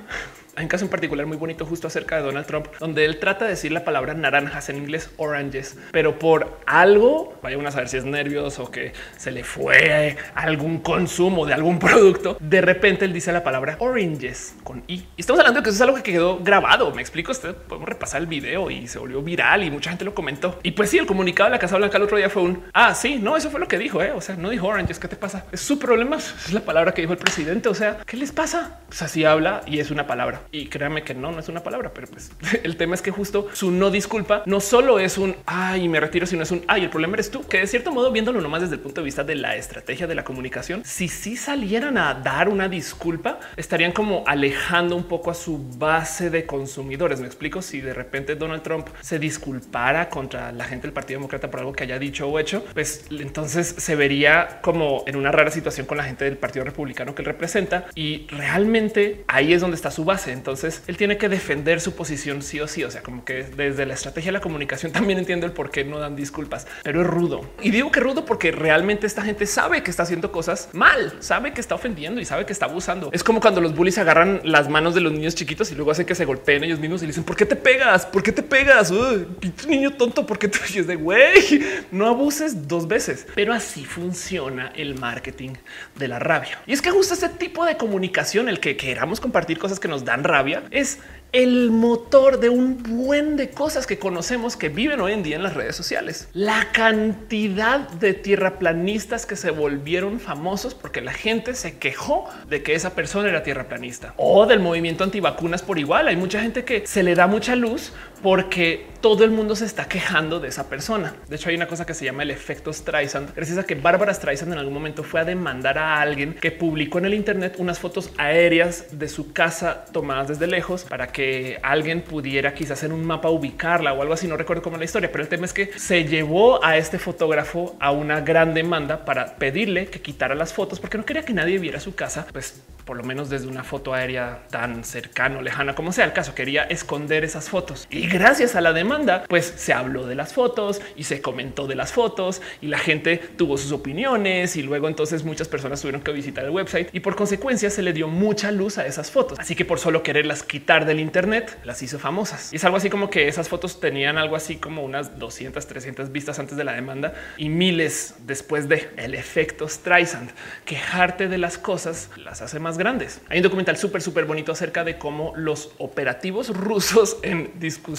Hay 0.56 0.64
un 0.64 0.68
caso 0.68 0.86
en 0.86 0.90
particular 0.90 1.26
muy 1.26 1.36
bonito 1.36 1.66
justo 1.66 1.86
acerca 1.86 2.16
de 2.16 2.22
Donald 2.22 2.46
Trump, 2.46 2.66
donde 2.80 3.04
él 3.04 3.18
trata 3.18 3.44
de 3.44 3.50
decir 3.50 3.72
la 3.72 3.84
palabra 3.84 4.14
naranjas 4.14 4.70
en 4.70 4.78
inglés, 4.78 5.10
oranges, 5.18 5.76
pero 5.92 6.18
por 6.18 6.58
algo, 6.64 7.34
vaya 7.42 7.56
a 7.68 7.70
saber 7.70 7.88
si 7.88 7.98
es 7.98 8.06
nervios 8.06 8.58
o 8.58 8.70
que 8.70 8.94
se 9.18 9.30
le 9.30 9.44
fue 9.44 10.16
algún 10.34 10.78
consumo 10.78 11.44
de 11.44 11.52
algún 11.52 11.78
producto, 11.78 12.38
de 12.40 12.62
repente 12.62 13.04
él 13.04 13.12
dice 13.12 13.32
la 13.32 13.44
palabra 13.44 13.76
oranges 13.80 14.54
con 14.64 14.82
i. 14.86 14.94
Y 14.94 15.20
estamos 15.20 15.40
hablando 15.40 15.60
de 15.60 15.64
que 15.64 15.68
eso 15.68 15.76
es 15.76 15.82
algo 15.82 15.96
que 15.96 16.12
quedó 16.12 16.38
grabado. 16.38 16.92
Me 16.94 17.02
explico. 17.02 17.32
Usted 17.32 17.54
podemos 17.54 17.88
repasar 17.88 18.22
el 18.22 18.26
video 18.26 18.70
y 18.70 18.88
se 18.88 18.98
volvió 18.98 19.20
viral 19.20 19.62
y 19.62 19.70
mucha 19.70 19.90
gente 19.90 20.06
lo 20.06 20.14
comentó. 20.14 20.58
Y 20.62 20.70
pues 20.70 20.88
sí, 20.88 20.96
el 20.96 21.06
comunicado 21.06 21.50
de 21.50 21.56
la 21.56 21.58
Casa 21.58 21.76
Blanca 21.76 21.98
el 21.98 22.04
otro 22.04 22.16
día 22.16 22.30
fue 22.30 22.42
un 22.42 22.64
ah, 22.72 22.94
sí, 22.94 23.18
no, 23.20 23.36
eso 23.36 23.50
fue 23.50 23.60
lo 23.60 23.68
que 23.68 23.78
dijo. 23.78 24.02
¿eh? 24.02 24.12
O 24.12 24.20
sea, 24.22 24.36
no 24.36 24.48
dijo 24.48 24.66
oranges. 24.66 24.98
¿Qué 24.98 25.08
te 25.08 25.16
pasa? 25.16 25.44
Es 25.52 25.60
su 25.60 25.78
problema. 25.78 26.16
Es 26.46 26.52
la 26.52 26.60
palabra 26.60 26.92
que 26.92 27.02
dijo 27.02 27.12
el 27.12 27.18
presidente. 27.18 27.68
O 27.68 27.74
sea, 27.74 27.98
¿qué 28.06 28.16
les 28.16 28.32
pasa? 28.32 28.80
Pues 28.86 29.02
así 29.02 29.24
habla 29.24 29.62
y 29.66 29.80
es 29.80 29.90
una 29.90 30.06
palabra. 30.06 30.42
Y 30.52 30.66
créame 30.66 31.02
que 31.02 31.14
no, 31.14 31.32
no 31.32 31.40
es 31.40 31.48
una 31.48 31.62
palabra, 31.62 31.92
pero 31.94 32.06
pues 32.08 32.32
el 32.62 32.76
tema 32.76 32.94
es 32.94 33.02
que 33.02 33.10
justo 33.10 33.48
su 33.52 33.70
no 33.70 33.90
disculpa 33.90 34.42
no 34.46 34.60
solo 34.60 34.98
es 34.98 35.18
un 35.18 35.36
ay, 35.46 35.88
me 35.88 36.00
retiro, 36.00 36.26
sino 36.26 36.42
es 36.42 36.50
un 36.50 36.62
ay, 36.68 36.84
el 36.84 36.90
problema 36.90 37.14
eres 37.14 37.30
tú, 37.30 37.46
que 37.46 37.60
de 37.60 37.66
cierto 37.66 37.92
modo 37.92 38.10
viéndolo 38.12 38.40
nomás 38.40 38.62
desde 38.62 38.74
el 38.74 38.80
punto 38.80 39.00
de 39.00 39.04
vista 39.04 39.24
de 39.24 39.34
la 39.34 39.56
estrategia 39.56 40.06
de 40.06 40.14
la 40.14 40.24
comunicación, 40.24 40.82
si 40.84 41.08
sí 41.08 41.36
salieran 41.36 41.98
a 41.98 42.14
dar 42.14 42.48
una 42.48 42.68
disculpa, 42.68 43.40
estarían 43.56 43.92
como 43.92 44.24
alejando 44.26 44.96
un 44.96 45.04
poco 45.04 45.30
a 45.30 45.34
su 45.34 45.58
base 45.78 46.30
de 46.30 46.46
consumidores. 46.46 47.20
Me 47.20 47.26
explico 47.26 47.62
si 47.62 47.80
de 47.80 47.94
repente 47.94 48.36
Donald 48.36 48.62
Trump 48.62 48.88
se 49.00 49.18
disculpara 49.18 50.08
contra 50.08 50.52
la 50.52 50.64
gente 50.64 50.86
del 50.86 50.92
Partido 50.92 51.18
Demócrata 51.18 51.50
por 51.50 51.60
algo 51.60 51.72
que 51.72 51.84
haya 51.84 51.98
dicho 51.98 52.28
o 52.28 52.38
hecho, 52.38 52.64
pues 52.74 53.06
entonces 53.10 53.74
se 53.78 53.96
vería 53.96 54.60
como 54.62 55.04
en 55.06 55.16
una 55.16 55.32
rara 55.32 55.50
situación 55.50 55.86
con 55.86 55.96
la 55.96 56.04
gente 56.04 56.24
del 56.24 56.36
Partido 56.36 56.64
Republicano 56.64 57.14
que 57.14 57.22
él 57.22 57.26
representa 57.26 57.86
y 57.94 58.26
realmente 58.28 59.24
ahí 59.28 59.52
es 59.52 59.60
donde 59.60 59.76
está 59.76 59.90
su 59.90 60.04
base. 60.04 60.32
Entonces 60.36 60.82
él 60.86 60.96
tiene 60.96 61.18
que 61.18 61.28
defender 61.28 61.80
su 61.80 61.94
posición 61.94 62.42
sí 62.42 62.60
o 62.60 62.68
sí. 62.68 62.84
O 62.84 62.90
sea, 62.90 63.02
como 63.02 63.24
que 63.24 63.44
desde 63.44 63.86
la 63.86 63.94
estrategia 63.94 64.28
de 64.28 64.32
la 64.32 64.40
comunicación 64.40 64.92
también 64.96 65.18
entiendo 65.18 65.46
el 65.46 65.52
por 65.52 65.70
qué 65.70 65.84
no 65.84 65.98
dan 65.98 66.16
disculpas, 66.16 66.66
pero 66.82 67.00
es 67.00 67.06
rudo. 67.06 67.40
Y 67.62 67.70
digo 67.70 67.90
que 67.90 68.00
rudo 68.00 68.24
porque 68.24 68.52
realmente 68.52 69.06
esta 69.06 69.22
gente 69.22 69.46
sabe 69.46 69.82
que 69.82 69.90
está 69.90 70.02
haciendo 70.02 70.30
cosas 70.32 70.68
mal, 70.72 71.14
sabe 71.20 71.52
que 71.52 71.60
está 71.60 71.74
ofendiendo 71.74 72.20
y 72.20 72.24
sabe 72.24 72.46
que 72.46 72.52
está 72.52 72.66
abusando. 72.66 73.10
Es 73.12 73.24
como 73.24 73.40
cuando 73.40 73.60
los 73.60 73.74
bullies 73.74 73.98
agarran 73.98 74.40
las 74.44 74.68
manos 74.68 74.94
de 74.94 75.00
los 75.00 75.12
niños 75.12 75.34
chiquitos 75.34 75.70
y 75.72 75.74
luego 75.74 75.90
hacen 75.90 76.06
que 76.06 76.14
se 76.14 76.24
golpeen 76.24 76.64
ellos 76.64 76.78
mismos 76.78 77.02
y 77.02 77.06
dicen, 77.06 77.24
¿por 77.24 77.36
qué 77.36 77.46
te 77.46 77.56
pegas? 77.56 78.06
¿Por 78.06 78.22
qué 78.22 78.32
te 78.32 78.42
pegas? 78.42 78.90
Uy, 78.90 79.26
niño 79.68 79.92
tonto, 79.92 80.26
¿por 80.26 80.38
qué 80.38 80.48
te 80.48 80.58
oyes 80.62 80.86
de 80.86 80.96
güey? 80.96 81.64
No 81.90 82.06
abuses 82.06 82.68
dos 82.68 82.86
veces. 82.86 83.26
Pero 83.34 83.52
así 83.52 83.84
funciona 83.84 84.72
el 84.74 84.98
marketing 84.98 85.50
de 85.94 86.08
la 86.08 86.18
rabia. 86.18 86.60
Y 86.66 86.72
es 86.72 86.82
que 86.82 86.90
justo 86.90 87.14
ese 87.14 87.28
tipo 87.28 87.64
de 87.64 87.76
comunicación, 87.76 88.48
el 88.48 88.60
que 88.60 88.76
queramos 88.76 89.20
compartir 89.20 89.58
cosas 89.58 89.80
que 89.80 89.88
nos 89.88 90.04
dan 90.04 90.24
rabia, 90.26 90.64
es 90.70 90.98
el 91.32 91.70
motor 91.70 92.40
de 92.40 92.48
un 92.48 92.82
buen 92.82 93.36
de 93.36 93.50
cosas 93.50 93.86
que 93.86 93.98
conocemos 93.98 94.56
que 94.56 94.70
viven 94.70 95.00
hoy 95.00 95.12
en 95.12 95.22
día 95.22 95.36
en 95.36 95.42
las 95.42 95.54
redes 95.54 95.76
sociales. 95.76 96.28
La 96.32 96.68
cantidad 96.72 97.80
de 97.90 98.14
tierraplanistas 98.14 99.26
que 99.26 99.36
se 99.36 99.50
volvieron 99.50 100.18
famosos 100.18 100.74
porque 100.74 101.02
la 101.02 101.12
gente 101.12 101.54
se 101.54 101.78
quejó 101.78 102.26
de 102.48 102.62
que 102.62 102.74
esa 102.74 102.94
persona 102.94 103.28
era 103.28 103.42
tierraplanista 103.42 104.14
o 104.16 104.46
del 104.46 104.60
movimiento 104.60 105.04
antivacunas 105.04 105.62
por 105.62 105.78
igual. 105.78 106.08
Hay 106.08 106.16
mucha 106.16 106.40
gente 106.40 106.64
que 106.64 106.86
se 106.86 107.02
le 107.02 107.14
da 107.14 107.26
mucha 107.26 107.54
luz 107.54 107.92
porque 108.22 108.86
todo 109.00 109.24
el 109.24 109.30
mundo 109.30 109.54
se 109.54 109.64
está 109.64 109.86
quejando 109.86 110.40
de 110.40 110.48
esa 110.48 110.68
persona. 110.68 111.14
De 111.28 111.36
hecho, 111.36 111.48
hay 111.48 111.54
una 111.54 111.68
cosa 111.68 111.86
que 111.86 111.94
se 111.94 112.04
llama 112.04 112.24
el 112.24 112.30
efecto 112.30 112.72
Streisand, 112.72 113.34
gracias 113.34 113.58
a 113.58 113.64
que 113.64 113.74
Bárbara 113.74 114.12
Streisand 114.12 114.52
en 114.52 114.58
algún 114.58 114.74
momento 114.74 115.04
fue 115.04 115.20
a 115.20 115.24
demandar 115.24 115.78
a 115.78 116.00
alguien 116.00 116.34
que 116.34 116.50
publicó 116.50 116.98
en 116.98 117.06
el 117.06 117.14
Internet 117.14 117.56
unas 117.58 117.78
fotos 117.78 118.10
aéreas 118.18 118.98
de 118.98 119.08
su 119.08 119.32
casa 119.32 119.84
tomadas 119.92 120.28
desde 120.28 120.46
lejos 120.46 120.84
para 120.84 121.08
que 121.08 121.58
alguien 121.62 122.02
pudiera 122.02 122.54
quizás 122.54 122.82
en 122.82 122.92
un 122.92 123.04
mapa 123.04 123.30
ubicarla 123.30 123.92
o 123.92 124.02
algo 124.02 124.14
así. 124.14 124.26
No 124.26 124.36
recuerdo 124.36 124.62
cómo 124.62 124.76
es 124.76 124.80
la 124.80 124.86
historia, 124.86 125.12
pero 125.12 125.22
el 125.22 125.28
tema 125.28 125.46
es 125.46 125.52
que 125.52 125.70
se 125.76 126.04
llevó 126.04 126.64
a 126.64 126.76
este 126.76 126.98
fotógrafo 126.98 127.76
a 127.78 127.92
una 127.92 128.20
gran 128.20 128.54
demanda 128.54 129.04
para 129.04 129.36
pedirle 129.36 129.86
que 129.86 130.00
quitara 130.00 130.34
las 130.34 130.52
fotos 130.52 130.80
porque 130.80 130.98
no 130.98 131.04
quería 131.04 131.24
que 131.24 131.32
nadie 131.32 131.58
viera 131.58 131.80
su 131.80 131.94
casa, 131.94 132.26
pues 132.32 132.62
por 132.86 132.96
lo 132.96 133.02
menos 133.02 133.28
desde 133.28 133.48
una 133.48 133.64
foto 133.64 133.92
aérea 133.92 134.42
tan 134.48 134.84
cercano, 134.84 135.42
lejana 135.42 135.74
como 135.74 135.92
sea 135.92 136.04
el 136.04 136.12
caso, 136.12 136.36
quería 136.36 136.62
esconder 136.62 137.24
esas 137.24 137.48
fotos. 137.48 137.86
Y 137.90 138.05
gracias 138.06 138.54
a 138.54 138.60
la 138.60 138.72
demanda, 138.72 139.24
pues 139.28 139.52
se 139.56 139.72
habló 139.72 140.06
de 140.06 140.14
las 140.14 140.32
fotos 140.32 140.80
y 140.96 141.04
se 141.04 141.20
comentó 141.20 141.66
de 141.66 141.74
las 141.74 141.92
fotos 141.92 142.42
y 142.60 142.68
la 142.68 142.78
gente 142.78 143.16
tuvo 143.16 143.58
sus 143.58 143.72
opiniones 143.72 144.56
y 144.56 144.62
luego 144.62 144.88
entonces 144.88 145.24
muchas 145.24 145.48
personas 145.48 145.80
tuvieron 145.80 146.02
que 146.02 146.12
visitar 146.12 146.44
el 146.44 146.50
website 146.50 146.88
y 146.92 147.00
por 147.00 147.16
consecuencia 147.16 147.70
se 147.70 147.82
le 147.82 147.92
dio 147.92 148.08
mucha 148.08 148.52
luz 148.52 148.78
a 148.78 148.86
esas 148.86 149.10
fotos. 149.10 149.38
Así 149.38 149.54
que 149.54 149.64
por 149.64 149.78
solo 149.78 150.02
quererlas 150.02 150.42
quitar 150.42 150.84
del 150.84 151.00
Internet, 151.00 151.58
las 151.64 151.82
hizo 151.82 151.98
famosas. 151.98 152.52
Y 152.52 152.56
es 152.56 152.64
algo 152.64 152.76
así 152.76 152.90
como 152.90 153.10
que 153.10 153.28
esas 153.28 153.48
fotos 153.48 153.80
tenían 153.80 154.18
algo 154.18 154.36
así 154.36 154.56
como 154.56 154.84
unas 154.84 155.18
200, 155.18 155.66
300 155.66 156.12
vistas 156.12 156.38
antes 156.38 156.56
de 156.56 156.64
la 156.64 156.72
demanda 156.72 157.14
y 157.36 157.48
miles 157.48 158.14
después 158.26 158.68
de 158.68 158.90
el 158.96 159.14
efecto 159.14 159.68
Streisand. 159.68 160.30
Quejarte 160.64 161.28
de 161.28 161.38
las 161.38 161.58
cosas 161.58 162.10
las 162.16 162.42
hace 162.42 162.58
más 162.60 162.78
grandes. 162.78 163.20
Hay 163.28 163.38
un 163.38 163.42
documental 163.42 163.76
súper, 163.76 164.02
súper 164.02 164.26
bonito 164.26 164.52
acerca 164.52 164.84
de 164.84 164.98
cómo 164.98 165.32
los 165.36 165.72
operativos 165.78 166.48
rusos 166.48 167.18
en 167.22 167.52
discusión 167.58 167.95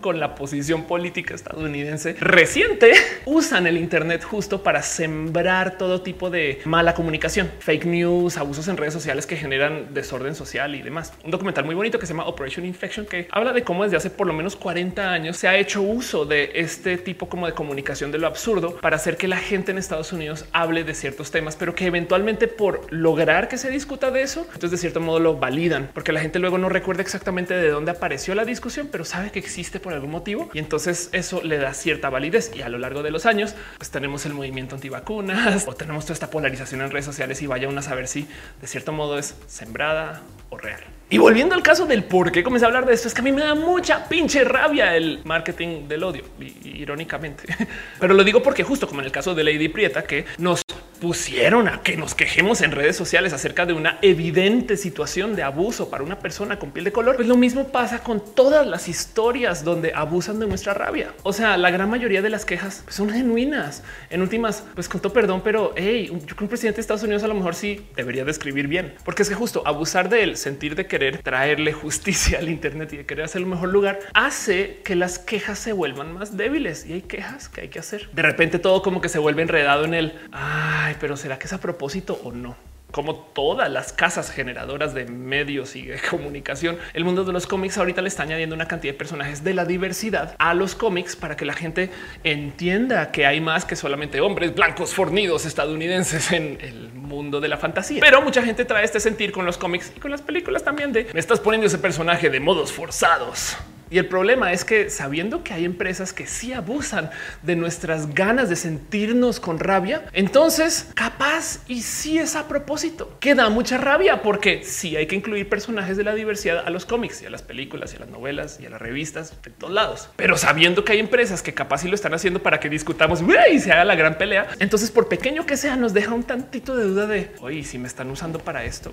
con 0.00 0.18
la 0.18 0.34
posición 0.34 0.84
política 0.84 1.34
estadounidense 1.34 2.16
reciente 2.20 2.92
usan 3.24 3.66
el 3.66 3.76
Internet 3.76 4.24
justo 4.24 4.62
para 4.62 4.82
sembrar 4.82 5.78
todo 5.78 6.02
tipo 6.02 6.30
de 6.30 6.60
mala 6.64 6.94
comunicación, 6.94 7.50
fake 7.60 7.86
news, 7.86 8.36
abusos 8.36 8.68
en 8.68 8.76
redes 8.76 8.92
sociales 8.92 9.26
que 9.26 9.36
generan 9.36 9.94
desorden 9.94 10.34
social 10.34 10.74
y 10.74 10.82
demás. 10.82 11.12
Un 11.24 11.30
documental 11.30 11.64
muy 11.64 11.74
bonito 11.74 11.98
que 11.98 12.06
se 12.06 12.12
llama 12.12 12.26
Operation 12.26 12.66
Infection 12.66 13.06
que 13.06 13.28
habla 13.30 13.52
de 13.52 13.62
cómo 13.62 13.84
desde 13.84 13.96
hace 13.96 14.10
por 14.10 14.26
lo 14.26 14.32
menos 14.32 14.56
40 14.56 15.10
años 15.10 15.36
se 15.36 15.48
ha 15.48 15.56
hecho 15.56 15.82
uso 15.82 16.24
de 16.24 16.50
este 16.54 16.98
tipo 16.98 17.28
como 17.28 17.46
de 17.46 17.52
comunicación 17.52 18.10
de 18.10 18.18
lo 18.18 18.26
absurdo 18.26 18.76
para 18.76 18.96
hacer 18.96 19.16
que 19.16 19.28
la 19.28 19.38
gente 19.38 19.70
en 19.70 19.78
Estados 19.78 20.12
Unidos 20.12 20.44
hable 20.52 20.84
de 20.84 20.94
ciertos 20.94 21.30
temas, 21.30 21.56
pero 21.56 21.74
que 21.74 21.86
eventualmente 21.86 22.48
por 22.48 22.92
lograr 22.92 23.48
que 23.48 23.58
se 23.58 23.70
discuta 23.70 24.10
de 24.10 24.22
eso, 24.22 24.42
entonces 24.52 24.72
de 24.72 24.78
cierto 24.78 25.00
modo 25.00 25.20
lo 25.20 25.36
validan, 25.36 25.90
porque 25.94 26.12
la 26.12 26.20
gente 26.20 26.38
luego 26.38 26.58
no 26.58 26.68
recuerda 26.68 27.02
exactamente 27.02 27.54
de 27.54 27.70
dónde 27.70 27.92
apareció 27.92 28.34
la 28.34 28.44
discusión, 28.44 28.88
pero 28.90 29.04
sabe 29.04 29.30
que 29.36 29.40
existe 29.40 29.80
por 29.80 29.92
algún 29.92 30.10
motivo 30.10 30.48
y 30.54 30.58
entonces 30.58 31.10
eso 31.12 31.42
le 31.42 31.58
da 31.58 31.74
cierta 31.74 32.08
validez. 32.08 32.50
Y 32.54 32.62
a 32.62 32.70
lo 32.70 32.78
largo 32.78 33.02
de 33.02 33.10
los 33.10 33.26
años, 33.26 33.54
pues 33.76 33.90
tenemos 33.90 34.24
el 34.24 34.32
movimiento 34.32 34.76
antivacunas 34.76 35.66
o 35.68 35.74
tenemos 35.74 36.06
toda 36.06 36.14
esta 36.14 36.30
polarización 36.30 36.80
en 36.80 36.90
redes 36.90 37.04
sociales 37.04 37.42
y 37.42 37.46
vaya 37.46 37.68
uno 37.68 37.80
a 37.80 37.82
saber 37.82 38.08
si 38.08 38.26
de 38.62 38.66
cierto 38.66 38.92
modo 38.92 39.18
es 39.18 39.34
sembrada 39.46 40.22
o 40.48 40.56
real. 40.56 40.80
Y 41.08 41.18
volviendo 41.18 41.54
al 41.54 41.62
caso 41.62 41.86
del 41.86 42.02
por 42.02 42.32
qué 42.32 42.42
comencé 42.42 42.64
a 42.64 42.68
hablar 42.68 42.84
de 42.84 42.92
esto, 42.92 43.06
es 43.06 43.14
que 43.14 43.20
a 43.20 43.24
mí 43.24 43.30
me 43.30 43.42
da 43.42 43.54
mucha 43.54 44.08
pinche 44.08 44.42
rabia 44.42 44.96
el 44.96 45.20
marketing 45.24 45.86
del 45.86 46.02
odio, 46.02 46.24
irónicamente. 46.64 47.44
Pero 48.00 48.12
lo 48.12 48.24
digo 48.24 48.42
porque 48.42 48.64
justo 48.64 48.88
como 48.88 49.02
en 49.02 49.06
el 49.06 49.12
caso 49.12 49.32
de 49.32 49.44
Lady 49.44 49.68
Prieta, 49.68 50.02
que 50.02 50.24
nos 50.38 50.62
pusieron 51.00 51.68
a 51.68 51.82
que 51.82 51.96
nos 51.96 52.14
quejemos 52.14 52.62
en 52.62 52.72
redes 52.72 52.96
sociales 52.96 53.32
acerca 53.32 53.66
de 53.66 53.72
una 53.72 53.98
evidente 54.02 54.76
situación 54.76 55.36
de 55.36 55.42
abuso 55.42 55.90
para 55.90 56.02
una 56.02 56.18
persona 56.18 56.58
con 56.58 56.70
piel 56.70 56.86
de 56.86 56.92
color. 56.92 57.16
Pues 57.16 57.28
lo 57.28 57.36
mismo 57.36 57.68
pasa 57.68 58.00
con 58.00 58.22
todas 58.34 58.66
las 58.66 58.88
historias 58.88 59.62
donde 59.62 59.92
abusan 59.94 60.38
de 60.38 60.46
nuestra 60.46 60.74
rabia. 60.74 61.12
O 61.22 61.32
sea, 61.32 61.56
la 61.56 61.70
gran 61.70 61.90
mayoría 61.90 62.22
de 62.22 62.30
las 62.30 62.44
quejas 62.44 62.82
pues, 62.84 62.96
son 62.96 63.10
genuinas. 63.10 63.82
En 64.10 64.22
últimas, 64.22 64.64
pues 64.74 64.88
con 64.88 65.00
todo 65.00 65.12
perdón, 65.12 65.42
pero 65.44 65.72
hey, 65.76 66.08
yo 66.10 66.18
creo 66.18 66.36
que 66.36 66.44
un 66.44 66.48
presidente 66.48 66.76
de 66.76 66.80
Estados 66.80 67.02
Unidos 67.02 67.22
a 67.22 67.28
lo 67.28 67.34
mejor 67.34 67.54
sí 67.54 67.86
debería 67.94 68.24
describir 68.24 68.66
bien, 68.66 68.94
porque 69.04 69.22
es 69.22 69.28
que 69.28 69.34
justo 69.34 69.62
abusar 69.66 70.08
del 70.08 70.36
sentir 70.36 70.74
de 70.74 70.86
querer 70.96 71.22
traerle 71.22 71.74
justicia 71.74 72.38
al 72.38 72.48
Internet 72.48 72.90
y 72.94 72.96
de 72.96 73.04
querer 73.04 73.26
hacer 73.26 73.42
un 73.42 73.50
mejor 73.50 73.68
lugar 73.68 73.98
hace 74.14 74.80
que 74.82 74.96
las 74.96 75.18
quejas 75.18 75.58
se 75.58 75.74
vuelvan 75.74 76.14
más 76.14 76.38
débiles 76.38 76.86
y 76.86 76.94
hay 76.94 77.02
quejas 77.02 77.50
que 77.50 77.60
hay 77.60 77.68
que 77.68 77.78
hacer. 77.78 78.08
De 78.12 78.22
repente 78.22 78.58
todo 78.58 78.80
como 78.80 79.02
que 79.02 79.10
se 79.10 79.18
vuelve 79.18 79.42
enredado 79.42 79.84
en 79.84 79.92
el 79.92 80.18
ay, 80.32 80.96
pero 80.98 81.18
será 81.18 81.38
que 81.38 81.48
es 81.48 81.52
a 81.52 81.60
propósito 81.60 82.18
o 82.24 82.32
no? 82.32 82.56
Como 82.90 83.16
todas 83.16 83.70
las 83.70 83.92
casas 83.92 84.30
generadoras 84.30 84.94
de 84.94 85.06
medios 85.06 85.76
y 85.76 85.86
de 85.86 85.98
comunicación, 86.10 86.78
el 86.94 87.04
mundo 87.04 87.24
de 87.24 87.32
los 87.32 87.46
cómics 87.46 87.78
ahorita 87.78 88.02
le 88.02 88.08
está 88.08 88.22
añadiendo 88.22 88.54
una 88.54 88.68
cantidad 88.68 88.92
de 88.94 88.98
personajes 88.98 89.44
de 89.44 89.54
la 89.54 89.64
diversidad 89.64 90.34
a 90.38 90.54
los 90.54 90.74
cómics 90.74 91.16
para 91.16 91.36
que 91.36 91.44
la 91.44 91.54
gente 91.54 91.90
entienda 92.24 93.10
que 93.12 93.26
hay 93.26 93.40
más 93.40 93.64
que 93.64 93.76
solamente 93.76 94.20
hombres 94.20 94.54
blancos 94.54 94.94
fornidos 94.94 95.44
estadounidenses 95.46 96.32
en 96.32 96.58
el 96.60 96.92
mundo 96.92 97.40
de 97.40 97.48
la 97.48 97.56
fantasía. 97.56 98.00
Pero 98.00 98.22
mucha 98.22 98.42
gente 98.42 98.64
trae 98.64 98.84
este 98.84 99.00
sentir 99.00 99.32
con 99.32 99.44
los 99.44 99.58
cómics 99.58 99.92
y 99.96 100.00
con 100.00 100.10
las 100.10 100.22
películas 100.22 100.64
también 100.64 100.92
de 100.92 101.08
me 101.12 101.20
estás 101.20 101.40
poniendo 101.40 101.66
ese 101.66 101.78
personaje 101.78 102.30
de 102.30 102.40
modos 102.40 102.72
forzados. 102.72 103.56
Y 103.90 103.98
el 103.98 104.06
problema 104.06 104.52
es 104.52 104.64
que 104.64 104.90
sabiendo 104.90 105.44
que 105.44 105.54
hay 105.54 105.64
empresas 105.64 106.12
que 106.12 106.26
sí 106.26 106.52
abusan 106.52 107.10
de 107.42 107.54
nuestras 107.54 108.14
ganas 108.14 108.48
de 108.48 108.56
sentirnos 108.56 109.38
con 109.38 109.58
rabia, 109.58 110.06
entonces 110.12 110.88
capaz 110.94 111.60
y 111.68 111.82
sí 111.82 112.18
es 112.18 112.34
a 112.34 112.48
propósito, 112.48 113.16
que 113.20 113.34
da 113.34 113.48
mucha 113.48 113.78
rabia 113.78 114.22
porque 114.22 114.62
sí 114.64 114.96
hay 114.96 115.06
que 115.06 115.14
incluir 115.14 115.48
personajes 115.48 115.96
de 115.96 116.04
la 116.04 116.14
diversidad 116.14 116.64
a 116.66 116.70
los 116.70 116.84
cómics 116.84 117.22
y 117.22 117.26
a 117.26 117.30
las 117.30 117.42
películas 117.42 117.92
y 117.92 117.96
a 117.96 118.00
las 118.00 118.08
novelas 118.08 118.58
y 118.60 118.66
a 118.66 118.70
las 118.70 118.80
revistas 118.82 119.40
de 119.42 119.50
todos 119.50 119.72
lados. 119.72 120.08
Pero 120.16 120.36
sabiendo 120.36 120.84
que 120.84 120.92
hay 120.92 120.98
empresas 120.98 121.42
que 121.42 121.54
capaz 121.54 121.84
y 121.84 121.88
lo 121.88 121.94
están 121.94 122.14
haciendo 122.14 122.42
para 122.42 122.58
que 122.58 122.68
discutamos 122.68 123.22
y 123.52 123.60
se 123.60 123.72
haga 123.72 123.84
la 123.84 123.94
gran 123.94 124.18
pelea, 124.18 124.48
entonces 124.58 124.90
por 124.90 125.08
pequeño 125.08 125.46
que 125.46 125.56
sea 125.56 125.76
nos 125.76 125.94
deja 125.94 126.12
un 126.12 126.24
tantito 126.24 126.76
de 126.76 126.84
duda 126.84 127.06
de 127.06 127.30
hoy 127.40 127.62
si 127.62 127.78
me 127.78 127.86
están 127.86 128.10
usando 128.10 128.38
para 128.38 128.64
esto. 128.64 128.92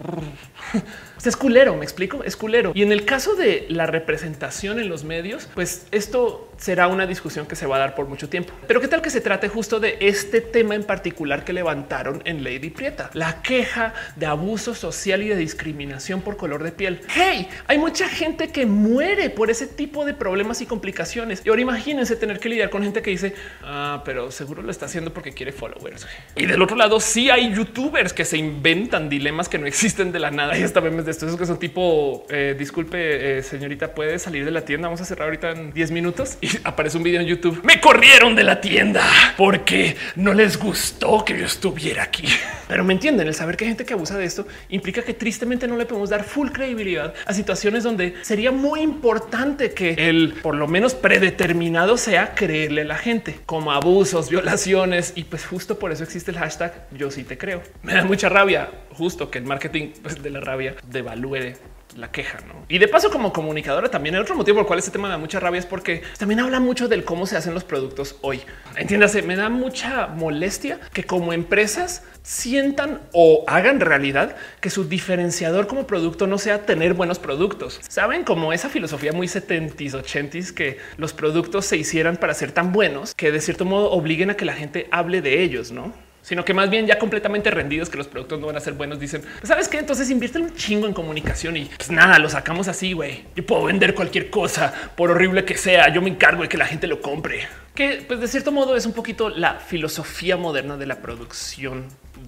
es 1.28 1.36
culero, 1.36 1.76
me 1.76 1.84
explico, 1.84 2.24
es 2.24 2.36
culero. 2.36 2.72
Y 2.74 2.82
en 2.82 2.92
el 2.92 3.04
caso 3.04 3.34
de 3.34 3.66
la 3.68 3.86
representación 3.86 4.78
en 4.78 4.88
los 4.88 5.04
medios, 5.04 5.48
pues 5.54 5.86
esto 5.90 6.50
será 6.56 6.88
una 6.88 7.06
discusión 7.06 7.46
que 7.46 7.56
se 7.56 7.66
va 7.66 7.76
a 7.76 7.78
dar 7.78 7.94
por 7.94 8.06
mucho 8.06 8.28
tiempo. 8.28 8.52
Pero 8.66 8.80
qué 8.80 8.88
tal 8.88 9.00
que 9.00 9.10
se 9.10 9.20
trate 9.20 9.48
justo 9.48 9.80
de 9.80 9.96
este 10.00 10.40
tema 10.40 10.74
en 10.74 10.84
particular 10.84 11.44
que 11.44 11.52
levantaron 11.52 12.22
en 12.26 12.44
Lady 12.44 12.70
Prieta, 12.70 13.10
la 13.14 13.42
queja 13.42 13.94
de 14.16 14.26
abuso 14.26 14.74
social 14.74 15.22
y 15.22 15.28
de 15.28 15.36
discriminación 15.36 16.20
por 16.20 16.36
color 16.36 16.62
de 16.62 16.72
piel. 16.72 17.00
Hey, 17.08 17.48
hay 17.66 17.78
mucha 17.78 18.08
gente 18.08 18.48
que 18.48 18.66
muere 18.66 19.30
por 19.30 19.50
ese 19.50 19.66
tipo 19.66 20.04
de 20.04 20.14
problemas 20.14 20.60
y 20.60 20.66
complicaciones. 20.66 21.42
Y 21.44 21.48
ahora 21.48 21.62
imagínense 21.62 22.16
tener 22.16 22.38
que 22.38 22.50
lidiar 22.50 22.70
con 22.70 22.82
gente 22.82 23.00
que 23.02 23.10
dice, 23.10 23.34
ah, 23.62 24.02
pero 24.04 24.30
seguro 24.30 24.62
lo 24.62 24.70
está 24.70 24.86
haciendo 24.86 25.12
porque 25.12 25.32
quiere 25.32 25.52
followers. 25.52 26.06
Y 26.36 26.46
del 26.46 26.60
otro 26.60 26.76
lado, 26.76 27.00
sí 27.00 27.30
hay 27.30 27.54
youtubers 27.54 28.12
que 28.12 28.24
se 28.24 28.36
inventan 28.36 29.08
dilemas 29.08 29.48
que 29.48 29.58
no 29.58 29.66
existen 29.66 30.12
de 30.12 30.20
la 30.20 30.30
nada. 30.30 30.50
Y 30.60 30.62
hasta 30.62 30.82
memes 30.82 31.06
de 31.10 31.26
estos 31.26 31.36
que 31.36 31.46
son 31.46 31.58
tipo, 31.58 32.24
eh, 32.28 32.54
disculpe, 32.56 33.38
eh, 33.38 33.42
señorita, 33.42 33.94
puede 33.94 34.18
salir 34.18 34.44
de 34.44 34.50
la 34.50 34.64
tienda. 34.64 34.88
Vamos 34.88 35.00
a 35.00 35.04
cerrar 35.04 35.26
ahorita 35.26 35.50
en 35.50 35.72
10 35.72 35.90
minutos 35.90 36.38
y 36.40 36.48
aparece 36.64 36.96
un 36.98 37.02
video 37.02 37.20
en 37.20 37.26
YouTube. 37.26 37.60
Me 37.64 37.80
corrieron 37.80 38.36
de 38.36 38.44
la 38.44 38.60
tienda 38.60 39.02
porque 39.36 39.96
no 40.16 40.32
les 40.34 40.56
gustó 40.56 41.24
que 41.24 41.38
yo 41.38 41.46
estuviera 41.46 42.04
aquí. 42.04 42.26
Pero 42.68 42.84
me 42.84 42.92
entienden, 42.92 43.26
el 43.26 43.34
saber 43.34 43.56
que 43.56 43.64
hay 43.64 43.70
gente 43.70 43.84
que 43.84 43.94
abusa 43.94 44.16
de 44.16 44.24
esto 44.24 44.46
implica 44.68 45.02
que 45.02 45.12
tristemente 45.12 45.66
no 45.66 45.76
le 45.76 45.86
podemos 45.86 46.10
dar 46.10 46.22
full 46.22 46.50
credibilidad 46.50 47.12
a 47.26 47.32
situaciones 47.32 47.82
donde 47.82 48.14
sería 48.22 48.52
muy 48.52 48.80
importante 48.80 49.72
que 49.72 49.94
el 50.08 50.34
por 50.40 50.54
lo 50.54 50.68
menos 50.68 50.94
predeterminado 50.94 51.96
sea 51.96 52.36
creerle 52.36 52.82
a 52.82 52.84
la 52.84 52.96
gente 52.96 53.40
como 53.44 53.72
abusos, 53.72 54.30
violaciones 54.30 55.14
y 55.16 55.24
pues 55.24 55.44
justo 55.46 55.80
por 55.80 55.90
eso 55.90 56.04
existe 56.04 56.30
el 56.30 56.38
hashtag 56.38 56.86
yo 56.96 57.10
sí 57.10 57.24
te 57.24 57.36
creo. 57.36 57.62
Me 57.82 57.94
da 57.94 58.04
mucha 58.04 58.28
rabia 58.28 58.70
justo 58.92 59.30
que 59.30 59.38
el 59.38 59.44
marketing 59.44 59.88
pues, 60.02 60.22
de 60.22 60.30
la 60.30 60.40
rabia 60.40 60.76
devalúe 61.02 61.54
la 61.96 62.10
queja. 62.10 62.38
¿no? 62.46 62.64
Y 62.68 62.78
de 62.78 62.88
paso, 62.88 63.10
como 63.10 63.32
comunicadora, 63.32 63.90
también 63.90 64.14
el 64.14 64.22
otro 64.22 64.34
motivo 64.34 64.56
por 64.56 64.62
el 64.62 64.66
cual 64.66 64.78
este 64.78 64.90
tema 64.90 65.08
da 65.08 65.18
mucha 65.18 65.40
rabia 65.40 65.58
es 65.58 65.66
porque 65.66 66.02
también 66.18 66.40
habla 66.40 66.60
mucho 66.60 66.88
del 66.88 67.04
cómo 67.04 67.26
se 67.26 67.36
hacen 67.36 67.54
los 67.54 67.64
productos 67.64 68.16
hoy. 68.20 68.40
Entiéndase, 68.76 69.22
me 69.22 69.36
da 69.36 69.48
mucha 69.48 70.06
molestia 70.06 70.80
que 70.92 71.04
como 71.04 71.32
empresas 71.32 72.04
sientan 72.22 73.00
o 73.12 73.44
hagan 73.48 73.80
realidad 73.80 74.36
que 74.60 74.70
su 74.70 74.84
diferenciador 74.84 75.66
como 75.66 75.86
producto 75.86 76.26
no 76.26 76.38
sea 76.38 76.64
tener 76.66 76.94
buenos 76.94 77.18
productos. 77.18 77.80
Saben 77.88 78.24
como 78.24 78.52
esa 78.52 78.68
filosofía 78.68 79.12
muy 79.12 79.26
70s, 79.26 79.92
80s 79.92 80.52
que 80.52 80.78
los 80.96 81.12
productos 81.12 81.66
se 81.66 81.76
hicieran 81.76 82.16
para 82.16 82.34
ser 82.34 82.52
tan 82.52 82.72
buenos 82.72 83.14
que 83.14 83.32
de 83.32 83.40
cierto 83.40 83.64
modo 83.64 83.90
obliguen 83.90 84.30
a 84.30 84.36
que 84.36 84.44
la 84.44 84.54
gente 84.54 84.86
hable 84.90 85.22
de 85.22 85.42
ellos, 85.42 85.72
no? 85.72 85.92
Sino 86.22 86.44
que 86.44 86.54
más 86.54 86.70
bien 86.70 86.86
ya 86.86 86.98
completamente 86.98 87.50
rendidos 87.50 87.88
que 87.88 87.98
los 87.98 88.08
productos 88.08 88.40
no 88.40 88.46
van 88.46 88.56
a 88.56 88.60
ser 88.60 88.74
buenos. 88.74 89.00
Dicen, 89.00 89.22
pues, 89.22 89.48
sabes 89.48 89.68
qué? 89.68 89.78
Entonces 89.78 90.10
invierten 90.10 90.42
un 90.42 90.54
chingo 90.54 90.86
en 90.86 90.92
comunicación 90.92 91.56
y 91.56 91.64
pues 91.64 91.90
nada, 91.90 92.18
lo 92.18 92.28
sacamos 92.28 92.68
así. 92.68 92.92
Güey, 92.92 93.24
yo 93.34 93.44
puedo 93.44 93.64
vender 93.64 93.94
cualquier 93.94 94.30
cosa 94.30 94.72
por 94.96 95.10
horrible 95.10 95.44
que 95.44 95.56
sea. 95.56 95.92
Yo 95.92 96.02
me 96.02 96.10
encargo 96.10 96.42
de 96.42 96.48
que 96.48 96.56
la 96.56 96.66
gente 96.66 96.86
lo 96.86 97.00
compre, 97.00 97.46
que 97.74 98.04
pues 98.06 98.20
de 98.20 98.28
cierto 98.28 98.52
modo 98.52 98.76
es 98.76 98.86
un 98.86 98.92
poquito 98.92 99.28
la 99.28 99.54
filosofía 99.54 100.36
moderna 100.36 100.76
de 100.76 100.86
la 100.86 100.96
producción 100.96 101.86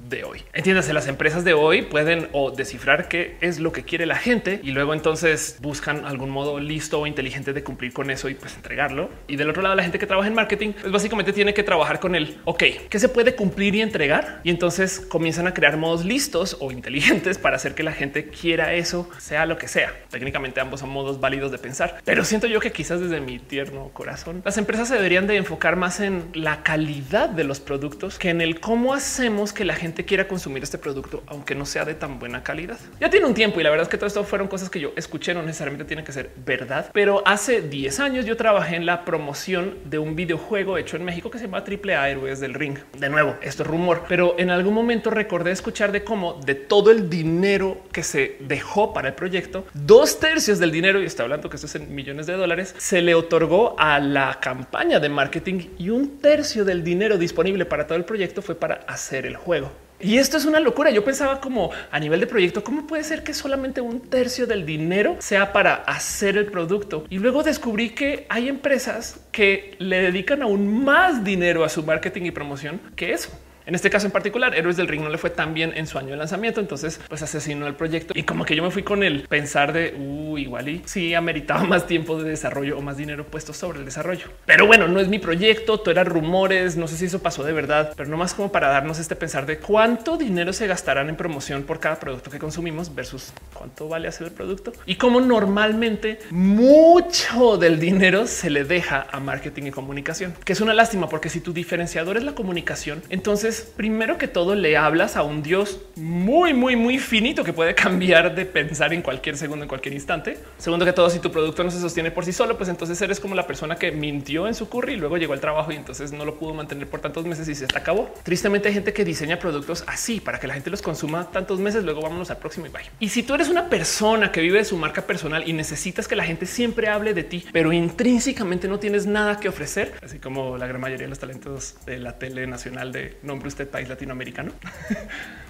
de 0.08 0.24
hoy. 0.24 0.42
Entiéndase, 0.52 0.92
las 0.92 1.08
empresas 1.08 1.44
de 1.44 1.54
hoy 1.54 1.82
pueden 1.82 2.28
descifrar 2.56 3.08
qué 3.08 3.36
es 3.40 3.58
lo 3.58 3.72
que 3.72 3.82
quiere 3.82 4.06
la 4.06 4.16
gente 4.16 4.60
y 4.62 4.70
luego 4.72 4.94
entonces 4.94 5.58
buscan 5.60 6.04
algún 6.04 6.30
modo 6.30 6.60
listo 6.60 7.00
o 7.00 7.06
inteligente 7.06 7.52
de 7.52 7.62
cumplir 7.62 7.92
con 7.92 8.10
eso 8.10 8.28
y 8.28 8.34
pues 8.34 8.54
entregarlo. 8.56 9.10
Y 9.26 9.36
del 9.36 9.50
otro 9.50 9.62
lado, 9.62 9.74
la 9.74 9.82
gente 9.82 9.98
que 9.98 10.06
trabaja 10.06 10.28
en 10.28 10.34
marketing, 10.34 10.72
pues 10.72 10.92
básicamente 10.92 11.32
tiene 11.32 11.54
que 11.54 11.62
trabajar 11.62 12.00
con 12.00 12.14
el 12.14 12.38
ok, 12.44 12.62
que 12.88 12.98
se 12.98 13.08
puede 13.08 13.34
cumplir 13.34 13.74
y 13.74 13.82
entregar. 13.82 14.40
Y 14.44 14.50
entonces 14.50 15.00
comienzan 15.00 15.46
a 15.46 15.54
crear 15.54 15.76
modos 15.76 16.04
listos 16.04 16.56
o 16.60 16.70
inteligentes 16.72 17.38
para 17.38 17.56
hacer 17.56 17.74
que 17.74 17.82
la 17.82 17.92
gente 17.92 18.28
quiera 18.28 18.74
eso, 18.74 19.08
sea 19.18 19.46
lo 19.46 19.58
que 19.58 19.68
sea. 19.68 19.92
Técnicamente 20.10 20.60
ambos 20.60 20.80
son 20.80 20.90
modos 20.90 21.20
válidos 21.20 21.52
de 21.52 21.58
pensar, 21.58 22.00
pero 22.04 22.24
siento 22.24 22.46
yo 22.46 22.60
que 22.60 22.72
quizás 22.72 23.00
desde 23.00 23.20
mi 23.20 23.38
tierno 23.38 23.90
corazón, 23.92 24.42
las 24.44 24.58
empresas 24.58 24.88
se 24.88 24.94
deberían 24.94 25.26
de 25.26 25.36
enfocar 25.36 25.76
más 25.76 26.00
en 26.00 26.28
la 26.34 26.62
calidad 26.62 27.28
de 27.28 27.44
los 27.44 27.60
productos 27.60 28.18
que 28.18 28.30
en 28.30 28.40
el 28.40 28.60
cómo 28.60 28.94
hacemos 28.94 29.52
que 29.52 29.64
la 29.64 29.74
gente 29.74 29.81
quiera 30.04 30.28
consumir 30.28 30.62
este 30.62 30.78
producto, 30.78 31.22
aunque 31.26 31.54
no 31.54 31.66
sea 31.66 31.84
de 31.84 31.94
tan 31.94 32.18
buena 32.18 32.42
calidad. 32.42 32.78
Ya 33.00 33.10
tiene 33.10 33.26
un 33.26 33.34
tiempo 33.34 33.60
y 33.60 33.62
la 33.62 33.70
verdad 33.70 33.84
es 33.84 33.88
que 33.88 33.96
todo 33.96 34.06
esto 34.06 34.24
fueron 34.24 34.48
cosas 34.48 34.70
que 34.70 34.80
yo 34.80 34.92
escuché, 34.96 35.34
no 35.34 35.42
necesariamente 35.42 35.84
tiene 35.84 36.04
que 36.04 36.12
ser 36.12 36.30
verdad, 36.44 36.90
pero 36.92 37.22
hace 37.26 37.62
10 37.62 38.00
años 38.00 38.26
yo 38.26 38.36
trabajé 38.36 38.76
en 38.76 38.86
la 38.86 39.04
promoción 39.04 39.78
de 39.84 39.98
un 39.98 40.14
videojuego 40.14 40.78
hecho 40.78 40.96
en 40.96 41.04
México 41.04 41.30
que 41.30 41.38
se 41.38 41.44
llama 41.46 41.64
Triple 41.64 41.96
A 41.96 42.08
Héroes 42.08 42.40
del 42.40 42.54
Ring. 42.54 42.78
De 42.98 43.08
nuevo, 43.08 43.36
esto 43.42 43.62
es 43.62 43.68
rumor, 43.68 44.04
pero 44.08 44.36
en 44.38 44.50
algún 44.50 44.74
momento 44.74 45.10
recordé 45.10 45.50
escuchar 45.50 45.92
de 45.92 46.04
cómo 46.04 46.40
de 46.44 46.54
todo 46.54 46.90
el 46.90 47.10
dinero 47.10 47.82
que 47.90 48.02
se 48.02 48.36
dejó 48.40 48.92
para 48.92 49.08
el 49.08 49.14
proyecto, 49.14 49.66
dos 49.74 50.20
tercios 50.20 50.58
del 50.58 50.70
dinero, 50.70 51.02
y 51.02 51.06
está 51.06 51.24
hablando 51.24 51.50
que 51.50 51.56
esto 51.56 51.66
es 51.66 51.74
en 51.74 51.94
millones 51.94 52.26
de 52.26 52.34
dólares, 52.34 52.74
se 52.78 53.02
le 53.02 53.14
otorgó 53.14 53.74
a 53.78 53.98
la 53.98 54.38
campaña 54.40 55.00
de 55.00 55.08
marketing 55.08 55.68
y 55.78 55.90
un 55.90 56.18
tercio 56.18 56.64
del 56.64 56.84
dinero 56.84 57.18
disponible 57.18 57.64
para 57.64 57.86
todo 57.86 57.96
el 57.96 58.04
proyecto 58.04 58.42
fue 58.42 58.54
para 58.54 58.74
hacer 58.86 59.26
el 59.26 59.36
juego. 59.36 59.71
Y 60.02 60.18
esto 60.18 60.36
es 60.36 60.44
una 60.44 60.58
locura. 60.58 60.90
Yo 60.90 61.04
pensaba 61.04 61.40
como 61.40 61.70
a 61.90 62.00
nivel 62.00 62.20
de 62.20 62.26
proyecto, 62.26 62.64
¿cómo 62.64 62.86
puede 62.86 63.04
ser 63.04 63.22
que 63.22 63.32
solamente 63.32 63.80
un 63.80 64.00
tercio 64.00 64.46
del 64.46 64.66
dinero 64.66 65.16
sea 65.20 65.52
para 65.52 65.74
hacer 65.74 66.36
el 66.36 66.46
producto? 66.46 67.04
Y 67.08 67.18
luego 67.18 67.42
descubrí 67.44 67.90
que 67.90 68.26
hay 68.28 68.48
empresas 68.48 69.20
que 69.30 69.76
le 69.78 70.02
dedican 70.02 70.42
aún 70.42 70.84
más 70.84 71.22
dinero 71.22 71.64
a 71.64 71.68
su 71.68 71.84
marketing 71.84 72.22
y 72.22 72.30
promoción 72.32 72.80
que 72.96 73.12
eso. 73.12 73.30
En 73.66 73.74
este 73.74 73.90
caso 73.90 74.06
en 74.06 74.12
particular, 74.12 74.54
Héroes 74.54 74.76
del 74.76 74.88
Ring 74.88 75.02
no 75.02 75.08
le 75.08 75.18
fue 75.18 75.30
tan 75.30 75.54
bien 75.54 75.72
en 75.76 75.86
su 75.86 75.98
año 75.98 76.10
de 76.10 76.16
lanzamiento, 76.16 76.60
entonces 76.60 77.00
pues 77.08 77.22
asesinó 77.22 77.66
el 77.66 77.74
proyecto 77.74 78.12
y 78.16 78.24
como 78.24 78.44
que 78.44 78.56
yo 78.56 78.62
me 78.62 78.70
fui 78.70 78.82
con 78.82 79.02
el 79.02 79.22
pensar 79.28 79.72
de 79.72 79.94
uh, 79.96 80.36
igual 80.36 80.68
y 80.68 80.82
sí 80.84 81.14
ameritaba 81.14 81.62
más 81.64 81.86
tiempo 81.86 82.20
de 82.20 82.28
desarrollo 82.28 82.78
o 82.78 82.82
más 82.82 82.96
dinero 82.96 83.26
puesto 83.26 83.52
sobre 83.52 83.78
el 83.78 83.84
desarrollo. 83.84 84.26
Pero 84.46 84.66
bueno, 84.66 84.88
no 84.88 85.00
es 85.00 85.08
mi 85.08 85.18
proyecto, 85.18 85.78
todo 85.78 85.90
eran 85.90 86.06
rumores, 86.06 86.76
no 86.76 86.88
sé 86.88 86.96
si 86.96 87.04
eso 87.06 87.20
pasó 87.20 87.44
de 87.44 87.52
verdad, 87.52 87.92
pero 87.96 88.08
no 88.08 88.16
más 88.16 88.34
como 88.34 88.50
para 88.50 88.68
darnos 88.68 88.98
este 88.98 89.16
pensar 89.16 89.46
de 89.46 89.58
cuánto 89.58 90.16
dinero 90.16 90.52
se 90.52 90.66
gastarán 90.66 91.08
en 91.08 91.16
promoción 91.16 91.62
por 91.62 91.78
cada 91.78 92.00
producto 92.00 92.30
que 92.30 92.38
consumimos 92.38 92.94
versus 92.94 93.32
cuánto 93.54 93.88
vale 93.88 94.08
hacer 94.08 94.28
el 94.28 94.32
producto 94.32 94.72
y 94.86 94.96
cómo 94.96 95.20
normalmente 95.20 96.18
mucho 96.30 97.58
del 97.58 97.78
dinero 97.78 98.26
se 98.26 98.50
le 98.50 98.64
deja 98.64 99.06
a 99.10 99.20
marketing 99.20 99.64
y 99.64 99.70
comunicación, 99.70 100.34
que 100.44 100.52
es 100.52 100.60
una 100.60 100.74
lástima 100.74 101.08
porque 101.08 101.28
si 101.28 101.40
tu 101.40 101.52
diferenciador 101.52 102.16
es 102.16 102.24
la 102.24 102.34
comunicación, 102.34 103.02
entonces 103.08 103.51
primero 103.60 104.18
que 104.18 104.28
todo, 104.28 104.54
le 104.54 104.76
hablas 104.76 105.16
a 105.16 105.22
un 105.22 105.42
Dios 105.42 105.80
muy, 105.96 106.54
muy, 106.54 106.76
muy 106.76 106.98
finito 106.98 107.44
que 107.44 107.52
puede 107.52 107.74
cambiar 107.74 108.34
de 108.34 108.46
pensar 108.46 108.92
en 108.92 109.02
cualquier 109.02 109.36
segundo, 109.36 109.64
en 109.64 109.68
cualquier 109.68 109.94
instante. 109.94 110.38
Segundo 110.58 110.84
que 110.84 110.92
todo, 110.92 111.10
si 111.10 111.18
tu 111.18 111.30
producto 111.30 111.62
no 111.62 111.70
se 111.70 111.80
sostiene 111.80 112.10
por 112.10 112.24
sí 112.24 112.32
solo, 112.32 112.56
pues 112.56 112.68
entonces 112.68 113.00
eres 113.02 113.20
como 113.20 113.34
la 113.34 113.46
persona 113.46 113.76
que 113.76 113.92
mintió 113.92 114.46
en 114.48 114.54
su 114.54 114.68
curry 114.68 114.94
y 114.94 114.96
luego 114.96 115.16
llegó 115.16 115.32
al 115.32 115.40
trabajo 115.40 115.72
y 115.72 115.76
entonces 115.76 116.12
no 116.12 116.24
lo 116.24 116.38
pudo 116.38 116.54
mantener 116.54 116.88
por 116.88 117.00
tantos 117.00 117.24
meses 117.26 117.48
y 117.48 117.54
se 117.54 117.66
acabó. 117.74 118.12
Tristemente 118.22 118.68
hay 118.68 118.74
gente 118.74 118.92
que 118.92 119.04
diseña 119.04 119.38
productos 119.38 119.84
así 119.86 120.20
para 120.20 120.38
que 120.38 120.46
la 120.46 120.54
gente 120.54 120.70
los 120.70 120.82
consuma 120.82 121.30
tantos 121.30 121.58
meses, 121.58 121.84
luego 121.84 122.00
vámonos 122.00 122.30
al 122.30 122.38
próximo 122.38 122.66
y 122.66 122.70
bye. 122.70 122.82
Y 123.00 123.08
si 123.08 123.22
tú 123.22 123.34
eres 123.34 123.48
una 123.48 123.68
persona 123.68 124.32
que 124.32 124.40
vive 124.40 124.58
de 124.58 124.64
su 124.64 124.76
marca 124.76 125.02
personal 125.02 125.46
y 125.46 125.52
necesitas 125.52 126.08
que 126.08 126.16
la 126.16 126.24
gente 126.24 126.46
siempre 126.46 126.88
hable 126.88 127.14
de 127.14 127.24
ti, 127.24 127.44
pero 127.52 127.72
intrínsecamente 127.72 128.68
no 128.68 128.78
tienes 128.78 129.06
nada 129.06 129.38
que 129.38 129.48
ofrecer, 129.48 129.94
así 130.02 130.18
como 130.18 130.56
la 130.56 130.66
gran 130.66 130.80
mayoría 130.80 131.06
de 131.06 131.10
los 131.10 131.18
talentos 131.18 131.76
de 131.86 131.98
la 131.98 132.18
tele 132.18 132.46
nacional 132.46 132.92
de 132.92 133.16
nombre 133.22 133.41
usted 133.48 133.68
país 133.68 133.88
latinoamericano. 133.88 134.52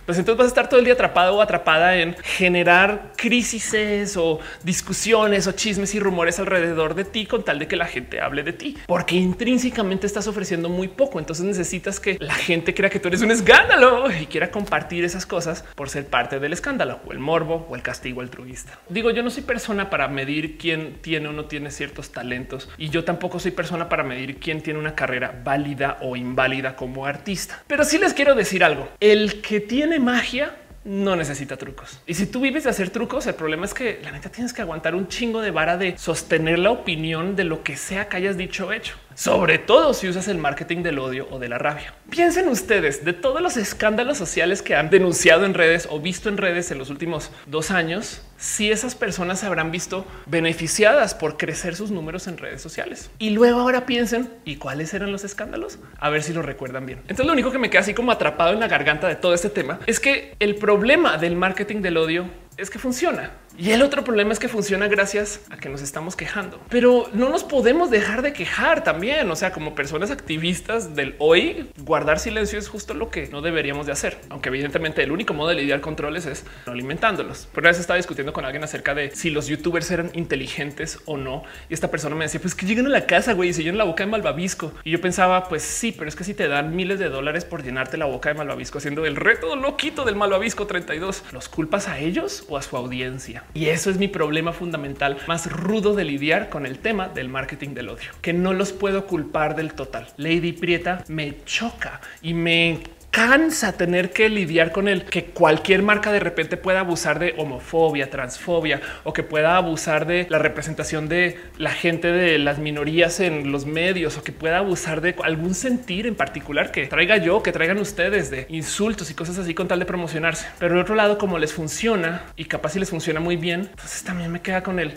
pues 0.07 0.19
entonces 0.19 0.39
vas 0.39 0.47
a 0.47 0.49
estar 0.49 0.69
todo 0.69 0.81
el 0.81 0.85
día 0.85 0.95
atrapado 0.95 1.37
o 1.37 1.43
atrapada 1.43 1.97
en 1.97 2.17
generar 2.23 3.13
crisis 3.17 4.17
o 4.17 4.41
discusiones 4.65 5.47
o 5.47 5.53
chismes 5.53 5.95
y 5.95 6.01
rumores 6.01 6.39
alrededor 6.39 6.95
de 6.95 7.05
ti 7.05 7.27
con 7.27 7.45
tal 7.45 7.59
de 7.59 7.69
que 7.69 7.77
la 7.77 7.87
gente 7.87 8.21
hable 8.21 8.43
de 8.43 8.53
ti, 8.53 8.77
porque 8.87 9.15
intrínsecamente 9.15 10.07
estás 10.07 10.27
ofreciendo 10.27 10.69
muy 10.69 10.89
poco. 10.89 11.19
Entonces 11.19 11.45
necesitas 11.45 12.01
que 12.01 12.17
la 12.21 12.35
gente 12.35 12.75
crea 12.75 12.91
que 12.91 12.99
tú 12.99 13.09
eres 13.09 13.23
un 13.23 13.31
escándalo 13.31 14.11
y 14.11 14.27
quiera 14.27 14.51
compartir 14.51 15.05
esas 15.05 15.27
cosas 15.27 15.65
por 15.75 15.89
ser 15.89 16.07
parte 16.07 16.41
del 16.41 16.53
escándalo 16.53 17.01
o 17.07 17.13
el 17.13 17.19
morbo 17.19 17.67
o 17.71 17.77
el 17.77 17.83
castigo 17.83 18.21
altruista. 18.21 18.79
Digo, 18.89 19.11
yo 19.11 19.23
no 19.23 19.31
soy 19.31 19.43
persona 19.43 19.91
para 19.91 20.09
medir 20.09 20.59
quién 20.59 20.99
tiene 21.01 21.29
o 21.29 21.33
no 21.33 21.45
tiene 21.45 21.71
ciertos 21.71 22.11
talentos 22.11 22.69
y 22.77 22.89
yo 22.89 23.05
tampoco 23.05 23.39
soy 23.39 23.53
persona 23.53 23.89
para 23.89 24.03
medir 24.03 24.39
quién 24.39 24.63
tiene 24.63 24.79
una 24.79 24.95
carrera 24.95 25.41
válida 25.45 25.99
o 26.01 26.17
inválida 26.17 26.77
como 26.77 27.07
artista. 27.07 27.63
Pero 27.67 27.82
sí 27.85 27.99
les 27.99 28.15
quiero 28.15 28.35
decir 28.35 28.65
algo. 28.65 28.89
El 29.01 29.41
que 29.41 29.61
tiene 29.61 29.99
magia 29.99 30.57
no 30.85 31.15
necesita 31.17 31.57
trucos. 31.57 32.01
Y 32.07 32.15
si 32.15 32.27
tú 32.27 32.41
vives 32.41 32.65
de 32.65 32.71
hacer 32.71 32.91
trucos, 32.91 33.27
el 33.27 33.35
problema 33.35 33.67
es 33.67 33.75
que 33.75 34.01
la 34.03 34.11
neta 34.11 34.31
tienes 34.31 34.53
que 34.53 34.63
aguantar 34.63 34.95
un 34.95 35.09
chingo 35.09 35.41
de 35.41 35.51
vara 35.51 35.77
de 35.77 35.97
sostener 35.97 36.59
la 36.59 36.71
opinión 36.71 37.37
de 37.37 37.45
lo 37.45 37.63
que 37.63 37.77
sea 37.77 38.09
que 38.09 38.17
hayas 38.17 38.37
dicho 38.37 38.67
o 38.67 38.73
hecho 38.73 38.97
sobre 39.15 39.59
todo 39.59 39.95
si 39.95 40.09
usas 40.09 40.29
el 40.29 40.39
marketing 40.39 40.83
del 40.83 40.99
odio 40.99 41.29
o 41.31 41.39
de 41.39 41.49
la 41.49 41.59
rabia. 41.59 41.95
Piensen 42.11 42.49
ustedes 42.49 43.05
de 43.05 43.13
todos 43.13 43.41
los 43.41 43.57
escándalos 43.57 44.19
sociales 44.19 44.63
que 44.63 44.75
han 44.75 44.91
denunciado 44.91 45.45
en 45.45 45.55
redes 45.55 45.89
o 45.91 46.01
visto 46.01 46.29
en 46.29 46.37
redes 46.37 46.71
en 46.71 46.79
los 46.79 46.91
últimos 46.91 47.31
dos 47.47 47.71
años, 47.71 48.23
si 48.37 48.71
esas 48.73 48.95
personas 48.95 49.41
se 49.41 49.47
habrán 49.47 49.71
visto 49.71 50.05
beneficiadas 50.27 51.15
por 51.15 51.37
crecer 51.37 51.77
sus 51.77 51.91
números 51.91 52.27
en 52.27 52.39
redes 52.39 52.61
sociales. 52.61 53.11
Y 53.19 53.31
luego 53.31 53.61
ahora 53.61 53.87
piensen 53.87 54.31
y 54.45 54.57
cuáles 54.57 54.93
eran 54.95 55.13
los 55.13 55.25
escándalos, 55.25 55.79
a 55.99 56.11
ver 56.11 56.23
si 56.23 56.33
lo 56.33 56.43
recuerdan 56.43 56.87
bien. 56.87 56.99
Entonces 57.03 57.27
lo 57.27 57.33
único 57.33 57.53
que 57.53 57.59
me 57.59 57.71
queda 57.71 57.83
así 57.83 57.95
como 57.95 58.13
atrapado 58.13 58.53
en 58.53 58.61
la 58.61 58.69
garganta 58.69 59.09
de 59.09 59.17
todo 59.17 59.35
este 59.35 59.49
tema 59.49 59.79
es 59.87 60.01
que 60.01 60.35
el 60.41 60.57
problema 60.57 61.19
del 61.19 61.37
marketing 61.37 61.83
del 61.83 61.97
odio 61.97 62.27
es 62.57 62.71
que 62.71 62.79
funciona. 62.79 63.31
Y 63.59 63.71
el 63.71 63.83
otro 63.83 64.03
problema 64.03 64.33
es 64.33 64.39
que 64.39 64.49
funciona 64.49 64.89
gracias 64.89 65.41
a 65.51 65.59
que 65.59 65.69
nos 65.69 65.83
estamos 65.83 66.17
quejando, 66.17 66.59
pero 66.71 67.09
no 67.13 67.29
nos 67.29 67.45
podemos 67.45 67.91
dejar 67.91 68.23
de 68.23 68.33
quejar 68.33 68.83
también. 68.83 69.31
O 69.31 69.37
sea, 69.37 69.53
como 69.53 69.75
personas 69.75 70.11
activistas 70.11 70.97
del 70.97 71.15
hoy, 71.19 71.69
guardar 71.79 72.19
silencio 72.19 72.59
es 72.59 72.69
justo 72.69 72.95
lo 72.95 73.11
que 73.11 73.29
no 73.29 73.43
deberíamos 73.43 73.87
de 73.87 73.93
hacer. 73.93 74.19
Aunque 74.31 74.49
evidentemente 74.49 75.03
el 75.03 75.13
único 75.13 75.35
modo 75.35 75.51
de 75.51 75.57
lidiar 75.57 75.81
controles 75.81 76.25
es 76.27 76.45
alimentándolos. 76.67 77.47
Por 77.53 77.67
eso 77.67 77.81
estaba 77.81 77.99
discutiendo 77.99 78.33
con 78.33 78.45
alguien 78.45 78.65
acerca 78.65 78.95
de 78.95 79.11
si 79.15 79.31
los 79.31 79.49
youtubers 79.49 79.91
eran 79.91 80.11
inteligentes 80.15 81.01
o 81.05 81.19
no. 81.19 81.45
Y 81.69 81.75
esta 81.75 81.91
persona 81.91 82.17
me 82.17 82.25
decía, 82.25 82.41
pues 82.41 82.55
que 82.55 82.67
lleguen 82.67 82.87
a 82.87 82.91
la 82.91 83.07
casa, 83.07 83.35
güey, 83.35 83.51
y 83.51 83.53
se 83.53 83.63
llenan 83.63 83.79
la 83.79 83.85
boca 83.85 84.05
de 84.05 84.11
malvavisco. 84.11 84.73
Y 84.83 84.91
yo 84.91 85.01
pensaba, 85.01 85.49
pues 85.49 85.63
sí, 85.63 85.93
pero 85.93 86.09
es 86.09 86.17
que 86.17 86.25
si 86.25 86.33
te 86.33 86.49
dan 86.49 86.75
miles 86.75 86.99
de 86.99 87.11
dólares 87.11 87.45
por 87.45 87.63
llenarte 87.63 87.97
la 87.99 88.07
boca 88.07 88.31
de 88.31 88.35
malvavisco 88.35 88.79
haciendo 88.79 89.05
el 89.05 89.17
reto 89.17 89.57
loquito 89.57 90.05
del 90.05 90.17
malvavisco 90.17 90.67
32, 90.67 91.25
¿los 91.33 91.49
culpas 91.49 91.89
a 91.89 91.99
ellos 91.99 92.45
o 92.49 92.57
a 92.57 92.63
su 92.63 92.77
audiencia? 92.77 93.42
Y 93.55 93.67
eso 93.67 93.91
es 93.91 93.99
mi 93.99 94.09
problema 94.09 94.53
fundamental 94.53 95.19
más 95.27 95.51
rudo 95.51 95.95
de 95.95 96.05
lidiar 96.05 96.49
con 96.49 96.67
el 96.67 96.79
tema 96.79 97.09
del 97.09 97.29
marketing 97.29 97.71
del 97.75 97.91
odio, 97.91 98.11
que 98.21 98.33
no 98.33 98.53
los 98.53 98.73
puedo 98.73 99.07
culpar 99.07 99.57
del 99.57 99.75
total. 99.75 100.09
Lady 100.17 100.53
Prieta 100.53 101.05
me 101.09 101.45
choca 101.45 102.01
y 102.23 102.35
me 102.35 102.81
cansa 103.13 103.75
tener 103.75 104.11
que 104.11 104.31
lidiar 104.31 104.73
con 104.73 104.89
él, 104.89 105.05
que 105.05 105.27
cualquier 105.27 105.83
marca 105.83 106.11
de 106.11 106.19
repente 106.19 106.57
pueda 106.57 106.81
abusar 106.81 107.19
de 107.19 107.35
homofobia, 107.37 108.09
transfobia 108.09 108.81
o 109.05 109.13
que 109.13 109.23
pueda 109.23 109.59
abusar 109.59 110.07
de 110.07 110.27
la 110.31 110.39
representación 110.39 111.09
de 111.11 111.39
la 111.59 111.73
gente 111.73 112.11
de 112.11 112.39
las 112.39 112.59
minorías 112.59 113.21
en 113.21 113.53
los 113.53 113.67
medios 113.67 114.17
o 114.17 114.25
que 114.25 114.33
pueda 114.33 114.59
abusar 114.59 115.03
de 115.03 115.15
algún 115.23 115.55
sentir 115.55 116.07
en 116.07 116.15
particular 116.15 116.73
que 116.73 116.87
traiga 116.87 117.19
yo, 117.19 117.43
que 117.43 117.53
traigan 117.53 117.79
ustedes 117.79 118.31
de 118.31 118.47
insultos 118.49 119.11
y 119.11 119.15
cosas 119.15 119.37
así 119.39 119.53
con 119.53 119.69
tal 119.69 119.79
de 119.79 119.85
promocionarse. 119.85 120.47
Pero 120.59 120.75
del 120.75 120.83
otro 120.83 120.95
lado, 120.95 121.19
como 121.19 121.39
les 121.39 121.53
funciona 121.53 122.25
y 122.35 122.47
capaz 122.47 122.71
si 122.71 122.79
les 122.79 122.89
funciona 122.89 123.21
muy 123.21 123.37
bien, 123.37 123.69
entonces 123.71 124.03
también 124.05 124.33
me 124.33 124.41
queda 124.41 124.63
con 124.63 124.81
él. 124.81 124.95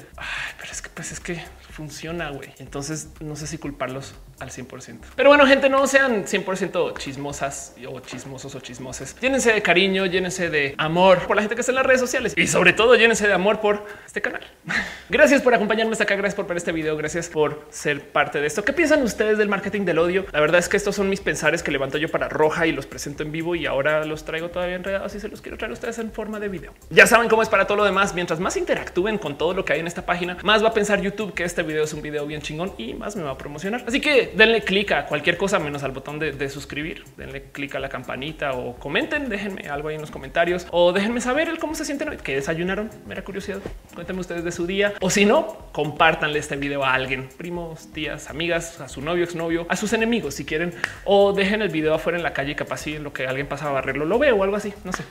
pero 0.57 0.71
es 0.71 0.81
que 0.81 0.89
pues 0.89 1.11
es 1.11 1.19
que 1.19 1.41
funciona, 1.75 2.29
güey. 2.29 2.49
Entonces 2.59 3.09
no 3.19 3.35
sé 3.35 3.47
si 3.47 3.57
culparlos 3.57 4.15
al 4.39 4.49
100%. 4.49 4.99
Pero 5.15 5.29
bueno, 5.29 5.45
gente, 5.45 5.69
no 5.69 5.85
sean 5.87 6.25
100% 6.25 6.97
chismosas 6.97 7.75
o 7.87 7.99
chismosos 7.99 8.55
o 8.55 8.59
chismoses. 8.59 9.15
Llénense 9.19 9.53
de 9.53 9.61
cariño, 9.61 10.05
llénense 10.05 10.49
de 10.49 10.73
amor 10.77 11.19
por 11.27 11.35
la 11.35 11.41
gente 11.41 11.55
que 11.55 11.61
está 11.61 11.71
en 11.71 11.77
las 11.77 11.85
redes 11.85 12.01
sociales 12.01 12.33
y 12.35 12.47
sobre 12.47 12.73
todo 12.73 12.95
llénense 12.95 13.27
de 13.27 13.33
amor 13.33 13.59
por 13.59 13.85
este 14.05 14.21
canal. 14.21 14.41
gracias 15.09 15.41
por 15.41 15.53
acompañarme 15.53 15.91
hasta 15.91 16.05
acá. 16.05 16.15
Gracias 16.15 16.35
por 16.35 16.47
ver 16.47 16.57
este 16.57 16.71
video. 16.71 16.95
Gracias 16.95 17.27
por 17.27 17.65
ser 17.69 18.09
parte 18.09 18.39
de 18.39 18.47
esto. 18.47 18.63
¿Qué 18.63 18.71
piensan 18.71 19.03
ustedes 19.03 19.37
del 19.37 19.49
marketing 19.49 19.81
del 19.83 19.99
odio? 19.99 20.25
La 20.31 20.39
verdad 20.39 20.59
es 20.59 20.69
que 20.69 20.77
estos 20.77 20.95
son 20.95 21.09
mis 21.09 21.19
pensares 21.19 21.61
que 21.61 21.71
levanto 21.71 21.97
yo 21.97 22.09
para 22.09 22.29
Roja 22.29 22.67
y 22.67 22.71
los 22.71 22.85
presento 22.85 23.23
en 23.23 23.33
vivo 23.33 23.55
y 23.55 23.65
ahora 23.65 24.05
los 24.05 24.23
traigo 24.23 24.49
todavía 24.49 24.75
enredados 24.75 25.13
y 25.15 25.19
se 25.19 25.27
los 25.27 25.41
quiero 25.41 25.57
traer 25.57 25.71
a 25.71 25.73
ustedes 25.73 25.99
en 25.99 26.11
forma 26.11 26.39
de 26.39 26.47
video. 26.47 26.73
Ya 26.89 27.05
saben 27.05 27.27
cómo 27.27 27.41
es 27.41 27.49
para 27.49 27.67
todo 27.67 27.77
lo 27.77 27.83
demás. 27.83 28.13
Mientras 28.15 28.39
más 28.39 28.55
interactúen 28.55 29.17
con 29.17 29.37
todo 29.37 29.53
lo 29.53 29.65
que 29.65 29.73
hay 29.73 29.81
en 29.81 29.87
esta 29.87 30.05
página, 30.05 30.37
más 30.43 30.63
va 30.63 30.69
a 30.69 30.73
pensar 30.73 31.01
YouTube 31.01 31.33
que 31.33 31.43
este 31.43 31.64
video 31.65 31.83
es 31.83 31.93
un 31.93 32.01
video 32.01 32.25
bien 32.25 32.41
chingón 32.41 32.73
y 32.77 32.93
más 32.93 33.15
me 33.15 33.23
va 33.23 33.31
a 33.31 33.37
promocionar. 33.37 33.83
Así 33.87 33.99
que 33.99 34.33
denle 34.35 34.61
clic 34.61 34.91
a 34.91 35.05
cualquier 35.05 35.37
cosa 35.37 35.59
menos 35.59 35.83
al 35.83 35.91
botón 35.91 36.19
de, 36.19 36.49
suscribir. 36.49 37.03
Denle 37.17 37.43
clic 37.51 37.75
a 37.75 37.79
la 37.79 37.89
campanita 37.89 38.53
o 38.53 38.75
comenten, 38.75 39.29
déjenme 39.29 39.67
algo 39.69 39.89
ahí 39.89 39.95
en 39.95 40.01
los 40.01 40.11
comentarios 40.11 40.67
o 40.71 40.93
déjenme 40.93 41.21
saber 41.21 41.49
el 41.49 41.57
cómo 41.57 41.75
se 41.75 41.85
sienten 41.85 42.09
hoy, 42.09 42.17
que 42.17 42.35
desayunaron. 42.35 42.89
Mera 43.07 43.23
curiosidad. 43.23 43.59
Cuéntenme 43.93 44.21
ustedes 44.21 44.43
de 44.43 44.51
su 44.51 44.67
día 44.67 44.93
o 45.01 45.09
si 45.09 45.25
no, 45.25 45.69
compártanle 45.71 46.39
este 46.39 46.55
video 46.55 46.83
a 46.83 46.93
alguien, 46.93 47.29
primos, 47.37 47.91
tías, 47.91 48.29
amigas, 48.29 48.79
a 48.79 48.87
su 48.87 49.01
novio, 49.01 49.23
exnovio, 49.23 49.65
a 49.69 49.75
sus 49.75 49.93
enemigos 49.93 50.35
si 50.35 50.45
quieren 50.45 50.73
o 51.03 51.33
dejen 51.33 51.61
el 51.61 51.69
video 51.69 51.93
afuera 51.93 52.17
en 52.17 52.23
la 52.23 52.33
calle 52.33 52.55
capaz 52.55 52.77
si 52.77 52.97
lo 52.97 53.13
que 53.13 53.27
alguien 53.27 53.47
pasa 53.47 53.67
a 53.67 53.71
barrerlo 53.71 54.05
lo 54.05 54.19
veo 54.19 54.35
o 54.35 54.43
algo 54.43 54.55
así. 54.55 54.73
No 54.83 54.91
sé. 54.91 55.03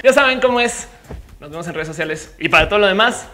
ya 0.04 0.12
saben 0.12 0.40
cómo 0.40 0.60
es. 0.60 0.88
Nos 1.40 1.50
vemos 1.50 1.66
en 1.66 1.74
redes 1.74 1.88
sociales 1.88 2.34
y 2.38 2.48
para 2.48 2.68
todo 2.68 2.78
lo 2.78 2.86
demás. 2.86 3.28